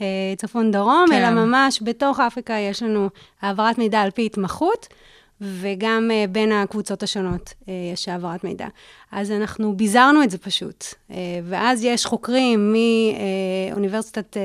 אה, 0.00 0.06
צפון-דרום, 0.36 1.04
כן. 1.08 1.14
אלא 1.14 1.30
ממש 1.30 1.78
בתוך 1.82 2.20
אפריקה 2.20 2.54
יש 2.54 2.82
לנו 2.82 3.08
העברת 3.42 3.78
מידע 3.78 4.00
על 4.00 4.10
פי 4.10 4.26
התמחות, 4.26 4.86
וגם 5.42 6.10
אה, 6.12 6.24
בין 6.30 6.52
הקבוצות 6.52 7.02
השונות 7.02 7.54
אה, 7.68 7.74
יש 7.92 8.08
העברת 8.08 8.44
מידע. 8.44 8.66
אז 9.12 9.30
אנחנו 9.30 9.76
ביזרנו 9.76 10.22
את 10.22 10.30
זה 10.30 10.38
פשוט. 10.38 10.84
אה, 11.10 11.16
ואז 11.44 11.84
יש 11.84 12.06
חוקרים 12.06 12.74
מאוניברסיטת 13.72 14.36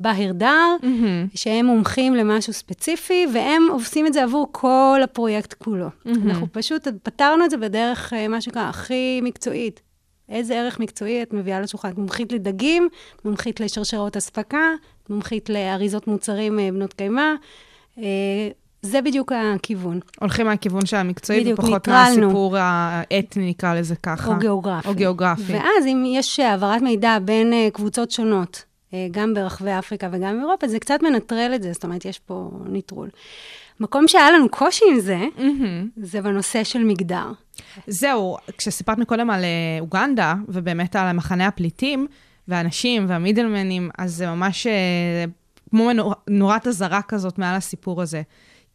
בהיר 0.00 0.32
דאר, 0.32 0.76
mm-hmm. 0.82 1.34
שהם 1.34 1.66
מומחים 1.66 2.14
למשהו 2.14 2.52
ספציפי, 2.52 3.26
והם 3.34 3.62
עושים 3.70 4.06
את 4.06 4.12
זה 4.12 4.22
עבור 4.22 4.48
כל 4.52 5.00
הפרויקט 5.04 5.52
כולו. 5.52 5.86
Mm-hmm. 5.86 6.10
אנחנו 6.26 6.46
פשוט 6.52 6.88
פתרנו 7.02 7.44
את 7.44 7.50
זה 7.50 7.56
בדרך, 7.56 8.12
מה 8.28 8.40
שנקרא, 8.40 8.62
הכי 8.62 9.20
מקצועית. 9.22 9.80
איזה 10.28 10.54
ערך 10.54 10.80
מקצועי 10.80 11.22
את 11.22 11.32
מביאה 11.32 11.60
לשולחן? 11.60 11.88
את 11.88 11.98
מומחית 11.98 12.32
לדגים, 12.32 12.88
מומחית 13.24 13.60
לשרשרות 13.60 14.16
אספקה, 14.16 14.72
מומחית 15.10 15.50
לאריזות 15.50 16.06
מוצרים 16.06 16.58
בנות 16.72 16.92
קיימא. 16.92 17.34
זה 18.82 19.02
בדיוק 19.02 19.32
הכיוון. 19.32 20.00
הולכים 20.20 20.46
מהכיוון 20.46 20.86
של 20.86 20.96
המקצועי, 20.96 21.40
בדיוק, 21.40 21.58
ופחות 21.58 21.88
ניטרלנו. 21.88 22.26
מהסיפור 22.26 22.56
האתני, 22.58 23.50
נקרא 23.50 23.74
לזה 23.74 23.96
ככה. 23.96 24.34
או 24.34 24.38
גיאוגרפי. 24.38 24.88
או 24.88 24.94
גיאוגרפי. 24.94 25.52
ואז 25.52 25.86
אם 25.86 26.04
יש 26.06 26.40
העברת 26.40 26.82
מידע 26.82 27.18
בין 27.18 27.52
uh, 27.52 27.70
קבוצות 27.74 28.10
שונות, 28.10 28.64
uh, 28.90 28.94
גם 29.10 29.34
ברחבי 29.34 29.70
אפריקה 29.78 30.08
וגם 30.12 30.36
באירופה, 30.36 30.68
זה 30.68 30.78
קצת 30.78 31.02
מנטרל 31.02 31.52
את 31.54 31.62
זה, 31.62 31.72
זאת 31.72 31.84
אומרת, 31.84 32.04
יש 32.04 32.18
פה 32.18 32.50
ניטרול. 32.66 33.08
מקום 33.80 34.08
שהיה 34.08 34.30
לנו 34.30 34.48
קושי 34.48 34.84
עם 34.92 35.00
זה, 35.00 35.24
mm-hmm. 35.36 35.86
זה 35.96 36.22
בנושא 36.22 36.64
של 36.64 36.84
מגדר. 36.84 37.26
זהו, 37.86 38.36
כשסיפרת 38.58 38.98
מקודם 38.98 39.30
על 39.30 39.44
אוגנדה, 39.80 40.34
ובאמת 40.48 40.96
על 40.96 41.12
מחנה 41.12 41.46
הפליטים, 41.46 42.06
והאנשים 42.48 43.04
והמידלמנים, 43.08 43.90
אז 43.98 44.14
זה 44.14 44.26
ממש 44.26 44.66
כמו 45.70 45.90
נורת 46.28 46.66
אזהרה 46.66 47.02
כזאת 47.02 47.38
מעל 47.38 47.56
הסיפור 47.56 48.02
הזה. 48.02 48.22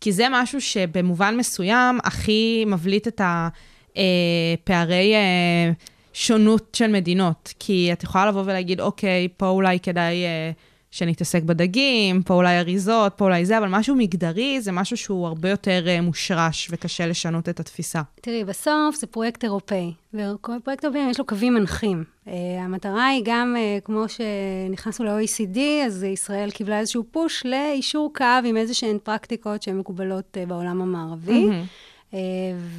כי 0.04 0.12
זה 0.12 0.28
משהו 0.32 0.62
שבמובן 0.62 1.36
מסוים 1.38 1.99
הכי 2.04 2.64
מבליט 2.68 3.08
את 3.08 3.22
הפערי 3.22 5.14
אה, 5.14 5.20
אה, 5.20 5.72
שונות 6.14 6.76
של 6.76 6.88
מדינות. 6.88 7.54
כי 7.60 7.89
את 7.93 8.04
יכולה 8.04 8.26
לבוא 8.26 8.41
ולהגיד, 8.45 8.82
אוקיי, 8.82 9.28
פה 9.38 9.47
אולי 9.47 9.80
כדאי 9.80 10.24
אה, 10.26 10.51
שנתעסק 10.93 11.43
בדגים, 11.43 12.23
פה 12.23 12.33
אולי 12.33 12.59
אריזות, 12.59 13.13
פה 13.15 13.25
אולי 13.25 13.45
זה, 13.45 13.57
אבל 13.57 13.67
משהו 13.67 13.95
מגדרי 13.95 14.61
זה 14.61 14.71
משהו 14.71 14.97
שהוא 14.97 15.27
הרבה 15.27 15.49
יותר 15.49 15.85
מושרש 16.01 16.67
וקשה 16.71 17.07
לשנות 17.07 17.49
את 17.49 17.59
התפיסה. 17.59 18.01
תראי, 18.21 18.43
בסוף 18.43 18.95
זה 18.95 19.07
פרויקט 19.07 19.43
אירופאי, 19.43 19.93
וכל 20.13 20.51
פרויקט 20.63 20.83
אירופאי 20.83 21.01
יש 21.09 21.19
לו 21.19 21.25
קווים 21.25 21.53
מנחים. 21.53 22.03
Uh, 22.25 22.29
המטרה 22.59 23.07
היא 23.07 23.21
גם, 23.25 23.55
uh, 23.55 23.81
כמו 23.85 24.05
שנכנסנו 24.07 25.05
ל-OECD, 25.05 25.59
אז 25.85 26.03
ישראל 26.03 26.51
קיבלה 26.51 26.79
איזשהו 26.79 27.03
push 27.11 27.45
לאישור 27.45 28.11
קו 28.15 28.25
עם 28.45 28.57
איזה 28.57 28.73
שהן 28.73 28.97
פרקטיקות 29.03 29.61
שהן 29.61 29.77
מקובלות 29.77 30.37
uh, 30.37 30.49
בעולם 30.49 30.81
המערבי. 30.81 31.45
Mm-hmm. 31.49 32.15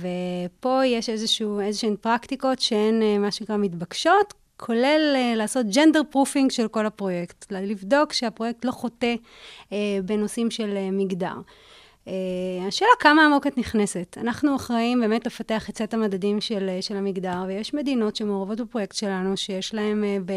ופה 0.00 0.80
יש 0.86 1.08
איזשהו, 1.08 1.60
איזשהן 1.60 1.94
פרקטיקות 2.00 2.60
שהן 2.60 3.02
מה 3.20 3.30
שנקרא 3.30 3.56
מתבקשות, 3.56 4.34
כולל 4.56 5.16
uh, 5.16 5.36
לעשות 5.36 5.66
gender 5.66 6.00
proofing 6.10 6.50
של 6.50 6.68
כל 6.68 6.86
הפרויקט, 6.86 7.52
לבדוק 7.52 8.12
שהפרויקט 8.12 8.64
לא 8.64 8.70
חוטא 8.70 9.14
uh, 9.14 9.72
בנושאים 10.04 10.50
של 10.50 10.70
uh, 10.76 10.92
מגדר. 10.92 11.34
Uh, 12.04 12.08
השאלה 12.68 12.90
כמה 13.00 13.24
עמוק 13.24 13.46
את 13.46 13.58
נכנסת. 13.58 14.18
אנחנו 14.20 14.56
אחראים 14.56 15.00
באמת 15.00 15.26
לפתח 15.26 15.70
את 15.70 15.78
סט 15.78 15.94
המדדים 15.94 16.40
של, 16.40 16.70
uh, 16.78 16.82
של 16.82 16.96
המגדר, 16.96 17.44
ויש 17.46 17.74
מדינות 17.74 18.16
שמעורבות 18.16 18.60
בפרויקט 18.60 18.96
שלנו, 18.96 19.36
שיש 19.36 19.74
להם 19.74 20.04
uh, 20.04 20.32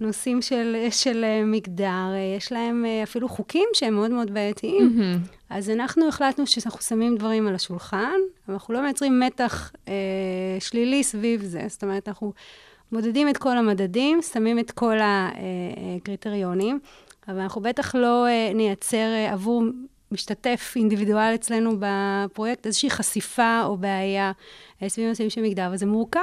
בנושאים 0.00 0.42
של, 0.42 0.76
של 0.90 1.24
uh, 1.24 1.46
מגדר, 1.46 1.84
uh, 2.12 2.36
יש 2.36 2.52
להם 2.52 2.84
uh, 2.84 3.02
אפילו 3.02 3.28
חוקים 3.28 3.68
שהם 3.74 3.94
מאוד 3.94 4.10
מאוד 4.10 4.34
בעייתיים. 4.34 4.98
Mm-hmm. 4.98 5.36
אז 5.50 5.70
אנחנו 5.70 6.08
החלטנו 6.08 6.46
שאנחנו 6.46 6.80
שמים 6.80 7.16
דברים 7.16 7.48
על 7.48 7.54
השולחן, 7.54 8.18
אבל 8.46 8.54
אנחנו 8.54 8.74
לא 8.74 8.82
מייצרים 8.82 9.20
מתח 9.20 9.72
uh, 9.74 9.88
שלילי 10.60 11.02
סביב 11.02 11.42
זה. 11.42 11.62
זאת 11.68 11.82
אומרת, 11.82 12.08
אנחנו 12.08 12.32
מודדים 12.92 13.28
את 13.28 13.36
כל 13.36 13.58
המדדים, 13.58 14.22
שמים 14.22 14.58
את 14.58 14.70
כל 14.70 14.96
הקריטריונים, 15.02 16.80
אבל 17.28 17.40
אנחנו 17.40 17.60
בטח 17.60 17.94
לא 17.94 18.26
uh, 18.26 18.54
נייצר 18.54 19.06
עבור 19.32 19.62
משתתף 20.12 20.72
אינדיבידואל 20.76 21.34
אצלנו 21.34 21.76
בפרויקט, 21.78 22.66
איזושהי 22.66 22.90
חשיפה 22.90 23.62
או 23.64 23.76
בעיה 23.76 24.32
אה, 24.82 24.88
סביב 24.88 25.08
נושאים 25.08 25.30
של 25.30 25.42
מגדר, 25.42 25.70
וזה 25.72 25.86
מורכב. 25.86 26.20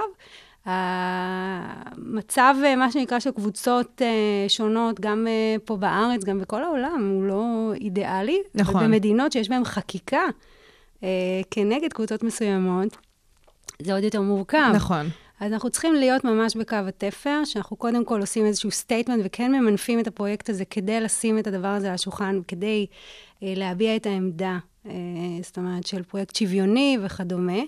המצב, 0.66 2.56
אה, 2.66 2.76
מה 2.76 2.92
שנקרא, 2.92 3.20
של 3.20 3.32
קבוצות 3.32 4.02
אה, 4.02 4.46
שונות, 4.48 5.00
גם 5.00 5.28
פה 5.66 5.78
בארץ, 5.78 6.24
גם 6.24 6.40
בכל 6.40 6.64
העולם, 6.64 7.10
הוא 7.14 7.24
לא 7.24 7.74
אידיאלי. 7.76 8.42
נכון. 8.56 8.84
ובמדינות 8.84 9.32
שיש 9.32 9.50
בהן 9.50 9.66
חקיקה 9.66 10.24
כנגד 11.52 11.94
קבוצות 11.94 12.24
מסוימות, 12.24 12.98
זה 13.82 13.94
עוד 13.94 14.04
יותר 14.04 14.22
מורכב. 14.22 14.72
נכון. 14.76 15.10
אז 15.40 15.54
אנחנו 15.54 15.70
צריכים 15.70 15.94
להיות 15.96 16.24
ממש 16.24 16.56
בקו 16.56 16.76
התפר, 16.88 17.42
שאנחנו 17.46 17.76
קודם 17.76 18.06
כל 18.06 18.22
עושים 18.22 18.46
איזשהו 18.46 18.72
statement 18.72 19.22
וכן 19.26 19.52
ממנפים 19.52 20.00
את 20.00 20.08
הפרויקט 20.08 20.50
הזה 20.50 20.66
כדי 20.66 21.02
לשים 21.02 21.40
את 21.40 21.48
הדבר 21.48 21.68
הזה 21.68 21.88
על 21.88 21.94
השולחן, 21.94 22.40
כדי 22.48 22.86
אה, 23.44 23.54
להביע 23.56 23.96
את 23.96 24.06
העמדה, 24.06 24.58
אה, 24.86 24.92
זאת 25.44 25.58
אומרת, 25.58 25.88
של 25.88 26.04
פרויקט 26.04 26.36
שוויוני 26.36 26.98
וכדומה. 27.02 27.62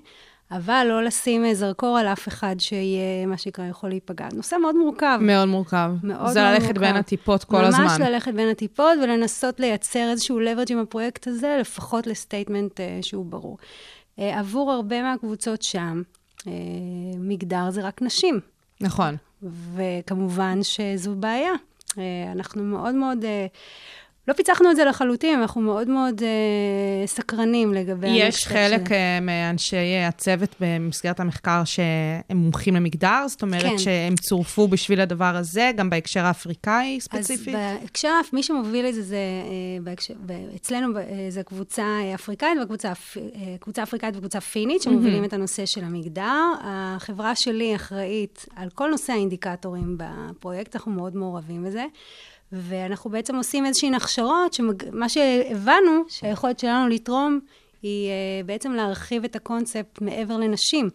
אבל 0.52 0.86
לא 0.90 1.04
לשים 1.04 1.46
אה, 1.46 1.54
זרקור 1.54 1.98
על 1.98 2.08
אף 2.08 2.28
אחד 2.28 2.56
שיהיה, 2.60 3.26
מה 3.28 3.38
שנקרא, 3.38 3.66
יכול 3.66 3.90
להיפגע. 3.90 4.28
נושא 4.34 4.56
מאוד 4.62 4.76
מורכב. 4.76 5.18
מאוד 5.22 5.48
מורכב. 5.48 5.92
מאוד 6.04 6.32
זה 6.32 6.42
מאוד 6.42 6.54
ללכת 6.54 6.66
מורכב. 6.66 6.80
בין 6.80 6.96
הטיפות 6.96 7.44
כל 7.44 7.58
ממש 7.58 7.68
הזמן. 7.68 7.84
ממש 7.84 8.00
ללכת 8.00 8.34
בין 8.34 8.50
הטיפות 8.50 8.98
ולנסות 9.04 9.60
לייצר 9.60 10.10
איזשהו 10.12 10.40
leverage 10.40 10.72
עם 10.72 10.80
הפרויקט 10.80 11.28
הזה, 11.28 11.58
לפחות 11.62 12.08
לסטייטמנט 12.08 12.80
uh, 12.80 12.84
שהוא 13.02 13.26
ברור. 13.26 13.58
Uh, 14.18 14.22
עבור 14.22 14.72
הרבה 14.72 15.02
מהקבוצות 15.02 15.62
שם, 15.62 16.02
מגדר 17.18 17.70
זה 17.70 17.82
רק 17.82 18.02
נשים. 18.02 18.40
נכון. 18.82 19.16
וכמובן 19.76 20.60
שזו 20.64 21.16
בעיה. 21.16 21.52
Uh, 21.90 21.96
אנחנו 22.32 22.64
מאוד 22.64 22.96
מאוד... 22.96 23.26
לא 24.32 24.36
פיצחנו 24.36 24.72
את 24.72 24.76
זה 24.76 24.86
לחלוטין, 24.86 25.40
אנחנו 25.40 25.62
מאוד 25.62 25.90
מאוד 25.90 26.24
אה, 26.24 27.08
סקרנים 27.08 27.74
לגבי... 27.74 28.08
יש 28.10 28.48
חלק 28.48 28.88
של... 28.88 28.94
אה, 28.94 29.20
מאנשי 29.22 29.98
הצוות 30.08 30.56
במסגרת 30.60 31.20
המחקר 31.20 31.64
שהם 31.66 32.38
מומחים 32.38 32.76
למגדר? 32.76 33.24
זאת 33.28 33.42
אומרת 33.42 33.64
כן. 33.64 33.78
שהם 33.78 34.16
צורפו 34.16 34.68
בשביל 34.68 35.02
הדבר 35.02 35.36
הזה, 35.36 35.72
גם 35.76 35.90
בהקשר 35.90 36.26
האפריקאי 36.26 36.98
ספציפי? 37.02 37.56
אז 37.56 37.82
בהקשר, 37.82 38.10
מי 38.34 38.44
שמוביל 38.44 38.86
את 38.86 38.94
זה, 38.94 39.02
זה 39.02 39.16
אה, 39.16 39.84
בהקשר, 39.84 40.14
אצלנו 40.56 40.98
אה, 40.98 41.04
זה 41.30 41.44
קבוצה 41.44 41.86
אפריקאית 42.16 42.58
וקבוצה 42.64 42.92
קבוצה 43.60 43.84
אפריקאית 43.84 44.16
וקבוצה 44.16 44.42
פינית, 44.42 44.82
שמובילים 44.82 45.24
mm-hmm. 45.24 45.28
את 45.28 45.34
הנושא 45.34 45.66
של 45.66 45.84
המגדר. 45.84 46.54
החברה 46.64 47.36
שלי 47.36 47.76
אחראית 47.76 48.46
על 48.56 48.70
כל 48.76 48.90
נושא 48.90 49.14
האינדיקטורים 49.14 49.98
בפרויקט, 49.98 50.76
אנחנו 50.76 50.92
מאוד 50.92 51.16
מעורבים 51.16 51.64
בזה. 51.64 51.86
ואנחנו 52.52 53.10
בעצם 53.10 53.36
עושים 53.36 53.66
איזשהן 53.66 53.94
הכשרות, 53.94 54.54
שמה 54.54 55.10
שהבנו, 55.10 56.04
שהיכולת 56.08 56.60
שלנו 56.60 56.88
לתרום, 56.88 57.40
היא 57.82 58.10
uh, 58.10 58.46
בעצם 58.46 58.72
להרחיב 58.72 59.24
את 59.24 59.36
הקונספט 59.36 60.02
מעבר 60.02 60.38
לנשים. 60.38 60.90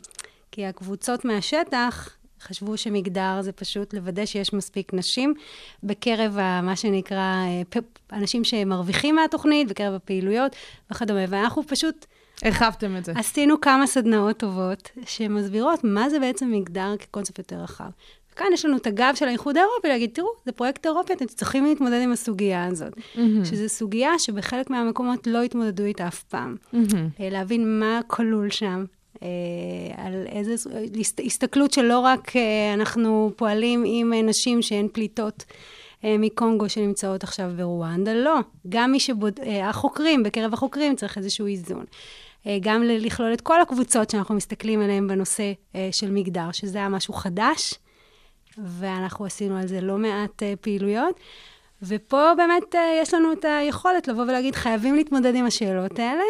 כי 0.52 0.66
הקבוצות 0.66 1.24
מהשטח 1.24 2.16
חשבו 2.40 2.76
שמגדר 2.76 3.38
זה 3.42 3.52
פשוט 3.52 3.94
לוודא 3.94 4.26
שיש 4.26 4.52
מספיק 4.52 4.94
נשים 4.94 5.34
בקרב 5.82 6.38
ה, 6.38 6.60
מה 6.62 6.76
שנקרא, 6.76 7.18
אה, 7.18 7.80
אנשים 8.12 8.44
שמרוויחים 8.44 9.14
מהתוכנית, 9.14 9.68
בקרב 9.68 9.94
הפעילויות 9.94 10.56
וכדומה. 10.90 11.24
ואנחנו 11.28 11.62
פשוט... 11.66 12.06
הרחבתם 12.42 12.96
את 12.96 13.04
זה. 13.04 13.12
עשינו 13.16 13.60
כמה 13.60 13.86
סדנאות 13.86 14.38
טובות 14.38 14.90
שמסבירות 15.06 15.84
מה 15.84 16.10
זה 16.10 16.20
בעצם 16.20 16.52
מגדר 16.52 16.96
כקונספט 16.98 17.38
יותר 17.38 17.56
רחב. 17.56 17.90
כאן 18.36 18.46
יש 18.52 18.64
לנו 18.64 18.76
את 18.76 18.86
הגב 18.86 19.12
של 19.14 19.28
האיחוד 19.28 19.56
האירופי 19.56 19.88
להגיד, 19.88 20.10
תראו, 20.12 20.28
זה 20.44 20.52
פרויקט 20.52 20.86
אירופי, 20.86 21.12
אתם 21.12 21.26
צריכים 21.26 21.64
להתמודד 21.64 22.00
עם 22.02 22.12
הסוגיה 22.12 22.64
הזאת. 22.64 22.92
Mm-hmm. 22.96 23.44
שזו 23.44 23.68
סוגיה 23.68 24.18
שבחלק 24.18 24.70
מהמקומות 24.70 25.26
לא 25.26 25.42
התמודדו 25.42 25.84
איתה 25.84 26.08
אף 26.08 26.22
פעם. 26.22 26.56
Mm-hmm. 26.74 27.20
להבין 27.20 27.80
מה 27.80 28.00
כלול 28.06 28.50
שם, 28.50 28.84
אה, 29.22 29.28
על 29.96 30.12
איזה 30.26 30.54
הסתכלות 31.24 31.72
שלא 31.72 31.98
רק 31.98 32.36
אה, 32.36 32.74
אנחנו 32.74 33.32
פועלים 33.36 33.84
עם 33.86 34.12
נשים 34.12 34.62
שהן 34.62 34.88
פליטות. 34.92 35.44
מקונגו 36.04 36.68
שנמצאות 36.68 37.22
עכשיו 37.22 37.50
ברואנדה, 37.56 38.14
לא. 38.14 38.38
גם 38.68 38.92
מי 38.92 39.00
שבוד... 39.00 39.40
החוקרים, 39.62 40.22
בקרב 40.22 40.54
החוקרים 40.54 40.96
צריך 40.96 41.18
איזשהו 41.18 41.46
איזון. 41.46 41.84
גם 42.60 42.82
לכלול 42.82 43.32
את 43.32 43.40
כל 43.40 43.60
הקבוצות 43.60 44.10
שאנחנו 44.10 44.34
מסתכלים 44.34 44.80
עליהן 44.80 45.08
בנושא 45.08 45.52
של 45.92 46.10
מגדר, 46.10 46.52
שזה 46.52 46.78
היה 46.78 46.88
משהו 46.88 47.14
חדש, 47.14 47.74
ואנחנו 48.58 49.24
עשינו 49.24 49.56
על 49.56 49.66
זה 49.66 49.80
לא 49.80 49.98
מעט 49.98 50.42
uh, 50.42 50.56
פעילויות. 50.60 51.20
ופה 51.82 52.32
באמת 52.36 52.74
uh, 52.74 52.78
יש 53.02 53.14
לנו 53.14 53.32
את 53.32 53.44
היכולת 53.44 54.08
לבוא 54.08 54.22
ולהגיד, 54.22 54.54
חייבים 54.54 54.94
להתמודד 54.94 55.34
עם 55.34 55.46
השאלות 55.46 55.98
האלה, 55.98 56.22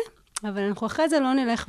אבל 0.45 0.63
אנחנו 0.63 0.87
אחרי 0.87 1.09
זה 1.09 1.21
לא 1.21 1.33
נלך 1.33 1.69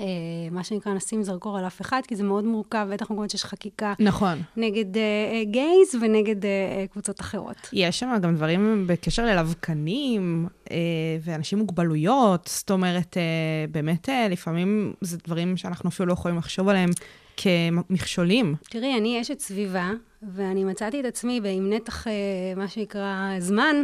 אה, 0.00 0.04
מה 0.50 0.64
שנקרא, 0.64 0.94
נשים 0.94 1.22
זרקור 1.22 1.58
על 1.58 1.66
אף 1.66 1.80
אחד, 1.80 2.00
כי 2.08 2.16
זה 2.16 2.24
מאוד 2.24 2.44
מורכב, 2.44 2.86
בטח 2.92 3.06
במקומות 3.10 3.30
שיש 3.30 3.44
חקיקה 3.44 3.92
נכון. 3.98 4.42
נגד 4.56 4.96
אה, 4.96 5.02
אה, 5.02 5.44
גייז 5.44 5.94
ונגד 6.02 6.44
אה, 6.44 6.50
אה, 6.50 6.86
קבוצות 6.86 7.20
אחרות. 7.20 7.56
יש 7.72 7.98
שם 7.98 8.14
גם 8.22 8.36
דברים 8.36 8.84
בקשר 8.86 9.24
ללבקנים 9.24 10.48
אה, 10.70 10.76
ואנשים 11.22 11.58
עם 11.58 11.64
מוגבלויות, 11.64 12.50
זאת 12.52 12.70
אומרת, 12.70 13.16
אה, 13.16 13.22
באמת, 13.70 14.08
אה, 14.08 14.28
לפעמים 14.28 14.92
זה 15.00 15.18
דברים 15.26 15.56
שאנחנו 15.56 15.88
אפילו 15.88 16.06
לא 16.06 16.12
יכולים 16.12 16.38
לחשוב 16.38 16.68
עליהם 16.68 16.90
כמכשולים. 17.36 18.54
תראי, 18.70 18.96
אני 18.96 19.20
אשת 19.20 19.40
סביבה, 19.40 19.90
ואני 20.34 20.64
מצאתי 20.64 21.00
את 21.00 21.04
עצמי 21.04 21.40
עם 21.44 21.72
נתח, 21.72 22.08
אה, 22.08 22.12
מה 22.56 22.68
שנקרא, 22.68 23.30
זמן 23.38 23.76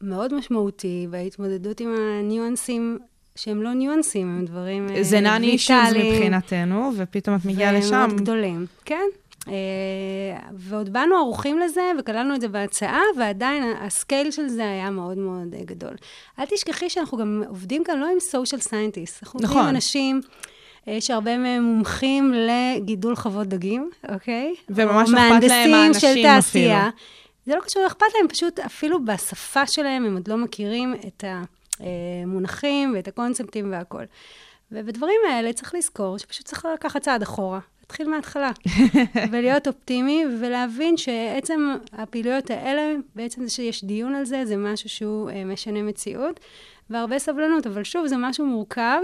מאוד 0.00 0.34
משמעותי 0.34 1.06
בהתמודדות 1.10 1.80
עם 1.80 1.94
הניואנסים 1.98 2.98
שהם 3.36 3.62
לא 3.62 3.72
ניואנסים, 3.72 4.28
הם 4.28 4.44
דברים 4.44 4.88
אה, 4.88 5.02
זה 5.02 5.20
נאני 5.20 5.46
אישוז 5.46 5.76
ויטאליים 5.76 6.14
מבחינתנו, 6.14 6.90
ופתאום 6.96 7.36
את 7.36 7.44
מגיעה 7.44 7.72
לשם. 7.72 7.94
ומאוד 7.94 8.20
גדולים, 8.20 8.66
כן. 8.84 9.06
אה, 9.48 9.52
ועוד 10.52 10.92
באנו 10.92 11.16
ערוכים 11.16 11.58
לזה, 11.58 11.82
וכללנו 11.98 12.34
את 12.34 12.40
זה 12.40 12.48
בהצעה, 12.48 13.02
ועדיין 13.18 13.62
הסקייל 13.80 14.30
של 14.30 14.48
זה 14.48 14.62
היה 14.62 14.90
מאוד 14.90 15.18
מאוד 15.18 15.54
גדול. 15.64 15.94
אל 16.38 16.44
תשכחי 16.44 16.90
שאנחנו 16.90 17.18
גם 17.18 17.42
עובדים 17.48 17.84
כאן 17.84 17.98
לא 18.00 18.06
עם 18.12 18.20
סושיאל 18.20 18.60
סיינטיסט, 18.60 19.22
אנחנו 19.22 19.38
עובדים 19.38 19.56
עם 19.56 19.62
נכון. 19.62 19.74
אנשים... 19.74 20.20
אה, 20.88 21.00
שהרבה 21.00 21.36
מהם 21.36 21.62
מומחים 21.62 22.34
לגידול 22.34 23.16
חוות 23.16 23.46
דגים, 23.46 23.90
אוקיי? 24.08 24.54
וממש 24.68 25.08
אכפת 25.08 25.48
להם 25.48 25.70
מהאנשים 25.70 26.00
של 26.00 26.22
תעשייה. 26.22 26.88
אפילו. 26.88 26.98
זה 27.46 27.54
לא 27.56 27.60
קשור, 27.60 27.86
אכפת 27.86 28.06
להם, 28.18 28.28
פשוט 28.28 28.58
אפילו 28.58 29.04
בשפה 29.04 29.66
שלהם 29.66 30.04
הם 30.04 30.14
עוד 30.14 30.28
לא 30.28 30.36
מכירים 30.36 30.94
את 31.06 31.24
המונחים 31.80 32.92
ואת 32.94 33.08
הקונספטים 33.08 33.72
והכול. 33.72 34.04
ובדברים 34.72 35.20
האלה 35.30 35.52
צריך 35.52 35.74
לזכור 35.74 36.18
שפשוט 36.18 36.46
צריך 36.46 36.66
לקחת 36.74 37.02
צעד 37.02 37.22
אחורה, 37.22 37.60
להתחיל 37.80 38.08
מההתחלה, 38.10 38.50
ולהיות 39.30 39.66
אופטימי, 39.68 40.24
ולהבין 40.40 40.96
שעצם 40.96 41.76
הפעילויות 41.92 42.50
האלה, 42.50 42.94
בעצם 43.14 43.44
זה 43.44 43.50
שיש 43.50 43.84
דיון 43.84 44.14
על 44.14 44.24
זה, 44.24 44.44
זה 44.44 44.56
משהו 44.56 44.88
שהוא 44.88 45.30
אה, 45.30 45.44
משנה 45.44 45.82
מציאות, 45.82 46.40
והרבה 46.90 47.18
סבלנות, 47.18 47.66
אבל 47.66 47.84
שוב, 47.84 48.06
זה 48.06 48.16
משהו 48.16 48.46
מורכב. 48.46 49.00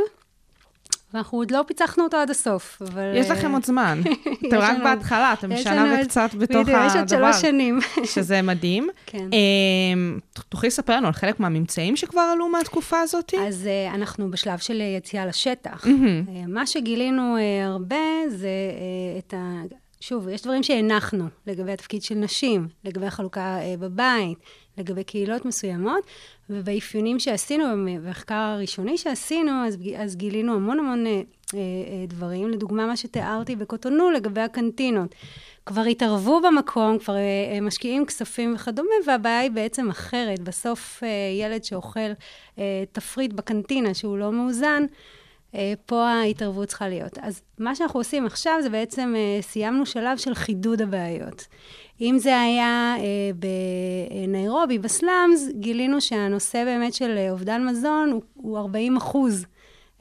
ואנחנו 1.14 1.38
עוד 1.38 1.50
לא 1.50 1.64
פיצחנו 1.66 2.04
אותו 2.04 2.16
עד 2.16 2.30
הסוף, 2.30 2.82
אבל... 2.82 3.12
יש 3.16 3.30
לכם 3.30 3.52
עוד 3.52 3.64
זמן. 3.66 4.00
יש 4.06 4.12
אתם 4.48 4.56
רק 4.56 4.70
לנו- 4.74 4.84
בהתחלה, 4.84 5.32
אתם 5.32 5.56
שנה 5.56 5.90
עוד- 5.90 6.00
וקצת 6.04 6.30
בתוך 6.38 6.62
בדיוק, 6.62 6.68
יש 6.86 6.92
עוד 6.96 7.00
הדבר. 7.12 7.32
שלוש 7.32 7.36
שנים. 7.42 7.78
שזה 8.14 8.42
מדהים. 8.42 8.88
כן. 9.06 9.28
אמ, 9.32 10.18
תוכלי 10.48 10.66
לספר 10.66 10.96
לנו 10.96 11.06
על 11.06 11.12
חלק 11.12 11.40
מהממצאים 11.40 11.96
שכבר 11.96 12.20
עלו 12.20 12.48
מהתקופה 12.48 13.00
הזאת? 13.00 13.34
אז 13.46 13.68
uh, 13.90 13.94
אנחנו 13.94 14.30
בשלב 14.30 14.58
של 14.58 14.80
אה, 14.80 14.86
יציאה 14.86 15.26
לשטח. 15.26 15.86
מה 16.48 16.66
שגילינו 16.66 17.36
הרבה 17.64 17.96
זה 18.28 18.48
את 19.18 19.34
ה... 19.34 19.60
שוב, 20.00 20.28
יש 20.28 20.42
דברים 20.42 20.62
שהנחנו 20.62 21.24
לגבי 21.46 21.72
התפקיד 21.72 22.02
של 22.02 22.14
נשים, 22.14 22.68
לגבי 22.84 23.06
החלוקה 23.06 23.58
בבית, 23.78 24.38
לגבי 24.78 25.04
קהילות 25.04 25.44
מסוימות, 25.44 26.04
ובאפיונים 26.50 27.18
שעשינו, 27.18 27.64
במחקר 27.64 28.34
הראשוני 28.34 28.98
שעשינו, 28.98 29.66
אז, 29.66 29.78
אז 29.96 30.16
גילינו 30.16 30.54
המון 30.54 30.78
המון 30.78 31.04
uh, 31.06 31.08
uh, 31.46 31.52
uh, 31.52 31.56
דברים. 32.08 32.50
לדוגמה, 32.50 32.86
מה 32.86 32.96
שתיארתי 32.96 33.56
בקוטונו 33.56 34.10
לגבי 34.10 34.40
הקנטינות. 34.40 35.14
כבר 35.66 35.82
התערבו 35.82 36.40
במקום, 36.40 36.98
כבר 36.98 37.14
uh, 37.14 37.58
uh, 37.58 37.60
משקיעים 37.60 38.06
כספים 38.06 38.54
וכדומה, 38.54 38.94
והבעיה 39.06 39.38
היא 39.38 39.50
בעצם 39.50 39.90
אחרת. 39.90 40.40
בסוף 40.40 41.02
uh, 41.02 41.06
ילד 41.40 41.64
שאוכל 41.64 42.10
uh, 42.56 42.58
תפריט 42.92 43.32
בקנטינה 43.32 43.94
שהוא 43.94 44.18
לא 44.18 44.32
מאוזן, 44.32 44.84
פה 45.86 46.08
ההתערבות 46.08 46.68
צריכה 46.68 46.88
להיות. 46.88 47.18
אז 47.22 47.42
מה 47.58 47.74
שאנחנו 47.74 48.00
עושים 48.00 48.26
עכשיו 48.26 48.54
זה 48.62 48.70
בעצם 48.70 49.14
uh, 49.14 49.42
סיימנו 49.42 49.86
שלב 49.86 50.18
של 50.18 50.34
חידוד 50.34 50.82
הבעיות. 50.82 51.46
אם 52.00 52.16
זה 52.18 52.40
היה 52.40 52.94
uh, 52.96 53.36
בניירובי, 54.26 54.78
ב 54.78 54.88
slums, 54.88 55.48
גילינו 55.54 56.00
שהנושא 56.00 56.64
באמת 56.64 56.94
של 56.94 57.26
אובדן 57.30 57.66
מזון 57.66 58.10
הוא, 58.12 58.22
הוא 58.34 58.58
40 58.58 58.96
אחוז 58.96 59.46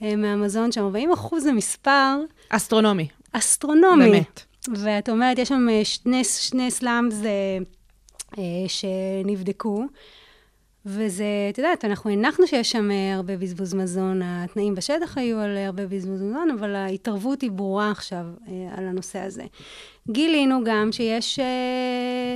מהמזון 0.01 0.71
שם. 0.71 0.83
40 0.83 1.11
אחוז 1.11 1.43
זה 1.43 1.51
מספר 1.51 2.19
אסטרונומי, 2.49 3.07
אסטרונומי. 3.33 4.09
באמת. 4.09 4.45
ואת 4.67 5.09
אומרת, 5.09 5.37
יש 5.37 5.49
שם 5.49 5.67
אה, 5.71 5.85
שני, 5.85 6.23
שני 6.23 6.71
slums 6.71 7.21
אה, 7.25 7.57
אה, 8.37 8.43
שנבדקו, 8.67 9.85
וזה, 10.85 11.25
את 11.49 11.57
יודעת, 11.57 11.85
אנחנו 11.85 12.09
הנחנו 12.09 12.47
שיש 12.47 12.71
שם 12.71 12.91
אה, 12.91 13.15
הרבה 13.15 13.37
בזבוז 13.37 13.73
מזון, 13.73 14.21
התנאים 14.23 14.75
בשטח 14.75 15.17
היו 15.17 15.39
על 15.39 15.57
אה, 15.57 15.65
הרבה 15.65 15.87
בזבוז 15.87 16.21
מזון, 16.21 16.49
אבל 16.59 16.75
ההתערבות 16.75 17.41
היא 17.41 17.51
ברורה 17.51 17.91
עכשיו 17.91 18.25
אה, 18.47 18.53
על 18.77 18.87
הנושא 18.87 19.19
הזה. 19.19 19.43
גילינו 20.11 20.59
גם 20.65 20.91
שיש 20.91 21.39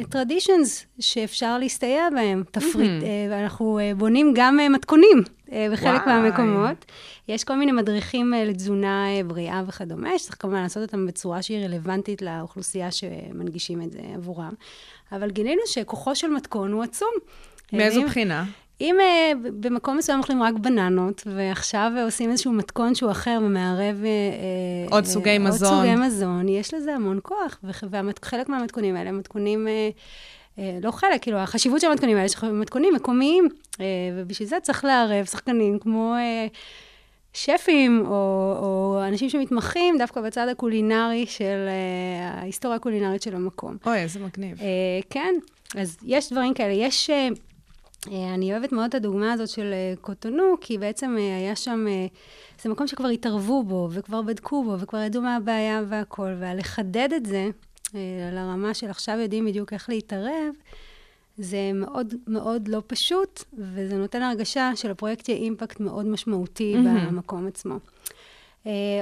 טרדישנס 0.10 0.86
שאפשר 1.00 1.58
להסתייע 1.58 2.04
בהם, 2.16 2.44
תפריט, 2.52 3.02
Mhm. 3.02 3.06
אה, 3.06 3.28
ואנחנו 3.30 3.80
אה, 3.80 3.92
בונים 3.98 4.34
גם 4.36 4.60
אה, 4.60 4.70
מתכונים 4.70 5.18
אה, 5.52 5.68
בחלק 5.72 6.02
וואי. 6.06 6.20
מהמקומות. 6.20 6.86
יש 7.28 7.44
כל 7.44 7.56
מיני 7.56 7.72
מדריכים 7.72 8.34
אה, 8.34 8.46
לתזונה 8.46 9.08
אה, 9.18 9.24
בריאה 9.24 9.64
וכדומה, 9.68 10.10
שצריך 10.20 10.36
כמובן 10.40 10.62
לעשות 10.62 10.84
אותם 10.84 11.06
בצורה 11.08 11.42
שהיא 11.42 11.66
רלוונטית 11.66 12.22
לאוכלוסייה 12.22 12.92
שמנגישים 12.92 13.82
את 13.82 13.92
זה 13.92 14.00
עבורם. 14.16 14.54
אבל 15.12 15.32
גילינו 15.32 15.62
שכוחו 15.66 16.16
של 16.16 16.28
מתכון 16.28 16.72
הוא 16.72 16.84
עצום. 16.84 17.10
מאיזו 17.74 18.02
בחינה? 18.04 18.46
אם 18.82 18.96
uh, 19.00 19.38
במקום 19.60 19.98
מסוים 19.98 20.20
אוכלים 20.20 20.44
רק 20.44 20.54
בננות, 20.54 21.24
ועכשיו 21.36 21.92
uh, 21.96 22.00
עושים 22.00 22.32
איזשהו 22.32 22.52
מתכון 22.52 22.96
שהוא 22.96 23.12
אחר 23.12 23.40
ומערב... 23.42 23.96
Uh, 24.04 24.92
עוד 24.94 25.06
סוגי 25.06 25.38
מזון. 25.38 25.74
עוד 25.74 25.86
סוגי 25.86 25.96
מזון, 25.96 26.50
יש 26.50 26.74
לזה 26.74 26.96
המון 26.96 27.20
כוח, 27.24 27.60
וחלק 27.64 28.50
מהמתכונים 28.50 28.96
האלה 28.96 29.10
הם 29.10 29.18
מתכונים... 29.18 29.68
Uh, 29.68 29.70
uh, 30.58 30.62
לא 30.82 30.92
חלק, 30.92 31.22
כאילו, 31.22 31.38
החשיבות 31.38 31.82
של 31.82 31.88
המתכונים 31.88 32.16
האלה, 32.16 32.26
יש 32.26 32.44
מתכונים 32.44 32.94
מקומיים, 32.94 33.48
uh, 33.74 33.78
ובשביל 34.16 34.50
זה 34.50 34.58
צריך 34.62 34.86
לערב 34.86 35.26
שחקנים 35.26 35.80
כמו 35.80 36.16
uh, 36.16 36.56
שפים, 37.34 38.04
או, 38.08 38.14
או 38.60 39.02
אנשים 39.08 39.30
שמתמחים 39.30 39.98
דווקא 39.98 40.22
בצד 40.22 40.48
הקולינרי 40.48 41.26
של 41.26 41.68
uh, 41.68 42.38
ההיסטוריה 42.38 42.76
הקולינרית 42.76 43.22
של 43.22 43.36
המקום. 43.36 43.78
אוי, 43.86 43.98
איזה 43.98 44.20
מגניב. 44.20 44.58
Uh, 44.58 44.62
כן, 45.10 45.36
אז 45.76 45.98
יש 46.06 46.32
דברים 46.32 46.54
כאלה. 46.54 46.74
יש, 46.74 47.10
uh, 47.10 47.34
uh, 47.34 47.40
אני 48.08 48.52
אוהבת 48.52 48.72
מאוד 48.72 48.86
את 48.86 48.96
הדוגמה 48.96 49.34
הזאת 49.34 49.50
של 49.50 49.74
uh, 49.74 50.00
קוטונו, 50.02 50.44
כי 50.62 50.78
בעצם 50.78 51.16
uh, 51.18 51.20
היה 51.20 51.56
שם, 51.56 51.86
זה 52.62 52.70
מקום 52.70 52.88
שכבר 52.88 53.08
התערבו 53.08 53.64
בו, 53.64 53.90
וכבר 53.92 54.22
בדקו 54.22 54.64
בו, 54.64 54.80
וכבר 54.80 55.00
ידעו 55.00 55.22
מה 55.22 55.36
הבעיה 55.36 55.82
והכל, 55.88 56.34
ולחדד 56.40 57.10
את 57.16 57.26
זה 57.26 57.50
לרמה 58.34 58.74
של 58.74 58.90
עכשיו 58.90 59.20
יודעים 59.20 59.46
בדיוק 59.46 59.74
איך 59.74 59.90
להתערב, 59.90 60.54
זה 61.38 61.72
מאוד 61.74 62.14
מאוד 62.28 62.68
לא 62.68 62.82
פשוט, 62.88 63.44
וזה 63.54 63.98
נותן 63.98 64.22
הרגשה 64.22 64.72
שלפרויקט 64.76 65.30
יהיה 65.30 65.42
אימפקט 65.42 65.80
מאוד 65.80 66.06
משמעותי 66.06 66.76
מהמם. 66.76 67.08
במקום 67.08 67.48
עצמו. 67.48 67.76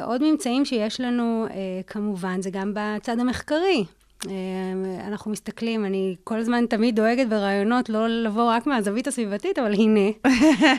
עוד 0.04 0.32
ממצאים 0.32 0.66
שיש 0.66 1.02
לנו, 1.02 1.46
כמובן, 1.88 2.42
זה 2.42 2.50
גם 2.50 2.74
בצד 2.76 3.20
המחקרי. 3.20 3.86
Uh, 4.26 5.08
אנחנו 5.08 5.32
מסתכלים, 5.32 5.86
אני 5.86 6.16
כל 6.24 6.40
הזמן 6.40 6.66
תמיד 6.66 6.96
דואגת 6.96 7.28
ברעיונות 7.28 7.90
לא 7.90 8.08
לבוא 8.08 8.44
רק 8.44 8.68
מהזווית 8.68 9.08
הסביבתית, 9.08 9.60
אבל 9.60 9.74
הנה. 9.74 10.10
uh, 10.28 10.30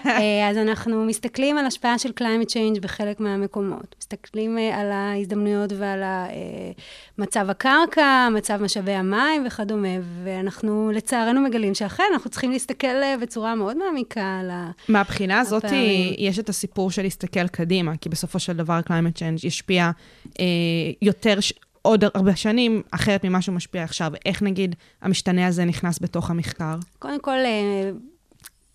אז 0.50 0.56
אנחנו 0.56 1.04
מסתכלים 1.04 1.58
על 1.58 1.66
השפעה 1.66 1.98
של 1.98 2.10
climate 2.20 2.50
change 2.50 2.80
בחלק 2.80 3.20
מהמקומות. 3.20 3.94
מסתכלים 3.98 4.58
uh, 4.58 4.74
על 4.74 4.92
ההזדמנויות 4.92 5.72
ועל 5.78 6.02
ה, 6.02 6.26
uh, 6.28 6.80
מצב 7.18 7.50
הקרקע, 7.50 8.28
מצב 8.34 8.62
משאבי 8.62 8.92
המים 8.92 9.46
וכדומה, 9.46 9.88
ואנחנו 10.24 10.90
לצערנו 10.94 11.40
מגלים 11.40 11.74
שאכן 11.74 12.04
אנחנו 12.12 12.30
צריכים 12.30 12.50
להסתכל 12.50 13.16
בצורה 13.22 13.54
מאוד 13.54 13.76
מעמיקה 13.76 14.38
על 14.40 14.50
ה... 14.50 14.70
מהבחינה 14.88 15.40
הזאת, 15.40 15.64
הפערים. 15.64 16.14
יש 16.18 16.38
את 16.38 16.48
הסיפור 16.48 16.90
של 16.90 17.02
להסתכל 17.02 17.48
קדימה, 17.48 17.96
כי 17.96 18.08
בסופו 18.08 18.38
של 18.38 18.52
דבר 18.52 18.80
climate 18.88 19.18
change 19.18 19.46
ישפיע 19.46 19.90
אה, 20.40 20.44
יותר. 21.02 21.38
עוד 21.86 22.04
הרבה 22.14 22.36
שנים, 22.36 22.82
אחרת 22.90 23.24
ממה 23.24 23.42
שהוא 23.42 23.54
משפיע 23.54 23.82
עכשיו. 23.82 24.12
איך 24.26 24.42
נגיד 24.42 24.74
המשתנה 25.02 25.46
הזה 25.46 25.64
נכנס 25.64 25.98
בתוך 26.02 26.30
המחקר? 26.30 26.76
קודם 26.98 27.20
כל, 27.20 27.38
אה, 27.38 27.90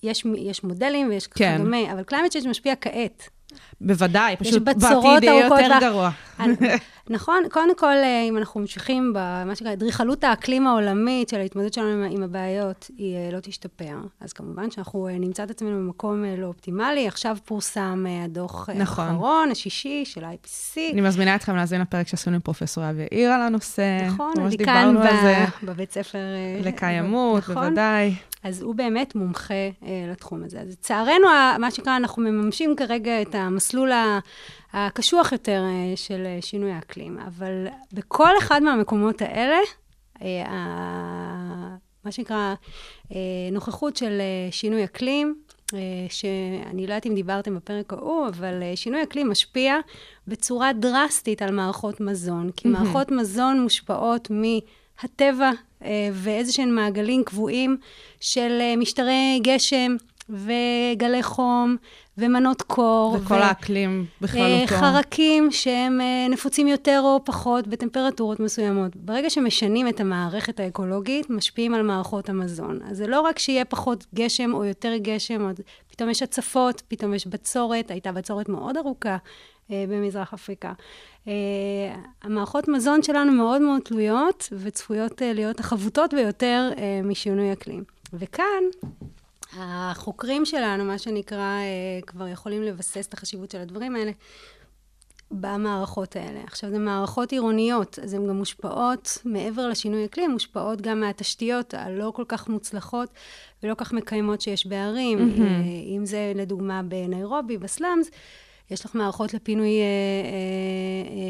יש, 0.04 0.26
יש 0.38 0.64
מודלים 0.64 1.10
ויש 1.10 1.28
כן. 1.28 1.58
כדומה, 1.58 1.92
אבל 1.92 2.04
climate 2.12 2.34
change 2.34 2.48
משפיע 2.48 2.74
כעת. 2.82 3.30
בוודאי, 3.82 4.36
פשוט 4.36 4.64
בעתיד 4.64 5.24
יהיה 5.24 5.46
יותר. 5.46 5.80
גרוע. 5.82 6.10
אני- 7.12 7.16
נכון, 7.18 7.44
קודם 7.52 7.76
כל, 7.76 7.88
אה, 7.88 8.22
אם 8.30 8.38
אנחנו 8.38 8.60
ממשיכים 8.62 9.14
במה 9.16 9.56
שנקרא 9.56 9.74
אדריכלות 9.74 10.24
האקלים 10.24 10.68
העולמית 10.68 11.30
של 11.30 11.38
ההתמודדות 11.40 11.74
שלנו 11.74 11.88
עם- 12.06 12.12
עם 12.12 12.24
הבעיות, 12.24 12.88
היא 12.98 13.16
אה, 13.16 13.30
לא 13.34 13.40
תשתפר. 13.40 13.96
אז 14.22 14.34
כמובן 14.34 14.72
שאנחנו 14.72 15.08
אה, 15.08 15.14
נמצא 15.20 15.44
את 15.44 15.50
עצמנו 15.52 15.72
במקום 15.80 16.24
לא 16.38 16.48
אופטימלי. 16.48 17.08
עכשיו 17.08 17.38
פורסם 17.46 18.06
הדוח 18.26 18.70
נכון. 18.76 19.06
האחרון, 19.08 19.52
השישי, 19.52 20.06
של 20.06 20.24
ה-IPC. 20.24 20.78
אני 20.94 21.02
מזמינה 21.02 21.36
אתכם 21.36 21.56
להאזין 21.56 21.82
לפרק 21.82 22.08
שעשינו 22.08 22.36
עם 22.36 22.42
פרופסור 22.42 22.90
אבי 22.90 23.02
יאיר 23.12 23.32
על 23.32 23.42
הנושא. 23.42 24.08
נכון, 24.08 24.34
ממש 24.38 24.54
על 24.60 25.22
זה. 25.22 25.46
ב- 25.64 25.66
בבית 25.66 25.92
ספר... 25.92 26.20
לקיימות, 26.64 27.38
נכון? 27.44 27.54
בוודאי. 27.56 28.14
אז 28.44 28.62
הוא 28.62 28.76
באמת 28.76 29.16
מומחה 29.16 29.54
אה, 29.54 29.70
לתחום 30.12 30.44
הזה. 30.44 30.60
אז 30.60 30.68
לצערנו, 30.70 31.28
מה 31.60 31.72
שנקרא, 31.72 31.96
אנחנו 31.98 32.24
מממשים 32.24 32.76
כרגע 32.76 33.22
את 33.22 33.36
המסלול 33.36 33.92
הקשוח 34.74 35.32
יותר 35.32 35.64
אה, 35.66 35.98
של 35.98 36.26
אה, 36.26 36.38
שינוי 36.42 36.72
האקלים. 36.72 37.20
אבל 37.20 37.68
בכל 37.94 38.38
אחד 38.40 38.64
מהמקומות 38.64 39.22
האלה, 39.22 39.58
אה, 40.22 41.76
מה 42.06 42.12
שנקרא 42.12 42.54
נוכחות 43.52 43.98
של 43.98 44.22
שינוי 44.52 44.84
אקלים, 44.84 45.36
שאני 46.10 46.76
לא 46.76 46.82
יודעת 46.82 47.06
אם 47.06 47.16
דיברתם 47.16 47.56
בפרק 47.56 47.94
ההוא, 47.94 48.28
אבל 48.28 48.54
שינוי 48.76 49.04
אקלים 49.04 49.30
משפיע 49.30 49.78
בצורה 50.28 50.74
דרסטית 50.74 51.42
על 51.42 51.52
מערכות 51.52 52.00
מזון, 52.00 52.52
כי 52.56 52.68
מערכות 52.68 53.12
מזון 53.12 53.62
מושפעות 53.62 54.32
מהטבע 54.32 55.52
ואיזה 56.14 56.54
שהם 56.54 56.76
מעגלים 56.76 57.24
קבועים 57.24 57.78
של 58.20 58.62
משטרי 58.78 59.40
גשם 59.44 59.96
וגלי 60.30 61.24
חום 61.24 61.76
ומנות 62.22 62.62
קור. 62.62 63.18
וכל 63.22 63.42
האקלים 63.42 64.06
בכללותו. 64.22 64.74
אה, 64.74 64.80
חרקים 64.80 65.52
שהם 65.52 66.02
אה, 66.02 66.28
נפוצים 66.30 66.68
יותר 66.68 67.02
או 67.04 67.26
פחות 67.26 67.68
בטמפרטורות 67.68 68.40
מסוימות. 68.40 68.96
ברגע 68.96 69.30
שמשנים 69.30 69.88
את 69.88 70.00
המערכת 70.00 70.60
האקולוגית, 70.60 71.30
משפיעים 71.30 71.74
על 71.74 71.82
מערכות 71.82 72.30
המזון. 72.30 72.80
אז 72.90 72.98
זה 72.98 73.08
לא 73.08 73.22
רק 73.22 73.40
שיהיה 73.40 73.66
פחות 73.66 74.06
גשם 74.16 74.54
או 74.54 74.66
יותר 74.66 74.98
גשם, 74.98 75.42
או 75.42 75.50
פתאום 75.88 76.10
יש 76.10 76.24
הצפות, 76.24 76.82
פתאום 76.88 77.14
יש 77.14 77.28
בצורת, 77.28 77.92
הייתה 77.92 78.12
בצורת 78.12 78.50
מאוד 78.50 78.78
ארוכה 78.78 79.18
אה, 79.72 79.86
במזרח 79.90 80.34
אפריקה. 80.34 80.74
המערכות 82.24 82.68
מזון 82.68 83.04
שלנו 83.04 83.32
מאוד 83.32 83.62
מאוד 83.62 83.82
תלויות 83.82 84.50
וצפויות 84.52 85.22
להיות 85.26 85.60
החבוטות 85.60 86.14
ביותר 86.14 86.70
משינוי 87.04 87.54
אקלים. 87.54 87.84
וכאן, 88.14 88.64
החוקרים 89.58 90.46
שלנו, 90.46 90.86
מה 90.86 90.98
שנקרא, 90.98 91.40
אה, 91.40 92.00
כבר 92.08 92.28
יכולים 92.28 92.64
לבסס 92.64 93.08
את 93.08 93.14
החשיבות 93.14 93.52
של 93.52 93.58
הדברים 93.58 93.96
האלה 93.96 94.12
במערכות 95.32 96.16
האלה. 96.16 96.40
עכשיו, 96.44 96.70
זה 96.70 96.80
מערכות 96.80 97.32
עירוניות, 97.32 98.00
אז 98.04 98.14
הן 98.14 98.28
גם 98.28 98.36
מושפעות, 98.36 99.18
מעבר 99.26 99.68
לשינוי 99.68 100.06
אקלים, 100.06 100.32
מושפעות 100.32 100.82
גם 100.82 101.00
מהתשתיות 101.00 101.74
הלא 101.74 102.12
כל 102.16 102.24
כך 102.28 102.50
מוצלחות 102.50 103.10
ולא 103.64 103.74
כל 103.76 103.86
כך 103.86 103.94
מקיימות 103.94 104.42
שיש 104.42 104.68
בערים. 104.68 105.18
Mm-hmm. 105.20 105.96
אם 105.98 106.06
זה, 106.06 106.32
לדוגמה, 106.36 106.82
בניירובי, 106.84 107.58
בסלאמס, 107.58 108.10
יש 108.72 108.86
לך 108.86 108.96
מערכות 108.96 109.34
לפינוי 109.34 109.70
אה, 109.70 109.84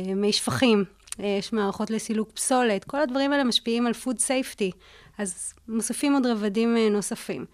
אה, 0.05 0.09
אה, 0.09 0.15
מי 0.15 0.33
שפכים, 0.33 0.83
אה, 1.19 1.35
יש 1.39 1.53
מערכות 1.53 1.89
לסילוק 1.89 2.31
פסולת, 2.31 2.83
כל 2.83 3.01
הדברים 3.01 3.31
האלה 3.31 3.43
משפיעים 3.43 3.87
על 3.87 3.93
food 4.03 4.17
safety, 4.17 4.77
אז 5.17 5.53
מוסיפים 5.67 6.13
עוד 6.13 6.25
רבדים 6.25 6.77
אה, 6.77 6.89
נוספים. 6.89 7.45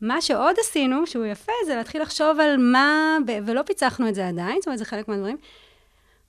מה 0.00 0.20
שעוד 0.20 0.56
עשינו, 0.60 1.06
שהוא 1.06 1.26
יפה, 1.26 1.52
זה 1.66 1.76
להתחיל 1.76 2.02
לחשוב 2.02 2.40
על 2.40 2.56
מה, 2.56 3.18
ולא 3.46 3.62
פיצחנו 3.62 4.08
את 4.08 4.14
זה 4.14 4.28
עדיין, 4.28 4.56
זאת 4.60 4.66
אומרת, 4.66 4.78
זה 4.78 4.84
חלק 4.84 5.08
מהדברים, 5.08 5.36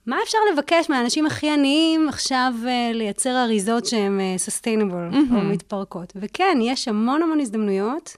מה 0.06 0.16
אפשר 0.22 0.38
לבקש 0.52 0.90
מהאנשים 0.90 1.26
הכי 1.26 1.50
עניים 1.50 2.08
עכשיו 2.08 2.52
uh, 2.64 2.94
לייצר 2.94 3.44
אריזות 3.44 3.86
שהן 3.86 4.20
uh, 4.20 4.48
sustainable 4.48 5.14
mm-hmm. 5.14 5.34
או 5.34 5.40
מתפרקות? 5.40 6.12
וכן, 6.16 6.58
יש 6.62 6.88
המון 6.88 7.22
המון 7.22 7.40
הזדמנויות 7.40 8.16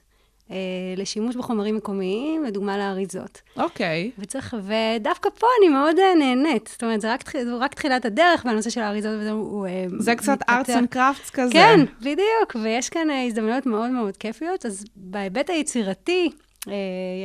uh, 0.49 0.53
לשימוש 0.97 1.35
בחומרים 1.35 1.75
מקומיים, 1.75 2.43
לדוגמה 2.43 2.77
לאריזות. 2.77 3.41
אוקיי. 3.57 4.11
וצריך, 4.19 4.55
ודווקא 4.63 5.29
פה 5.39 5.47
אני 5.59 5.69
מאוד 5.69 5.95
uh, 5.95 6.19
נהנית. 6.19 6.69
זאת 6.71 6.83
אומרת, 6.83 7.01
זה 7.01 7.13
רק, 7.13 7.31
זה 7.43 7.55
רק 7.59 7.73
תחילת 7.73 8.05
הדרך, 8.05 8.45
והנושא 8.45 8.69
של 8.69 8.81
האריזות 8.81 9.11
וזה 9.19 9.31
הוא 9.31 9.67
uh, 9.67 9.69
זה 9.99 10.15
קצת 10.15 10.39
arts 10.41 10.67
and 10.67 10.95
crafts 10.95 11.31
כזה. 11.33 11.53
כן, 11.53 11.79
בדיוק, 11.99 12.55
ויש 12.63 12.89
כאן 12.89 13.09
אה, 13.09 13.25
הזדמנויות 13.25 13.65
מאוד 13.65 13.89
מאוד 13.89 14.17
כיפיות, 14.17 14.65
אז 14.65 14.85
בהיבט 14.95 15.49
היצירתי, 15.49 16.29
אה, 16.67 16.73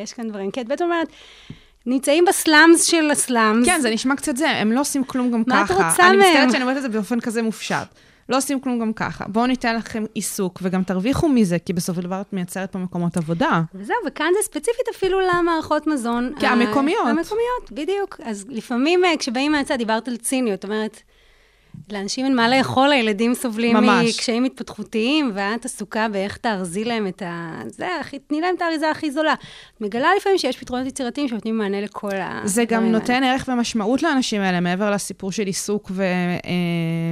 יש 0.03 0.13
כאן 0.13 0.29
דברים. 0.29 0.51
כי 0.51 0.61
את 0.61 0.67
בעצם 0.67 0.85
אומרת, 0.85 1.09
נמצאים 1.87 2.25
בסלאמס 2.29 2.85
של 2.85 3.11
הסלאמס. 3.11 3.67
כן, 3.67 3.81
זה 3.81 3.91
נשמע 3.91 4.17
קצת 4.17 4.37
זה, 4.37 4.51
הם 4.51 4.73
לא 4.73 4.81
עושים 4.81 5.05
כלום 5.05 5.31
גם 5.31 5.43
מה 5.47 5.63
את 5.63 5.69
ככה. 5.69 5.89
רוצה 5.89 6.09
אני 6.09 6.17
מהם? 6.17 6.29
מצטערת 6.29 6.53
שאני 6.53 6.63
אומרת 6.63 6.77
את 6.77 6.83
זה 6.83 6.89
באופן 6.89 7.21
כזה 7.21 7.43
מופשט. 7.43 7.87
לא 8.29 8.37
עושים 8.37 8.61
כלום 8.61 8.79
גם 8.79 8.93
ככה. 8.93 9.25
בואו 9.29 9.47
ניתן 9.47 9.77
לכם 9.77 10.05
עיסוק, 10.15 10.59
וגם 10.63 10.83
תרוויחו 10.83 11.29
מזה, 11.29 11.59
כי 11.59 11.73
בסופו 11.73 12.01
של 12.01 12.07
דבר 12.07 12.21
את 12.21 12.33
מייצרת 12.33 12.73
פה 12.73 12.79
מקומות 12.79 13.17
עבודה. 13.17 13.63
וזהו, 13.75 13.97
וכאן 14.07 14.33
זה 14.37 14.43
ספציפית 14.45 14.89
אפילו 14.97 15.21
למערכות 15.21 15.87
מזון. 15.87 16.33
כי 16.41 16.47
המקומיות. 16.47 17.07
המקומיות, 17.07 17.73
בדיוק. 17.73 18.21
אז 18.25 18.47
לפעמים 18.49 19.05
אה, 19.05 19.17
כשבאים 19.19 19.53
מהצד, 19.53 19.77
דיברת 19.79 20.09
על 20.09 20.17
ציניות, 20.17 20.63
זאת 20.63 20.71
אומרת, 20.71 21.03
לאנשים 21.93 22.25
אין 22.25 22.37
מה 22.37 22.49
לאכול, 22.49 22.93
הילדים 22.93 23.35
סובלים 23.35 23.77
ממש. 23.77 24.09
מקשיים 24.15 24.45
התפתחותיים, 24.45 25.31
ואת 25.35 25.65
עסוקה 25.65 26.09
באיך 26.09 26.37
תארזי 26.37 26.85
להם 26.85 27.07
את 27.07 27.23
ה... 27.23 27.61
זה, 27.67 27.89
הכי- 28.01 28.19
תני 28.19 28.41
להם 28.41 28.55
את 28.57 28.63
האריזה 28.63 28.91
הכי 28.91 29.11
זולה. 29.11 29.35
את 29.75 29.81
מגלה 29.81 30.09
לפעמים 30.17 30.39
שיש 30.39 30.57
פתרונות 30.57 30.87
יצירתיים 30.87 31.29
שנותנים 31.29 31.59
מענה 31.59 31.81
לכל 31.81 32.11
הדברים 32.13 32.47
זה 32.47 32.65
גם 32.65 32.83
האלה. 32.83 32.93
נותן 32.93 33.25
ערך 33.25 33.49
ומשמעות 33.49 34.03
לאנשים 34.03 34.41
האלה, 34.41 34.61
מעבר 34.61 34.91
לסיפור 34.91 35.33
של 35.33 35.47
עיסוק 35.47 35.91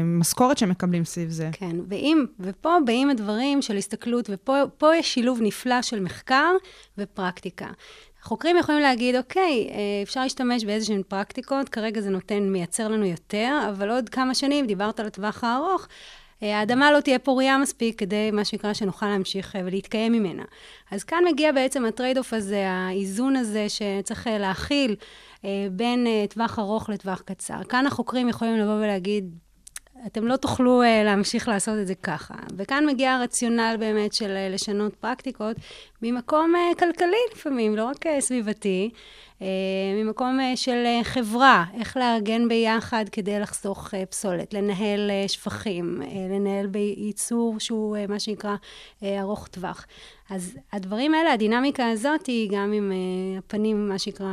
ומשכורת 0.04 0.58
שהם 0.58 0.68
מקבלים 0.70 1.04
סביב 1.04 1.30
זה. 1.30 1.48
כן, 1.52 1.76
ואם, 1.88 2.24
ופה 2.40 2.76
באים 2.86 3.10
הדברים 3.10 3.62
של 3.62 3.76
הסתכלות, 3.76 4.30
ופה 4.32 4.56
פה 4.78 4.96
יש 4.96 5.14
שילוב 5.14 5.38
נפלא 5.42 5.82
של 5.82 6.00
מחקר 6.00 6.50
ופרקטיקה. 6.98 7.66
חוקרים 8.22 8.56
יכולים 8.56 8.80
להגיד, 8.80 9.16
אוקיי, 9.16 9.68
אה, 9.70 10.02
אפשר 10.02 10.22
להשתמש 10.22 10.64
באיזשהן 10.64 11.02
פרקטיקות, 11.08 11.68
כרגע 11.68 12.00
זה 12.00 12.10
נותן, 12.10 12.42
מייצר 12.42 12.88
לנו 12.88 13.06
יותר, 13.06 13.58
אבל 13.70 13.90
עוד 13.90 14.08
כמה 14.08 14.34
שנים, 14.34 14.66
דיברת 14.66 15.00
על 15.00 15.06
הטווח 15.06 15.44
הארוך, 15.44 15.88
אה, 16.42 16.58
האדמה 16.58 16.92
לא 16.92 17.00
תהיה 17.00 17.18
פוריה 17.18 17.58
מספיק 17.58 17.98
כדי, 17.98 18.30
מה 18.30 18.44
שנקרא, 18.44 18.72
שנוכל 18.72 19.06
להמשיך 19.06 19.56
אה, 19.56 19.60
ולהתקיים 19.64 20.12
ממנה. 20.12 20.42
אז 20.90 21.04
כאן 21.04 21.24
מגיע 21.32 21.52
בעצם 21.52 21.84
ה 21.84 21.89
trade-off 21.89 22.32
הזה, 22.32 22.70
האיזון 22.70 23.36
הזה 23.36 23.66
שצריך 23.68 24.26
להכיל 24.40 24.96
בין 25.70 26.06
טווח 26.30 26.58
ארוך 26.58 26.88
לטווח 26.88 27.20
קצר. 27.20 27.64
כאן 27.68 27.86
החוקרים 27.86 28.28
יכולים 28.28 28.56
לבוא 28.56 28.74
ולהגיד, 28.74 29.38
אתם 30.06 30.26
לא 30.26 30.36
תוכלו 30.36 30.82
uh, 30.82 31.04
להמשיך 31.04 31.48
לעשות 31.48 31.78
את 31.78 31.86
זה 31.86 31.94
ככה. 31.94 32.34
וכאן 32.56 32.86
מגיע 32.86 33.12
הרציונל 33.12 33.76
באמת 33.78 34.12
של 34.12 34.24
uh, 34.30 34.54
לשנות 34.54 34.94
פרקטיקות 34.94 35.56
ממקום 36.02 36.54
uh, 36.54 36.78
כלכלי 36.78 37.16
לפעמים, 37.32 37.76
לא 37.76 37.84
רק 37.84 38.06
uh, 38.06 38.10
סביבתי, 38.20 38.90
ממקום 39.96 40.38
uh, 40.40 40.56
של 40.56 40.84
uh, 41.00 41.04
חברה, 41.04 41.64
איך 41.74 41.96
לארגן 41.96 42.48
ביחד 42.48 43.04
כדי 43.12 43.40
לחסוך 43.40 43.94
פסולת, 44.10 44.54
לנהל 44.54 45.10
שפכים, 45.28 46.02
לנהל 46.30 46.66
בייצור 46.66 47.54
שהוא 47.58 47.96
מה 48.08 48.18
שנקרא 48.18 48.56
ארוך 49.02 49.48
טווח. 49.48 49.86
אז 50.30 50.56
הדברים 50.72 51.14
האלה, 51.14 51.32
הדינמיקה 51.32 51.88
הזאת 51.88 52.26
היא 52.26 52.50
גם 52.52 52.72
עם 52.72 52.92
הפנים, 53.38 53.88
מה 53.88 53.98
שנקרא, 53.98 54.26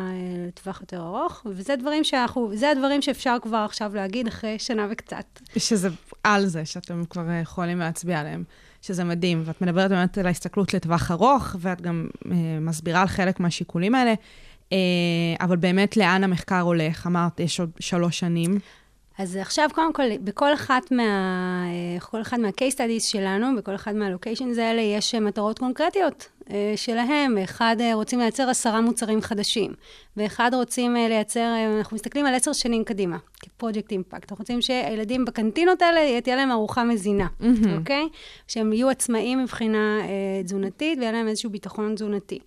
לטווח 0.47 0.81
יותר 0.81 1.01
ארוך, 1.01 1.41
וזה 1.45 1.75
דברים 1.75 2.03
שאנחנו, 2.03 2.51
זה 2.55 2.69
הדברים 2.69 3.01
שאפשר 3.01 3.37
כבר 3.41 3.57
עכשיו 3.57 3.95
להגיד 3.95 4.27
אחרי 4.27 4.59
שנה 4.59 4.87
וקצת. 4.91 5.39
שזה 5.57 5.89
על 6.23 6.45
זה, 6.45 6.65
שאתם 6.65 7.03
כבר 7.09 7.29
אה, 7.29 7.39
יכולים 7.39 7.79
להצביע 7.79 8.19
עליהם, 8.19 8.43
שזה 8.81 9.03
מדהים. 9.03 9.43
ואת 9.45 9.61
מדברת 9.61 9.89
באמת 9.89 10.17
על 10.17 10.25
ההסתכלות 10.25 10.73
לטווח 10.73 11.11
ארוך, 11.11 11.55
ואת 11.59 11.81
גם 11.81 12.07
אה, 12.31 12.35
מסבירה 12.61 13.01
על 13.01 13.07
חלק 13.07 13.39
מהשיקולים 13.39 13.95
האלה. 13.95 14.13
אה, 14.73 14.77
אבל 15.45 15.57
באמת, 15.57 15.97
לאן 15.97 16.23
המחקר 16.23 16.59
הולך? 16.59 17.07
אמרת, 17.07 17.39
יש 17.39 17.59
עוד 17.59 17.69
שלוש 17.79 18.19
שנים. 18.19 18.59
אז 19.17 19.35
עכשיו, 19.35 19.69
קודם 19.73 19.93
כל, 19.93 20.17
בכל 20.17 20.53
אחת 20.53 20.91
מה... 20.91 21.03
אה, 21.67 21.99
כל 21.99 22.21
אחד 22.21 22.39
מה-case 22.39 22.73
studies 22.73 23.03
שלנו, 23.03 23.47
בכל 23.57 23.75
אחד 23.75 23.95
מה-locations 23.95 24.59
האלה, 24.59 24.81
יש 24.81 25.15
אה, 25.15 25.19
מטרות 25.19 25.59
קונקרטיות 25.59 26.29
שלהם. 26.75 27.37
אחד 27.37 27.75
רוצים 27.93 28.19
לייצר 28.19 28.49
עשרה 28.49 28.81
מוצרים 28.81 29.21
חדשים, 29.21 29.73
ואחד 30.17 30.51
רוצים 30.53 30.93
לייצר, 30.95 31.53
אנחנו 31.77 31.95
מסתכלים 31.95 32.25
על 32.25 32.35
עשר 32.35 32.53
שנים 32.53 32.83
קדימה, 32.83 33.17
כפרויקט 33.39 33.91
אימפקט. 33.91 34.31
אנחנו 34.31 34.43
רוצים 34.43 34.61
שהילדים 34.61 35.25
בקנטינות 35.25 35.81
האלה, 35.81 36.21
תהיה 36.21 36.35
להם 36.35 36.51
ארוחה 36.51 36.83
מזינה, 36.83 37.27
אוקיי? 37.77 38.07
שהם 38.47 38.73
יהיו 38.73 38.89
עצמאים 38.89 39.43
מבחינה 39.43 39.99
תזונתית, 40.43 40.99
ויהיה 40.99 41.11
להם 41.11 41.27
איזשהו 41.27 41.49
ביטחון 41.49 41.95
תזונתי. 41.95 42.39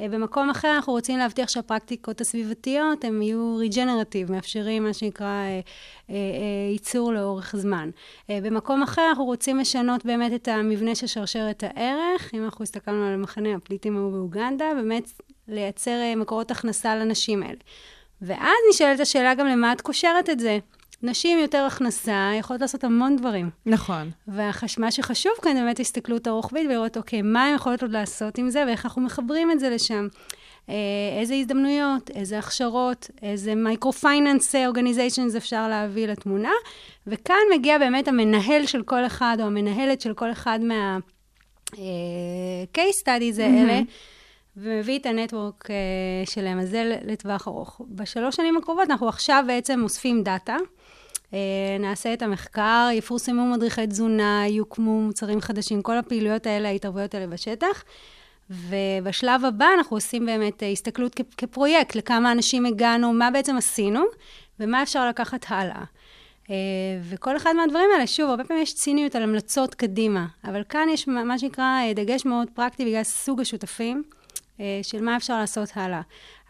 אה, 0.00 0.08
במקום 0.08 0.50
אחר 0.50 0.72
אנחנו 0.76 0.92
רוצים 0.92 1.18
להבטיח 1.18 1.48
שהפרקטיקות 1.48 2.20
הסביבתיות 2.20 3.04
הן 3.04 3.22
יהיו 3.22 3.56
ריג'נרטיב, 3.56 4.32
מאפשרים 4.32 4.84
מה 4.84 4.92
שנקרא 4.92 5.26
אה, 5.26 5.60
אה, 6.10 6.14
ייצור 6.72 7.12
לאורך 7.12 7.56
זמן. 7.56 7.90
במקום 8.28 8.82
אחר 8.82 9.02
אנחנו 9.08 9.24
רוצים 9.24 9.58
לשנות 9.58 10.04
באמת 10.04 10.32
את 10.34 10.48
המבנה 10.48 10.94
של 10.94 11.06
שרשרת 11.06 11.64
הערך. 11.66 12.34
אם 12.34 12.44
אנחנו 12.44 12.62
הסתכלנו 12.62 13.06
על 13.06 13.16
מחנה 13.16 13.54
הפליטים 13.54 13.96
ההוא 13.96 14.12
באוגנדה, 14.12 14.64
באמת 14.76 15.10
לייצר 15.48 16.00
מקורות 16.16 16.50
הכנסה 16.50 16.96
לנשים 16.96 17.42
האלה. 17.42 17.58
ואז 18.22 18.56
נשאלת 18.70 19.00
השאלה 19.00 19.34
גם 19.34 19.46
למה 19.46 19.72
את 19.72 19.80
קושרת 19.80 20.30
את 20.30 20.40
זה. 20.40 20.58
נשים 21.02 21.38
יותר 21.38 21.58
הכנסה 21.66 22.30
יכולות 22.38 22.60
לעשות 22.60 22.84
המון 22.84 23.16
דברים. 23.16 23.50
נכון. 23.66 24.10
ומה 24.28 24.90
שחשוב 24.90 25.32
כאן 25.42 25.54
באמת 25.54 25.80
הסתכלות 25.80 26.26
הרוחבית 26.26 26.66
ולראות, 26.66 26.96
אוקיי, 26.96 27.22
מה 27.22 27.44
הן 27.44 27.54
יכולות 27.54 27.82
עוד 27.82 27.90
לעשות 27.90 28.38
עם 28.38 28.50
זה 28.50 28.64
ואיך 28.66 28.84
אנחנו 28.84 29.02
מחברים 29.02 29.50
את 29.50 29.60
זה 29.60 29.70
לשם. 29.70 30.08
אה, 30.68 30.74
איזה 31.20 31.34
הזדמנויות, 31.34 32.10
איזה 32.10 32.38
הכשרות, 32.38 33.10
איזה 33.22 33.54
micro-finance 33.54 34.54
organizations 34.54 35.36
אפשר 35.36 35.68
להביא 35.68 36.06
לתמונה. 36.06 36.52
וכאן 37.06 37.36
מגיע 37.54 37.78
באמת 37.78 38.08
המנהל 38.08 38.66
של 38.66 38.82
כל 38.82 39.06
אחד, 39.06 39.36
או 39.40 39.46
המנהלת 39.46 40.00
של 40.00 40.14
כל 40.14 40.32
אחד 40.32 40.58
מה-case 40.62 41.78
studies 43.04 43.42
האלה, 43.42 43.80
ומביא 44.56 44.98
את 44.98 45.06
הנטוורק 45.06 45.70
אה, 45.70 45.76
שלהם, 46.26 46.58
אז 46.58 46.70
זה 46.70 46.98
לטווח 47.04 47.48
ארוך. 47.48 47.80
בשלוש 47.88 48.36
שנים 48.36 48.56
הקרובות 48.56 48.90
אנחנו 48.90 49.08
עכשיו 49.08 49.44
בעצם 49.46 49.82
אוספים 49.82 50.22
דאטה. 50.22 50.56
אה, 51.34 51.38
נעשה 51.80 52.12
את 52.12 52.22
המחקר, 52.22 52.88
יפורסמו 52.92 53.46
מדריכי 53.46 53.86
תזונה, 53.86 54.44
יוקמו 54.48 55.00
מוצרים 55.00 55.40
חדשים, 55.40 55.82
כל 55.82 55.98
הפעילויות 55.98 56.46
האלה, 56.46 56.68
ההתערבויות 56.68 57.14
האלה 57.14 57.26
בשטח. 57.26 57.84
ובשלב 58.50 59.44
הבא 59.44 59.66
אנחנו 59.78 59.96
עושים 59.96 60.26
באמת 60.26 60.62
אה, 60.62 60.68
הסתכלות 60.68 61.12
כ- 61.16 61.34
כפרויקט, 61.36 61.94
לכמה 61.94 62.32
אנשים 62.32 62.66
הגענו, 62.66 63.12
מה 63.12 63.30
בעצם 63.30 63.56
עשינו, 63.56 64.04
ומה 64.60 64.82
אפשר 64.82 65.08
לקחת 65.08 65.46
הלאה. 65.48 65.82
אה, 66.50 66.54
וכל 67.10 67.36
אחד 67.36 67.52
מהדברים 67.56 67.88
האלה, 67.94 68.06
שוב, 68.06 68.30
הרבה 68.30 68.44
פעמים 68.44 68.62
יש 68.62 68.74
ציניות 68.74 69.14
על 69.14 69.22
המלצות 69.22 69.74
קדימה, 69.74 70.26
אבל 70.44 70.62
כאן 70.68 70.88
יש 70.92 71.08
מה 71.08 71.38
שנקרא 71.38 71.80
דגש 71.94 72.24
מאוד 72.24 72.48
פרקטי 72.54 72.84
בגלל 72.84 73.02
סוג 73.02 73.40
השותפים, 73.40 74.02
של 74.82 75.02
מה 75.02 75.16
אפשר 75.16 75.38
לעשות 75.38 75.68
הלאה. 75.74 76.00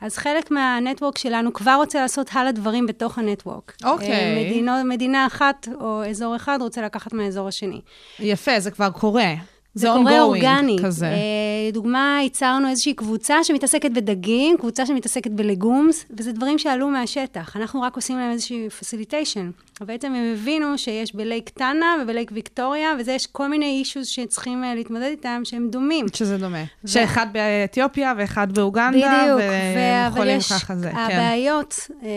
אז 0.00 0.16
חלק 0.16 0.50
מהנטוורק 0.50 1.18
שלנו 1.18 1.52
כבר 1.52 1.74
רוצה 1.74 2.00
לעשות 2.00 2.30
הלאה 2.32 2.52
דברים 2.52 2.86
בתוך 2.86 3.18
הנטוורק. 3.18 3.76
אוקיי. 3.84 4.44
מדינו, 4.44 4.72
מדינה 4.84 5.26
אחת 5.26 5.68
או 5.80 6.04
אזור 6.10 6.36
אחד 6.36 6.58
רוצה 6.60 6.82
לקחת 6.82 7.12
מהאזור 7.12 7.48
השני. 7.48 7.80
יפה, 8.18 8.60
זה 8.60 8.70
כבר 8.70 8.90
קורה. 8.90 9.34
זה 9.76 9.88
קורה 9.96 10.22
אורגני. 10.22 10.76
כזה. 10.84 11.06
אה, 11.06 11.70
דוגמה, 11.72 12.18
ייצרנו 12.22 12.68
איזושהי 12.68 12.94
קבוצה 12.94 13.44
שמתעסקת 13.44 13.90
בדגים, 13.90 14.56
קבוצה 14.56 14.86
שמתעסקת 14.86 15.30
בלגומס, 15.30 16.04
וזה 16.18 16.32
דברים 16.32 16.58
שעלו 16.58 16.88
מהשטח. 16.88 17.56
אנחנו 17.56 17.82
רק 17.82 17.96
עושים 17.96 18.18
להם 18.18 18.30
איזושהי 18.30 18.70
פסיליטיישן. 18.70 19.50
ובעצם 19.80 20.14
הם 20.14 20.32
הבינו 20.32 20.78
שיש 20.78 21.14
בלייק 21.14 21.48
טאנה 21.48 21.86
ובלייק 22.02 22.30
ויקטוריה, 22.34 22.88
וזה 23.00 23.12
יש 23.12 23.26
כל 23.26 23.48
מיני 23.48 23.78
אישוז 23.78 24.06
שצריכים 24.06 24.64
אה, 24.64 24.74
להתמודד 24.74 25.02
איתם, 25.10 25.40
שהם 25.44 25.68
דומים. 25.70 26.06
שזה 26.14 26.38
דומה. 26.38 26.64
ו... 26.84 26.88
שאחד 26.88 27.26
באתיופיה 27.32 28.14
ואחד 28.16 28.52
באוגנדה, 28.52 29.22
בדיוק, 29.22 29.38
והם 29.38 30.12
יכולים 30.12 30.38
יש 30.38 30.52
ככה 30.52 30.76
זה, 30.76 30.90
כן. 30.90 30.96
הבעיות 30.96 31.90
אה, 32.02 32.08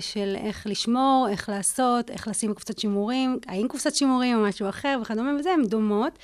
של 0.00 0.36
איך 0.44 0.66
לשמור, 0.66 1.26
איך 1.30 1.48
לעשות, 1.48 2.10
איך 2.10 2.28
לשים 2.28 2.54
קופסת 2.54 2.78
שימורים, 2.78 3.38
האם 3.46 3.68
קופסת 3.68 3.94
שימורים 3.94 4.36
או 4.36 4.42
משהו 4.42 4.68
אחר 4.68 4.98
וכדומה, 5.02 5.30
וזה, 5.38 5.50
הן 5.50 5.64
דומות. 5.64 6.18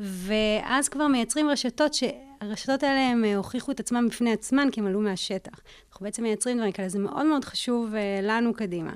ואז 0.00 0.88
כבר 0.88 1.06
מייצרים 1.06 1.48
רשתות 1.50 1.94
שהרשתות 1.94 2.82
האלה 2.82 3.08
הם 3.08 3.24
אה, 3.24 3.36
הוכיחו 3.36 3.72
את 3.72 3.80
עצמם 3.80 4.08
בפני 4.08 4.32
עצמן 4.32 4.68
כי 4.72 4.80
הם 4.80 4.86
עלו 4.86 5.00
מהשטח. 5.00 5.60
אנחנו 5.90 6.04
בעצם 6.04 6.22
מייצרים 6.22 6.56
דברים 6.56 6.72
כאלה, 6.72 6.88
זה 6.88 6.98
מאוד 6.98 7.26
מאוד 7.26 7.44
חשוב 7.44 7.94
uh, 7.94 7.96
לנו 8.22 8.54
קדימה. 8.54 8.92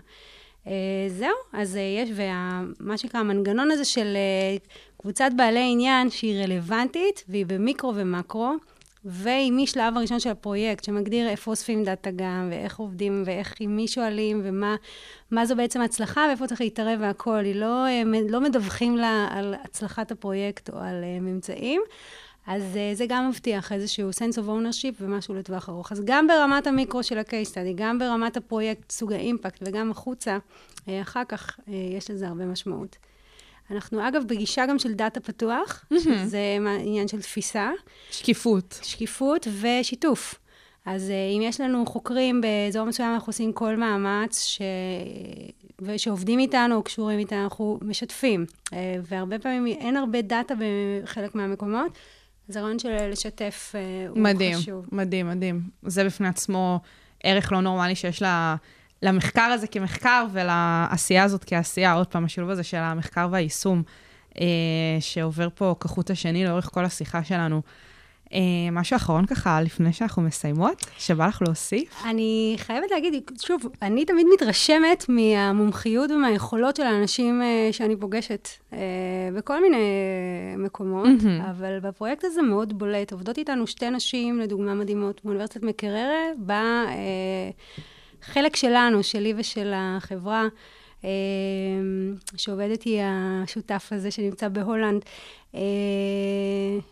Uh, 0.64 0.68
זהו, 1.08 1.34
אז 1.52 1.76
יש, 1.76 2.10
ומה 2.14 2.98
שנקרא, 2.98 3.20
המנגנון 3.20 3.70
הזה 3.70 3.84
של 3.84 4.16
קבוצת 4.96 5.30
בעלי 5.36 5.68
עניין 5.72 6.10
שהיא 6.10 6.42
רלוונטית 6.42 7.24
והיא 7.28 7.46
במיקרו 7.46 7.92
ומקרו, 7.94 8.52
והיא 9.04 9.52
משלב 9.52 9.96
הראשון 9.96 10.20
של 10.20 10.30
הפרויקט, 10.30 10.84
שמגדיר 10.84 11.28
איפה 11.28 11.50
אוספים 11.50 11.84
דאטה 11.84 12.10
גם, 12.10 12.48
ואיך 12.50 12.76
עובדים, 12.76 13.22
ואיך 13.26 13.54
עם 13.60 13.76
מי 13.76 13.88
שואלים, 13.88 14.40
ומה 14.44 15.46
זו 15.46 15.56
בעצם 15.56 15.80
הצלחה, 15.80 16.24
ואיפה 16.28 16.46
צריך 16.46 16.60
להתערב 16.60 16.98
והכול. 17.02 17.44
היא 17.44 17.54
לא, 17.54 17.86
אה, 17.86 18.02
לא 18.28 18.40
מדווחים 18.40 18.96
לה 18.96 19.28
על 19.30 19.54
הצלחת 19.64 20.10
הפרויקט 20.10 20.70
או 20.70 20.78
על 20.78 21.04
uh, 21.04 21.22
ממצאים. 21.22 21.82
אז 22.46 22.62
uh, 22.74 22.96
זה 22.96 23.06
גם 23.08 23.28
מבטיח 23.28 23.72
איזשהו 23.72 24.10
sense 24.10 24.36
of 24.36 24.46
ownership 24.46 24.94
ומשהו 25.00 25.34
לטווח 25.34 25.68
ארוך. 25.68 25.92
אז 25.92 26.02
גם 26.04 26.26
ברמת 26.26 26.66
המיקרו 26.66 27.02
של 27.02 27.18
ה-case 27.18 27.50
study, 27.52 27.72
גם 27.74 27.98
ברמת 27.98 28.36
הפרויקט, 28.36 28.90
סוג 28.90 29.12
האימפקט, 29.12 29.62
וגם 29.66 29.90
החוצה, 29.90 30.38
אחר 30.88 31.22
כך 31.28 31.60
יש 31.96 32.10
לזה 32.10 32.28
הרבה 32.28 32.44
משמעות. 32.44 32.96
אנחנו 33.70 34.08
אגב 34.08 34.22
בגישה 34.26 34.66
גם 34.66 34.78
של 34.78 34.94
דאטה 34.94 35.20
פתוח, 35.20 35.84
mm-hmm. 35.92 35.98
שזה 36.00 36.40
עניין 36.80 37.08
של 37.08 37.22
תפיסה. 37.22 37.70
שקיפות. 38.10 38.78
שקיפות 38.82 39.48
ושיתוף. 39.60 40.34
אז 40.86 41.10
אם 41.36 41.42
יש 41.42 41.60
לנו 41.60 41.86
חוקרים 41.86 42.40
באזור 42.40 42.84
מסוים, 42.84 43.14
אנחנו 43.14 43.30
עושים 43.30 43.52
כל 43.52 43.76
מאמץ 43.76 44.44
ש... 44.44 44.60
ושעובדים 45.80 46.38
איתנו 46.38 46.74
או 46.74 46.82
קשורים 46.82 47.18
איתנו, 47.18 47.44
אנחנו 47.44 47.78
משתפים. 47.82 48.46
והרבה 49.02 49.38
פעמים 49.38 49.66
אין 49.66 49.96
הרבה 49.96 50.22
דאטה 50.22 50.54
בחלק 50.54 51.34
מהמקומות, 51.34 51.98
אז 52.48 52.56
הרעיון 52.56 52.78
של 52.78 53.10
לשתף 53.10 53.74
הוא 54.08 54.18
מדהים, 54.18 54.56
חשוב. 54.56 54.86
מדהים, 54.92 55.28
מדהים. 55.28 55.60
זה 55.82 56.04
בפני 56.04 56.28
עצמו 56.28 56.80
ערך 57.22 57.52
לא 57.52 57.60
נורמלי 57.60 57.94
שיש 57.94 58.22
לה... 58.22 58.56
למחקר 59.04 59.42
הזה 59.42 59.66
כמחקר 59.66 60.26
ולעשייה 60.32 61.24
הזאת 61.24 61.44
כעשייה, 61.46 61.92
עוד 61.92 62.06
פעם, 62.06 62.24
השילוב 62.24 62.50
הזה 62.50 62.62
של 62.62 62.76
המחקר 62.76 63.28
והיישום, 63.30 63.82
אה, 64.40 64.46
שעובר 65.00 65.48
פה 65.54 65.74
כחוט 65.80 66.10
השני 66.10 66.44
לאורך 66.44 66.70
כל 66.72 66.84
השיחה 66.84 67.24
שלנו. 67.24 67.62
אה, 68.32 68.38
משהו 68.72 68.96
אחרון 68.96 69.26
ככה, 69.26 69.62
לפני 69.62 69.92
שאנחנו 69.92 70.22
מסיימות, 70.22 70.86
שבא 70.98 71.26
לך 71.26 71.42
להוסיף? 71.42 72.02
אני 72.04 72.54
חייבת 72.58 72.90
להגיד, 72.90 73.30
שוב, 73.42 73.62
אני 73.82 74.04
תמיד 74.04 74.26
מתרשמת 74.34 75.04
מהמומחיות 75.08 76.10
ומהיכולות 76.10 76.76
של 76.76 76.82
האנשים 76.82 77.42
אה, 77.42 77.68
שאני 77.72 77.96
פוגשת 77.96 78.48
אה, 78.72 78.78
בכל 79.34 79.62
מיני 79.62 79.86
מקומות, 80.58 81.06
mm-hmm. 81.06 81.50
אבל 81.50 81.80
בפרויקט 81.80 82.24
הזה 82.24 82.42
מאוד 82.42 82.78
בולט. 82.78 83.12
עובדות 83.12 83.38
איתנו 83.38 83.66
שתי 83.66 83.90
נשים, 83.90 84.40
לדוגמה 84.40 84.74
מדהימות, 84.74 85.20
באוניברסיטת 85.24 85.62
מקררה, 85.62 86.14
בה... 86.38 86.84
אה, 86.88 87.50
חלק 88.24 88.56
שלנו, 88.56 89.02
שלי 89.02 89.34
ושל 89.36 89.72
החברה, 89.74 90.48
אה, 91.04 91.10
שעובדת 92.36 92.82
היא 92.82 93.00
השותף 93.04 93.88
הזה 93.92 94.10
שנמצא 94.10 94.48
בהולנד, 94.48 95.02
אה, 95.54 95.60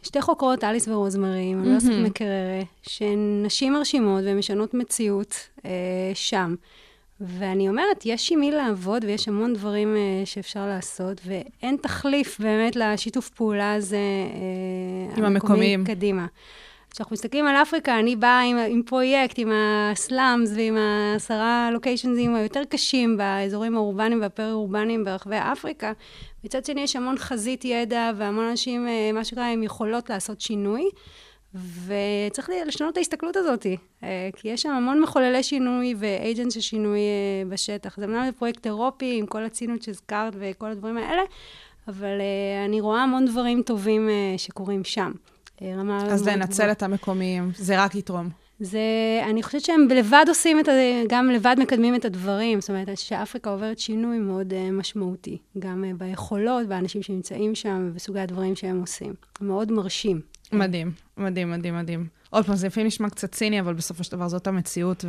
שתי 0.03 0.20
חוקרות, 0.20 0.64
אליס 0.64 0.89
ורוזמרי, 0.89 1.55
מאוניברסיטת 1.55 1.93
mm-hmm. 1.93 2.07
מקררה, 2.07 2.62
שהן 2.83 3.43
נשים 3.45 3.72
מרשימות 3.72 4.24
והן 4.24 4.39
משנות 4.39 4.74
מציאות 4.74 5.49
אה, 5.64 5.70
שם. 6.14 6.55
ואני 7.20 7.68
אומרת, 7.68 8.03
יש 8.05 8.33
עם 8.33 8.41
מי 8.41 8.51
לעבוד 8.51 9.05
ויש 9.05 9.28
המון 9.28 9.55
דברים 9.55 9.95
uh, 9.95 10.26
שאפשר 10.26 10.66
לעשות, 10.66 11.20
ואין 11.26 11.76
תחליף 11.76 12.41
באמת 12.41 12.76
לשיתוף 12.76 13.28
פעולה 13.28 13.74
הזה, 13.74 13.99
uh, 15.14 15.18
עם 15.18 15.24
המקומיים. 15.24 15.85
קדימה. 15.85 16.26
כשאנחנו 16.93 17.14
מסתכלים 17.14 17.47
על 17.47 17.57
אפריקה, 17.57 17.99
אני 17.99 18.16
באה 18.16 18.40
עם, 18.40 18.57
עם 18.57 18.82
פרויקט, 18.82 19.38
עם 19.38 19.53
הסלאמס 19.53 20.51
ועם 20.57 20.76
העשרה 20.76 21.70
לוקיישנזים 21.72 22.34
היותר 22.34 22.64
קשים 22.64 23.16
באזורים 23.16 23.76
האורבניים 23.76 24.20
והפר-אורבניים 24.20 25.05
ברחבי 25.05 25.36
אפריקה. 25.53 25.93
מצד 26.45 26.64
שני, 26.64 26.80
יש 26.80 26.97
המון 26.97 27.18
חזית 27.18 27.64
ידע 27.64 28.11
והמון 28.16 28.45
אנשים, 28.45 28.88
אה, 28.88 29.11
מה 29.12 29.24
שנקרא, 29.24 29.45
עם 29.45 29.62
יכולות 29.62 30.11
לעשות 30.11 30.40
שינוי. 30.40 30.88
וצריך 31.55 32.51
לשנות 32.66 32.93
את 32.93 32.97
ההסתכלות 32.97 33.36
הזאת, 33.36 33.66
אה, 34.03 34.28
כי 34.36 34.49
יש 34.49 34.62
שם 34.62 34.70
המון 34.70 35.01
מחוללי 35.01 35.43
שינוי 35.43 35.95
ואייג'נט 35.99 36.51
של 36.51 36.61
שינוי 36.61 36.99
אה, 36.99 37.51
בשטח. 37.51 37.97
זה 37.99 38.05
אמנם 38.05 38.30
פרויקט 38.38 38.66
אירופי 38.66 39.18
עם 39.18 39.26
כל 39.26 39.45
הצינות 39.45 39.82
שהזכרת 39.82 40.32
וכל 40.38 40.66
הדברים 40.66 40.97
האלה, 40.97 41.22
אבל 41.88 42.20
אני 42.66 42.80
רואה 42.80 43.03
המון 43.03 43.26
דברים 43.26 43.62
טובים 43.62 44.09
שקורים 44.36 44.84
שם. 44.84 45.12
רמה... 45.62 46.06
אז 46.06 46.28
לנצל 46.28 46.70
את 46.70 46.82
המקומיים, 46.82 47.50
זה 47.56 47.84
רק 47.84 47.94
יתרום. 47.94 48.28
זה, 48.60 48.80
אני 49.30 49.42
חושבת 49.42 49.60
שהם 49.60 49.88
לבד 49.90 50.24
עושים 50.28 50.60
את 50.60 50.68
ה... 50.68 50.72
גם 51.08 51.30
לבד 51.30 51.56
מקדמים 51.58 51.94
את 51.94 52.04
הדברים. 52.04 52.60
זאת 52.60 52.70
אומרת, 52.70 52.98
שאפריקה 52.98 53.50
עוברת 53.50 53.78
שינוי 53.78 54.18
מאוד 54.18 54.52
uh, 54.52 54.72
משמעותי, 54.72 55.38
גם 55.58 55.84
uh, 55.84 55.96
ביכולות, 55.98 56.66
באנשים 56.66 57.02
שנמצאים 57.02 57.54
שם, 57.54 57.88
ובסוגי 57.90 58.20
הדברים 58.20 58.56
שהם 58.56 58.80
עושים. 58.80 59.14
מאוד 59.40 59.72
מרשים. 59.72 60.20
מדהים, 60.52 60.92
מדהים, 61.16 61.50
מדהים, 61.50 61.76
מדהים. 61.76 62.06
עוד 62.30 62.46
פעם, 62.46 62.56
זה 62.56 62.66
לפעמים 62.66 62.86
נשמע 62.86 63.10
קצת 63.10 63.32
ציני, 63.32 63.60
אבל 63.60 63.74
בסופו 63.74 64.04
של 64.04 64.12
דבר 64.12 64.28
זאת 64.28 64.46
המציאות, 64.46 65.04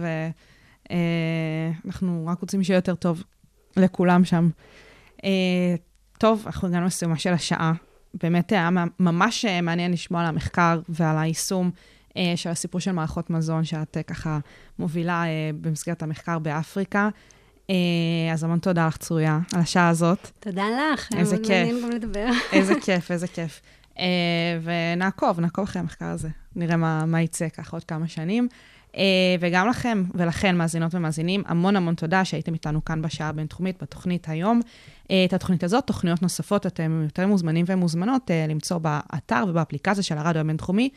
ואנחנו 0.90 2.26
uh, 2.28 2.32
רק 2.32 2.40
רוצים 2.40 2.64
שיהיה 2.64 2.78
יותר 2.78 2.96
טוב 2.96 3.24
לכולם 3.78 4.26
שם. 4.26 4.50
Uh, 5.18 5.24
טוב, 6.18 6.44
אנחנו 6.46 6.68
הגענו 6.68 6.86
לסיומה 6.86 7.18
של 7.18 7.34
השעה. 7.34 7.74
באמת 8.14 8.52
היה 8.52 8.70
ממש 9.00 9.46
מעניין 9.46 9.92
לשמוע 9.92 10.22
על 10.22 10.28
המחקר 10.28 10.80
ועל 10.90 11.18
היישום 11.18 11.72
אה, 12.18 12.34
של 12.36 12.50
הסיפור 12.50 12.82
של 12.82 12.92
מערכות 12.92 13.30
מזון, 13.30 13.64
שאת 13.64 13.98
אה, 13.98 14.04
ככה 14.04 14.40
מובילה 14.80 15.24
אה, 15.26 15.50
במסגרת 15.62 16.04
המחקר 16.04 16.40
באפריקה. 16.40 17.10
אז 18.34 18.44
המון 18.44 18.60
תודה 18.60 18.88
לך, 18.88 18.98
צרויה, 18.98 19.40
על 19.54 19.60
השעה 19.60 19.90
הזאת. 19.90 20.30
תודה 20.40 20.64
לך, 20.94 21.10
איזה 21.18 21.38
כיף. 21.38 21.50
מעניין 21.50 21.82
גם 21.84 21.90
לדבר. 21.90 22.30
איזה 22.52 22.74
כיף, 22.86 23.12
איזה 23.12 23.28
כיף. 23.28 23.62
ונעקוב, 24.64 25.40
נעקוב 25.40 25.64
אחרי 25.64 25.80
המחקר 25.80 26.06
הזה. 26.06 26.30
נראה 26.56 26.78
מה, 26.78 27.06
מה 27.06 27.22
יצא 27.22 27.50
ככה 27.50 27.78
עוד 27.78 27.84
כמה 27.84 28.08
שנים. 28.08 28.48
וגם 29.40 29.68
לכם 29.68 30.04
ולכן, 30.14 30.58
מאזינות 30.58 30.96
ומאזינים, 30.96 31.44
המון 31.46 31.76
המון 31.76 31.96
תודה 31.96 32.26
שהייתם 32.26 32.54
איתנו 32.54 32.86
כאן 32.86 33.02
בשעה 33.02 33.30
הבינתחומית, 33.30 33.84
בתוכנית 33.84 34.30
היום. 34.30 34.62
את 35.06 35.34
התוכנית 35.34 35.64
הזאת, 35.64 35.88
תוכניות 35.88 36.22
נוספות, 36.22 36.66
אתם 36.66 37.02
יותר 37.04 37.28
מוזמנים 37.28 37.66
ומוזמנות 37.68 38.32
למצוא 38.50 38.78
באתר 38.78 39.44
ובאפליקציה 39.48 40.04
של 40.04 40.18
הרדיו 40.18 40.42
הבינתחומי, 40.42 40.90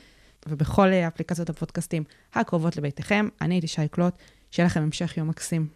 ובכל 0.48 0.88
אפליקציות 0.88 1.50
הפודקאסטים 1.50 2.04
הקרובות 2.34 2.76
לביתכם. 2.76 3.28
אני 3.40 3.54
הייתי 3.54 3.66
שי 3.66 3.88
קלוט, 3.90 4.14
שיהיה 4.50 4.66
לכם 4.66 4.82
המשך 4.82 5.16
יום 5.16 5.28
מקסים. 5.28 5.75